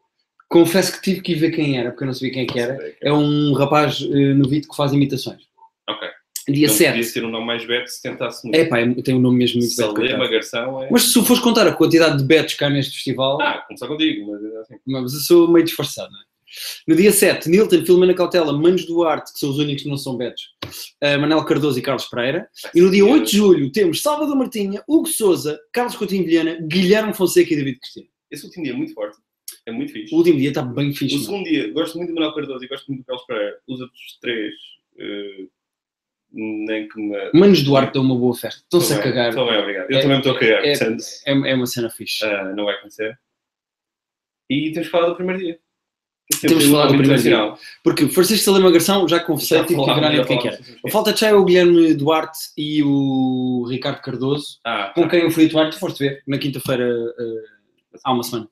[0.48, 2.59] Confesso que tive que ir ver quem era, porque eu não sabia quem é que
[2.59, 2.94] era.
[3.01, 5.43] É um rapaz eh, novito que faz imitações.
[5.88, 6.09] Ok.
[6.48, 6.90] Dia não 7.
[6.90, 8.56] podia ser um nome mais beto se tentasse muito.
[8.56, 9.72] É pá, tem um nome mesmo muito.
[9.72, 10.88] Salema, Garção é.
[10.90, 14.44] Mas se fores contar a quantidade de betos cá neste festival, Ah, começar contigo, mas
[14.44, 14.74] é assim.
[14.86, 16.22] mas eu sou meio disfarçado, não é?
[16.86, 20.16] No dia 7, Nilton, Filomena Cautela, Manos Duarte, que são os únicos que não são
[20.16, 20.42] betos,
[21.02, 22.48] uh, Manel Cardoso e Carlos Pereira.
[22.74, 27.12] E no dia 8 de julho temos Salvador Martinha, Hugo Souza, Carlos Coutinho Vilhena, Guilherme
[27.14, 28.06] Fonseca e David Cristina.
[28.30, 29.16] Esse último dia é muito forte.
[29.64, 30.14] É muito fixe.
[30.14, 31.16] O último dia está bem O fixe.
[31.16, 31.24] não?
[31.24, 33.58] segundo dia, gosto muito do Manuel Cardoso e gosto muito do Carlos Pereira.
[33.68, 34.54] Os outros três,
[34.98, 35.46] eh,
[36.32, 37.30] nem que me.
[37.32, 38.60] Manos Duarte dão uma boa festa.
[38.62, 39.28] Estão-se a cagar.
[39.30, 39.90] Estou bem, obrigado.
[39.90, 42.24] Eu É- também me estou a cagar, é- portanto, É, é uma cena fixe.
[42.24, 43.18] ah, não vai acontecer.
[44.50, 45.58] E temos que falar do primeiro dia.
[46.40, 47.31] Temos que falar do primeiro dia.
[47.31, 47.59] internacional.
[47.85, 50.57] Porque Francisco Salema Garção, já confessei, tive que quem falámos, quer.
[50.57, 50.78] sim, sim.
[50.86, 55.20] A falta de chá é o Guilherme Duarte e o Ricardo Cardoso, Ah, com quem
[55.20, 55.70] eu fui atuar.
[55.70, 58.48] Tu foste ver na quinta-feira uh, há uma semana.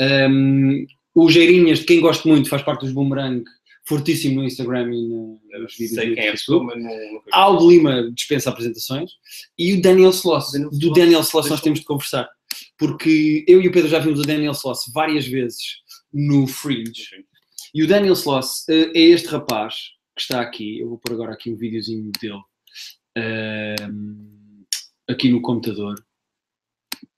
[0.00, 3.42] Um, o Geirinhas, de quem gosto muito, faz parte dos Boomerang,
[3.86, 6.90] fortíssimo no Instagram e no- nos vídeos Sei quem é pessoa, mas não.
[6.90, 9.10] não Aldo Lima dispensa apresentações
[9.58, 10.52] e o Daniel Sloss.
[10.52, 12.28] Daniel Do Sloss, Daniel Sloss nós temos de conversar.
[12.78, 15.82] Porque eu e o Pedro já vimos o Daniel Sloss várias vezes
[16.14, 17.26] no Fringe.
[17.74, 19.74] E o Daniel Sloss eh, é este rapaz
[20.14, 20.78] que está aqui.
[20.78, 22.40] Eu vou pôr agora aqui um videozinho dele.
[23.18, 24.64] Ahm,
[25.08, 25.96] aqui no computador.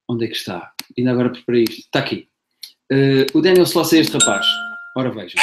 [0.09, 0.73] Onde é que está?
[0.97, 1.81] Ainda agora preparei isto.
[1.81, 2.29] Está aqui.
[2.91, 4.47] Eh, o Daniel Sloss é este rapaz.
[4.97, 5.43] Ora vejam.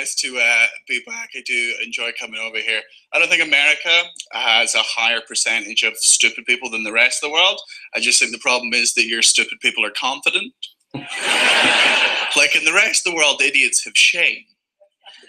[0.00, 1.28] Nice to uh, be back.
[1.36, 2.80] I do enjoy coming over here.
[3.12, 3.90] I don't think America
[4.32, 7.60] has a higher percentage of stupid people than the rest of the world.
[7.94, 10.54] I just think the problem is that your stupid people are confident.
[10.94, 14.42] like in the rest of the world, idiots have shame.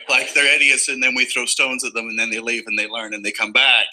[0.10, 2.80] Like they're idiots, and then we throw stones at them, and then they leave and
[2.80, 3.88] they learn and they come back.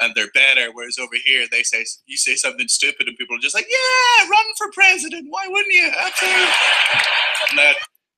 [0.00, 0.70] And they're better.
[0.72, 4.28] Whereas over here, they say you say something stupid, and people are just like, "Yeah,
[4.28, 5.26] run for president.
[5.30, 6.46] Why wouldn't you?" Absolutely.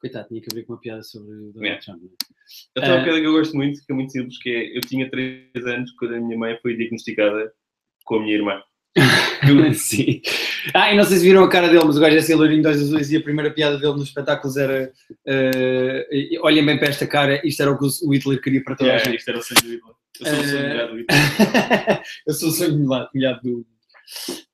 [0.01, 1.83] Coitado, tinha que abrir com uma piada sobre o Donald Yeah.
[1.83, 2.03] Trump.
[2.03, 2.07] é?
[2.77, 3.05] Eu tenho uma Ah.
[3.05, 5.91] piada que eu gosto muito, que é muito simples, que é eu tinha 3 anos
[5.93, 7.53] quando a minha mãe foi diagnosticada
[8.05, 8.63] com a minha irmã.
[9.75, 10.23] Sim.
[10.75, 12.67] Ah, e não sei se viram a cara dele, mas o gajo é assim, loirinho
[12.67, 14.91] olhos azuis e a primeira piada dele nos espetáculos era
[15.27, 18.75] eh, e- olhem bem para esta cara, isto era o que o Hitler queria para
[18.77, 19.19] toda a Yeah, gente.
[19.21, 19.95] isto era o sonho do Hitler.
[20.19, 21.07] Eu sou o sonho do Hitler.
[22.27, 22.79] Eu sou o sonho
[23.15, 23.67] molhado do,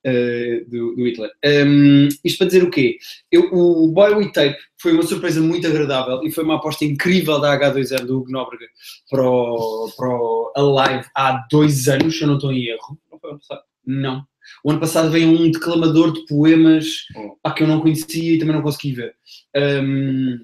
[0.03, 1.31] eh, do, do Hitler.
[1.45, 2.97] Um, isto para dizer o quê?
[3.31, 7.39] Eu, o Boy with Tape foi uma surpresa muito agradável e foi uma aposta incrível
[7.39, 8.65] da H2N do Hugo Nóbrega
[9.09, 12.99] para o, para o Alive há dois anos, se eu não estou em erro.
[13.11, 13.61] Não foi ano passado.
[13.85, 14.25] Não.
[14.63, 17.05] O ano passado veio um declamador de poemas
[17.41, 19.15] pá, que eu não conhecia e também não consegui ver.
[19.55, 20.39] Um,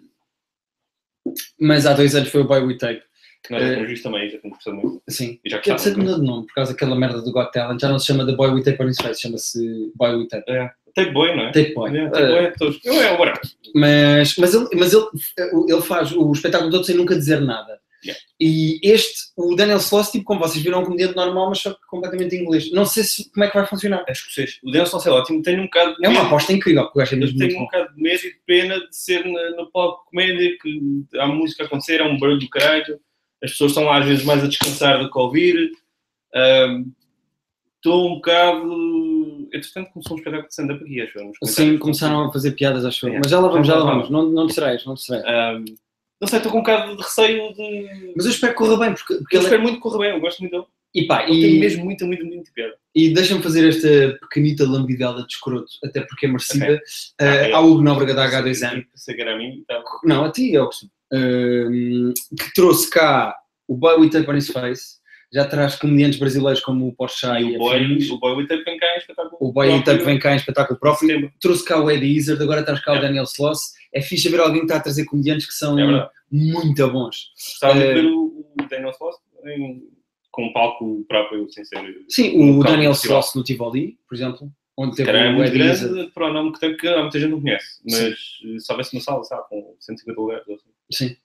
[1.59, 3.08] mas há dois anos foi o Boy with Tape.
[3.43, 5.01] Que nós já Eh, temos visto também, já temos gostado muito.
[5.09, 5.39] Sim.
[5.43, 7.79] E já Que é de ser nome, por causa daquela merda do Got Talent.
[7.79, 10.51] Já não se chama The Boy with Tape on his face, chama-se Boy with Tape.
[10.51, 10.69] É.
[10.95, 11.51] Tape boy, não é?
[11.51, 11.97] Tape Boy.
[11.97, 12.79] É, tape boy é todos.
[12.83, 13.41] Eu é o whatever.
[13.75, 15.05] Mas, mas, ele, mas ele,
[15.69, 17.79] ele faz o espetáculo todo sem nunca dizer nada.
[18.03, 18.21] Yeah.
[18.39, 21.73] E este, o Daniel Sloss, tipo, como vocês viram, é um comediante normal, mas só
[21.73, 22.71] que completamente em inglês.
[22.71, 24.05] Não sei se, como é que vai funcionar.
[24.07, 24.57] É escocês.
[24.63, 27.19] O Daniel Sosel ótimo, tenho um bocado de É uma aposta incrível, porque é Eu
[27.19, 30.81] mesmo tenho um bocado de medo e de pena de ser no palco comédia, que
[31.19, 32.99] há música a acontecer, há um barulho do caralho,
[33.43, 35.71] as pessoas estão às vezes mais a descansar do que a ouvir.
[36.35, 36.85] Ahm,
[37.77, 39.47] Estou um bocado.
[39.53, 41.17] Entretanto, começou um espetáculo de stand-up aqui, acho.
[41.17, 43.09] eu, Sim, começaram a fazer piadas, acho eu.
[43.09, 43.21] Yeah.
[43.23, 44.09] Mas já lá vamos, já lá vamos.
[44.09, 45.25] Não, não distraias, não distraias.
[45.25, 45.63] Ahm,
[46.19, 48.13] não sei, estou com um bocado de receio de.
[48.17, 49.47] Mas eu espero que corra bem, porque, porque eu ele é...
[49.47, 50.65] espero muito que corra bem, eu gosto muito dele.
[50.93, 52.73] E pá, Ele tem e, mesmo muita, muita, muita piada.
[52.95, 56.81] e deixa-me fazer esta pequenita lambidela de escroto, até porque é merecida,
[57.21, 57.53] Ah, eh, é.
[57.53, 58.85] ao Hugo Nóbrega da H2N.
[58.95, 59.83] Sei que era a mim e tal.
[60.03, 60.67] Não, a ti é o
[61.11, 63.35] Ahm, que trouxe cá
[63.67, 64.99] o Boy with Tape on his Face,
[65.31, 68.09] já traz comediantes brasileiros como o Porsche E e o boy, afins.
[68.09, 69.37] o boy with tape vem cá em espetáculo.
[69.39, 71.07] o Boy with Tape vem cá em espetáculo próprio.
[71.07, 71.31] Setembro.
[71.39, 73.01] Trouxe cá o Eddie Izzard, agora traz cá o É.
[73.01, 73.73] Daniel Sloss.
[73.93, 77.31] É fixe ver alguém que está a trazer comediantes que são É muito bons.
[77.35, 78.29] Gostava de Eh, ver o
[78.59, 79.15] o Daniel Sloss
[80.31, 81.77] com um palco próprio, sem ser.
[82.09, 82.91] Sim, um o Daniel.
[82.91, 86.53] Sloss no Tivoli, por exemplo, onde teve Cara, é o muito grande para o nome
[86.53, 87.79] que tem, que há muita gente não conhece.
[87.85, 90.47] Mas eh, se houvesse uma sala, sabe, com 150 lugares.
[90.47, 90.68] ou assim.
[90.91, 91.15] Sim.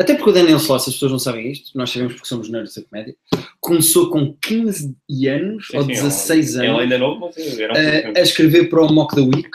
[0.00, 2.74] Até porque o Daniel Sloss, as pessoas não sabem isto, nós sabemos porque somos nerds
[2.74, 3.14] da comédia,
[3.60, 4.96] começou com 15
[5.28, 8.18] anos Sim, ou sim, 16 ele, anos Ele ainda novo, mas era um a, pouco
[8.18, 9.50] a escrever para o Mock the Week.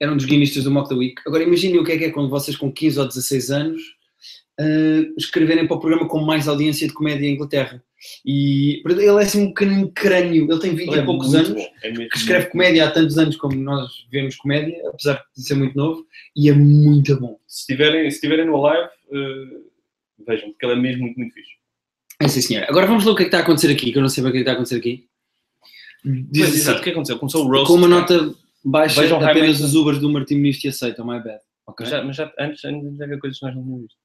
[0.00, 1.22] Era um dos guionistas do Mock the Week.
[1.26, 3.82] Agora imaginem o que é que é quando vocês com 15 ou 16 anos
[4.60, 7.82] uh, escreverem para o programa com mais audiência de comédia em Inglaterra.
[8.24, 11.62] E ele é assim um bocadinho crânio, ele tem 20 Ele e é poucos anos,
[11.82, 15.76] é que escreve comédia há tantos anos como nós vemos comédia, apesar de ser muito
[15.76, 17.38] novo, e é muito bom.
[17.46, 19.60] Se estiverem, se estiverem no live, eh,
[20.26, 21.56] vejam, porque ele é mesmo muito, muito fixe.
[22.20, 22.66] É sim, senhora.
[22.68, 24.22] Agora vamos ver o que é que está a acontecer aqui, que eu não sei
[24.22, 25.08] bem o que é que está a acontecer aqui.
[26.04, 27.18] Diz assim, exato, o que aconteceu?
[27.18, 27.66] Começou o roast.
[27.66, 28.22] com uma cara.
[28.22, 31.40] nota baixa, Vejam apenas os Ubers do Martim Ministro aceitam, my bad.
[31.66, 31.84] Ok?
[31.84, 33.98] Mas já, mas já antes, antes havia coisas que nós não tínhamos visto.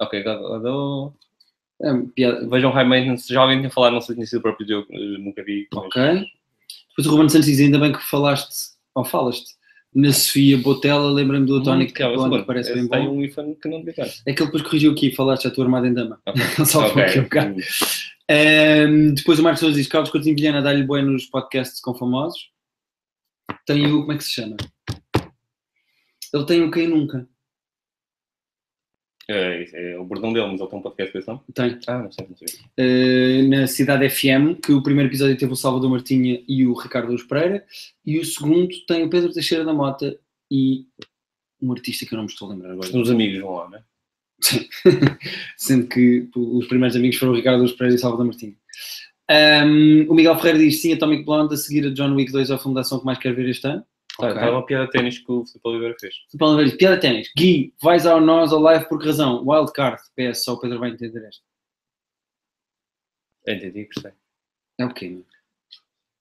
[0.00, 0.20] Ok.
[0.20, 0.24] É,
[2.14, 2.48] piada.
[2.48, 4.86] Vejam High Maintenance, já alguém tinha falado, não sei se tinha sido o próprio Diogo,
[4.90, 5.66] eh, nunca vi.
[5.72, 6.02] mas- Ok.
[6.90, 9.54] Depois o Ruben Santos diz, ainda bem que falaste, ou falaste,
[9.94, 12.38] na Sofia Botella, lembra-me do Tony que é segundo.
[12.38, 13.18] que parece bem Tem bom.
[13.18, 14.04] um que não devia.
[14.26, 16.20] É que ele depois corrigiu aqui, falaste, já estou armado em dama.
[16.26, 16.42] Ok.
[16.66, 17.02] Só Ok.
[17.02, 17.56] aqui um bocado.
[18.28, 22.50] Ehm, depois o Marcos Sousa diz, Carlos Coutinho Vilhena dá-lhe boi nos podcasts com famosos.
[23.66, 24.56] Tem o, como é que se chama?
[26.32, 27.28] Ele tem o Quem Nunca.
[29.34, 31.38] É, é o bordão dele, mas ele tem um podcast desse, não?
[31.54, 31.78] Tem.
[31.86, 32.48] Ah, não sei, não sei.
[32.78, 37.10] Uh, na Cidade FM, que o primeiro episódio teve o Salvador Martinha e o Ricardo
[37.10, 37.64] Luz Pereira,
[38.04, 40.18] e o segundo tem o Pedro Teixeira da Mota
[40.50, 40.84] e
[41.62, 42.98] um artista que eu não me estou a lembrar agora.
[42.98, 43.82] Os amigos vão lá, não é?
[45.56, 48.54] Sendo que os primeiros amigos foram o Ricardo Luz Pereira e o Salvador Martinha.
[49.30, 52.58] Um, o Miguel Ferreira diz sim, Atomic Blonde a seguir a John Wick 2 à
[52.58, 53.82] fundação que mais quer ver este ano.
[54.22, 54.40] Tá, Ok.
[54.40, 56.14] tá uma piada de ténis que o Filipe Oliveira fez.
[56.38, 57.32] Paulo Oliveira piada de ténis.
[57.36, 59.44] Gui, vais ao nós ao live por que razão?
[59.44, 60.00] Wildcard.
[60.14, 61.42] PS, só o Pedro vai entender esta.
[63.48, 64.12] Entendi, gostei.
[64.78, 65.08] É o quê?
[65.08, 65.24] meu?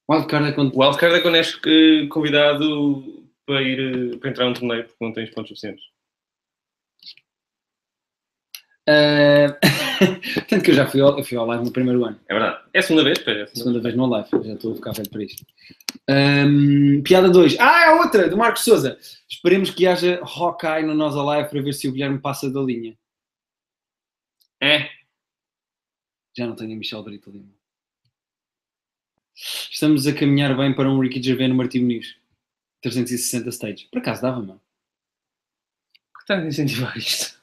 [0.09, 0.75] Wildcard é quando...
[0.75, 5.13] Wildcard é quando és eh, convidado para ir eh, para entrar num torneio porque não
[5.13, 5.85] tens pontos suficientes.
[8.91, 9.57] Ah,
[10.49, 12.19] Tanto que eu já fui ao, eu fui ao live no primeiro ano.
[12.27, 12.63] É verdade.
[12.73, 13.43] É a segunda vez, pois é.
[13.43, 15.45] a segunda Segunda vez no live, já estou a ficar velho para isto.
[16.09, 17.57] Ahm, piada 2.
[17.59, 18.97] Ah, é outra, do Marcos Souza.
[19.29, 22.97] Esperemos que haja Hawkeye no Nós Alive para ver se o Guilherme passa da linha.
[24.61, 24.89] É.
[26.37, 27.53] Já não tenho a Michel Brito Lima.
[29.35, 32.15] Estamos a caminhar bem para um Ricky Gervais no Martim Muniz.
[32.81, 33.87] 360 stage.
[33.91, 34.61] Por acaso dava, mano.
[36.15, 37.40] que estás a incentivar isto?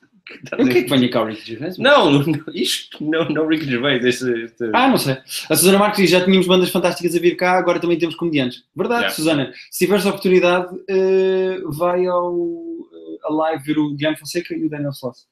[0.58, 1.78] O que é que venha cá o Ricky Gervais?
[1.78, 4.04] Não, não, isto não, não Ricky Gervais.
[4.04, 4.70] Este, este...
[4.74, 5.16] Ah, não sei.
[5.48, 8.64] A Susana Marques diz, já tínhamos bandas fantásticas a vir cá, agora também temos comediantes.
[8.74, 9.14] Verdade, Yeah.
[9.14, 9.52] Susana.
[9.70, 14.64] Se tiveres a oportunidade, eh, vai ao eh, a live ver o Guilherme Fonseca e
[14.64, 15.26] o Daniel Sloss.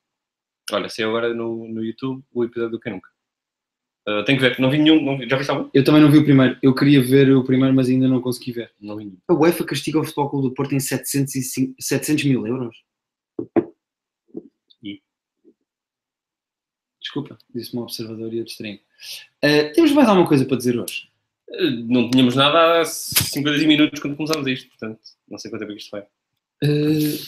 [0.73, 3.09] Olha, saiu agora no, no YouTube o episódio do Quem Nunca.
[4.09, 5.05] Uh, tenho que ver, não vi nenhum.
[5.05, 5.69] Não vi, já viste algum?
[5.75, 6.57] Eu também não vi o primeiro.
[6.63, 8.71] Eu queria ver o primeiro, mas ainda não consegui ver.
[8.81, 9.19] Não vi nenhum.
[9.27, 12.77] A UEFA castiga o Futebol Clube do Porto em 705 700 mil euros.
[17.23, 18.81] Desculpa, disse-me um observador e eu distraí.
[19.45, 21.09] Uh, temos mais alguma coisa para dizer hoje?
[21.49, 24.99] Uh, Não tínhamos nada há 50 minutos quando começámos isto, portanto,
[25.29, 26.03] não sei quanto tempo é que isto vai.
[26.65, 27.19] Uh,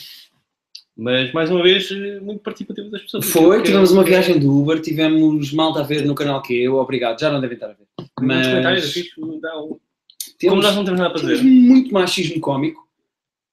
[0.95, 1.89] Mas, mais uma vez,
[2.21, 3.25] muito participativo das pessoas.
[3.29, 7.19] foi, tivemos uma viagem do Uber, tivemos malta a ver no canal que eu, obrigado,
[7.19, 7.87] já não devem estar a ver.
[7.99, 8.85] Nos comentários,
[9.17, 9.79] Mas é um- Como
[10.37, 11.49] temos, nós não temos nada para temos dizer.
[11.49, 12.87] muito machismo cómico.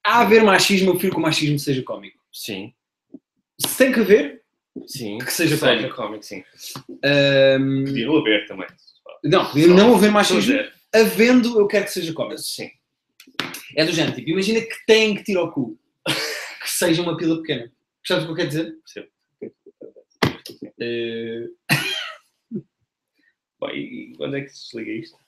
[0.05, 2.19] A haver machismo, eu prefiro que o machismo seja cómico.
[2.33, 2.73] Sim,
[3.59, 4.43] Se tem que haver,
[4.87, 5.19] sim.
[5.19, 5.95] Que seja cómico.
[5.95, 6.43] cómico, sim.
[6.89, 8.67] um, Podiam haver também.
[9.25, 10.59] não, podia não haver machismo,
[10.95, 12.39] havendo, eu quero que seja cómico.
[12.39, 12.69] Sim.
[13.77, 15.79] É do género, tipo, imagina que tem que tirar o cu.
[16.07, 17.73] que seja uma pila pequena.
[18.03, 18.77] Percebes o que eu quero dizer?
[18.85, 19.09] Percebo.
[20.81, 21.47] Eh,
[23.59, 25.19] Bom, e quando é que se desliga isto?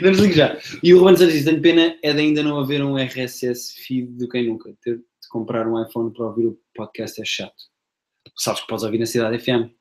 [0.00, 0.58] Não desligue já.
[0.82, 4.12] E o Ruben Santos diz, tenho pena é de ainda não haver um RSS feed
[4.16, 4.72] do Quem Nunca.
[4.82, 7.64] Ter de comprar um iPhone para ouvir o podcast é chato.
[8.36, 9.72] Sabes que podes ouvir na Cidade FM.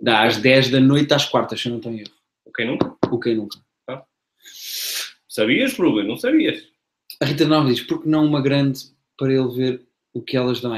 [0.00, 2.12] Dá às 10 da noite às quartas, se eu não em erro.
[2.44, 2.96] Ok, nunca?
[3.10, 3.58] O Quem Nunca.
[5.28, 6.06] Sabias, Ruben?
[6.06, 6.68] Não sabias?
[7.20, 8.80] A Rita Nova diz, por que não uma grande
[9.16, 10.74] para ele ver o que elas dão?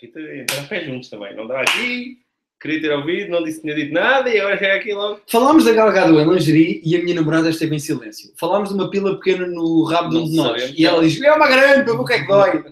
[0.00, 1.34] Rita, entrar pé juntos também.
[1.34, 2.22] Não dá aqui,
[2.62, 5.20] queria ter ouvido, não disse que tinha dito nada e agora já é aqui logo.
[5.26, 8.32] Falámos da Gal Gadot em lingerie e a minha namorada esteve em silêncio.
[8.38, 10.72] Falámos de uma pila pequena no rabo de um de nós.
[10.76, 12.64] E ela diz, é uma grande, para ver o que é que dói.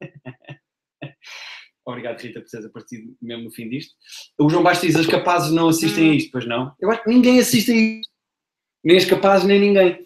[1.86, 3.94] Obrigado, Rita, por teres aparecido mesmo no fim disto.
[4.38, 6.74] O João Bastos diz, as capazes não assistem a isto, pois não?
[6.80, 8.10] Eu acho que ninguém assiste a isto.
[8.82, 10.04] Nem as capazes, nem ninguém.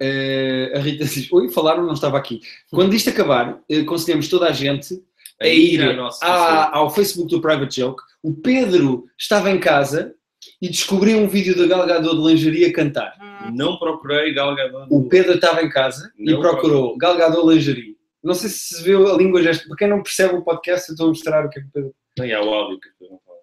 [0.00, 2.40] Eh, a Rita diz, oi, falaram, não estava aqui.
[2.70, 5.02] Quando isto acabar, eh, aconselhamos toda a gente
[5.40, 8.02] a ir à nossa à- ao Facebook do Private Joke.
[8.22, 10.14] O Pedro estava em casa
[10.60, 13.16] e descobriu um vídeo da Gal Gadot de lingerie a cantar.
[13.54, 14.86] Não procurei galgador.
[14.90, 17.96] O Pedro estava em casa e Não procurou Gal Gadot lingerie.
[18.22, 19.66] Não sei se se vê a língua gesto.
[19.66, 21.72] Para quem não percebe o podcast, eu estou a mostrar o que é que o
[21.72, 21.94] Pedro...
[22.18, 23.40] Não, e há o áudio que pessoas não falam.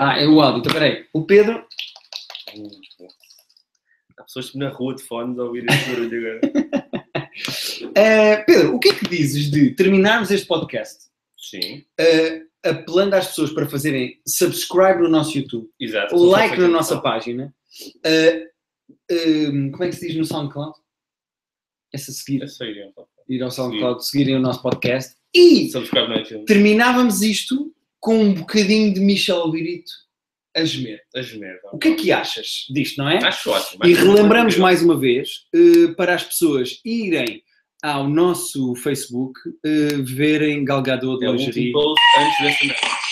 [0.00, 0.60] Ah, é o áudio.
[0.60, 1.06] Então, peraí.
[1.12, 1.66] O Pedro...
[4.16, 6.40] Há pessoas na rua de fones a ouvir este barulho agora.
[7.94, 11.04] Eh, Pedro, o que é que dizes de terminarmos este podcast
[11.38, 16.16] Sim, eh, apelando às pessoas para fazerem subscribe no nosso YouTube, exato.
[16.16, 17.54] like na nossa página,
[18.04, 18.46] eh,
[19.70, 20.76] como é que se diz no SoundCloud?
[21.92, 22.42] Essa seguir.
[22.42, 25.70] Eu não ir ao SoundCloud, seguirem o nosso podcast e
[26.46, 29.92] terminávamos isto com um bocadinho de Michel Albirito
[30.54, 31.00] a gemer.
[31.14, 31.58] A gemer.
[31.72, 33.18] O que é que achas disto, não é?
[33.24, 33.84] Acho ótimo.
[33.84, 37.42] E relembramos mais uma vez eh, para as pessoas irem
[37.84, 41.72] ao nosso Facebook eh, verem Galgador de É lingerie.
[42.18, 43.03] antes desta merda.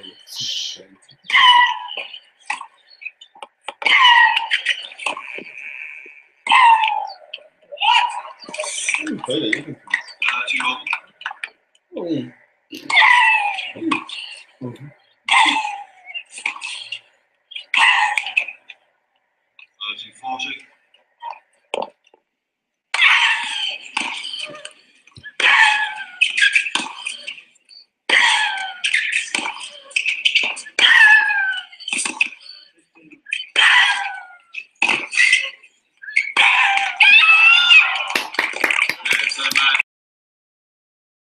[9.30, 9.93] vocês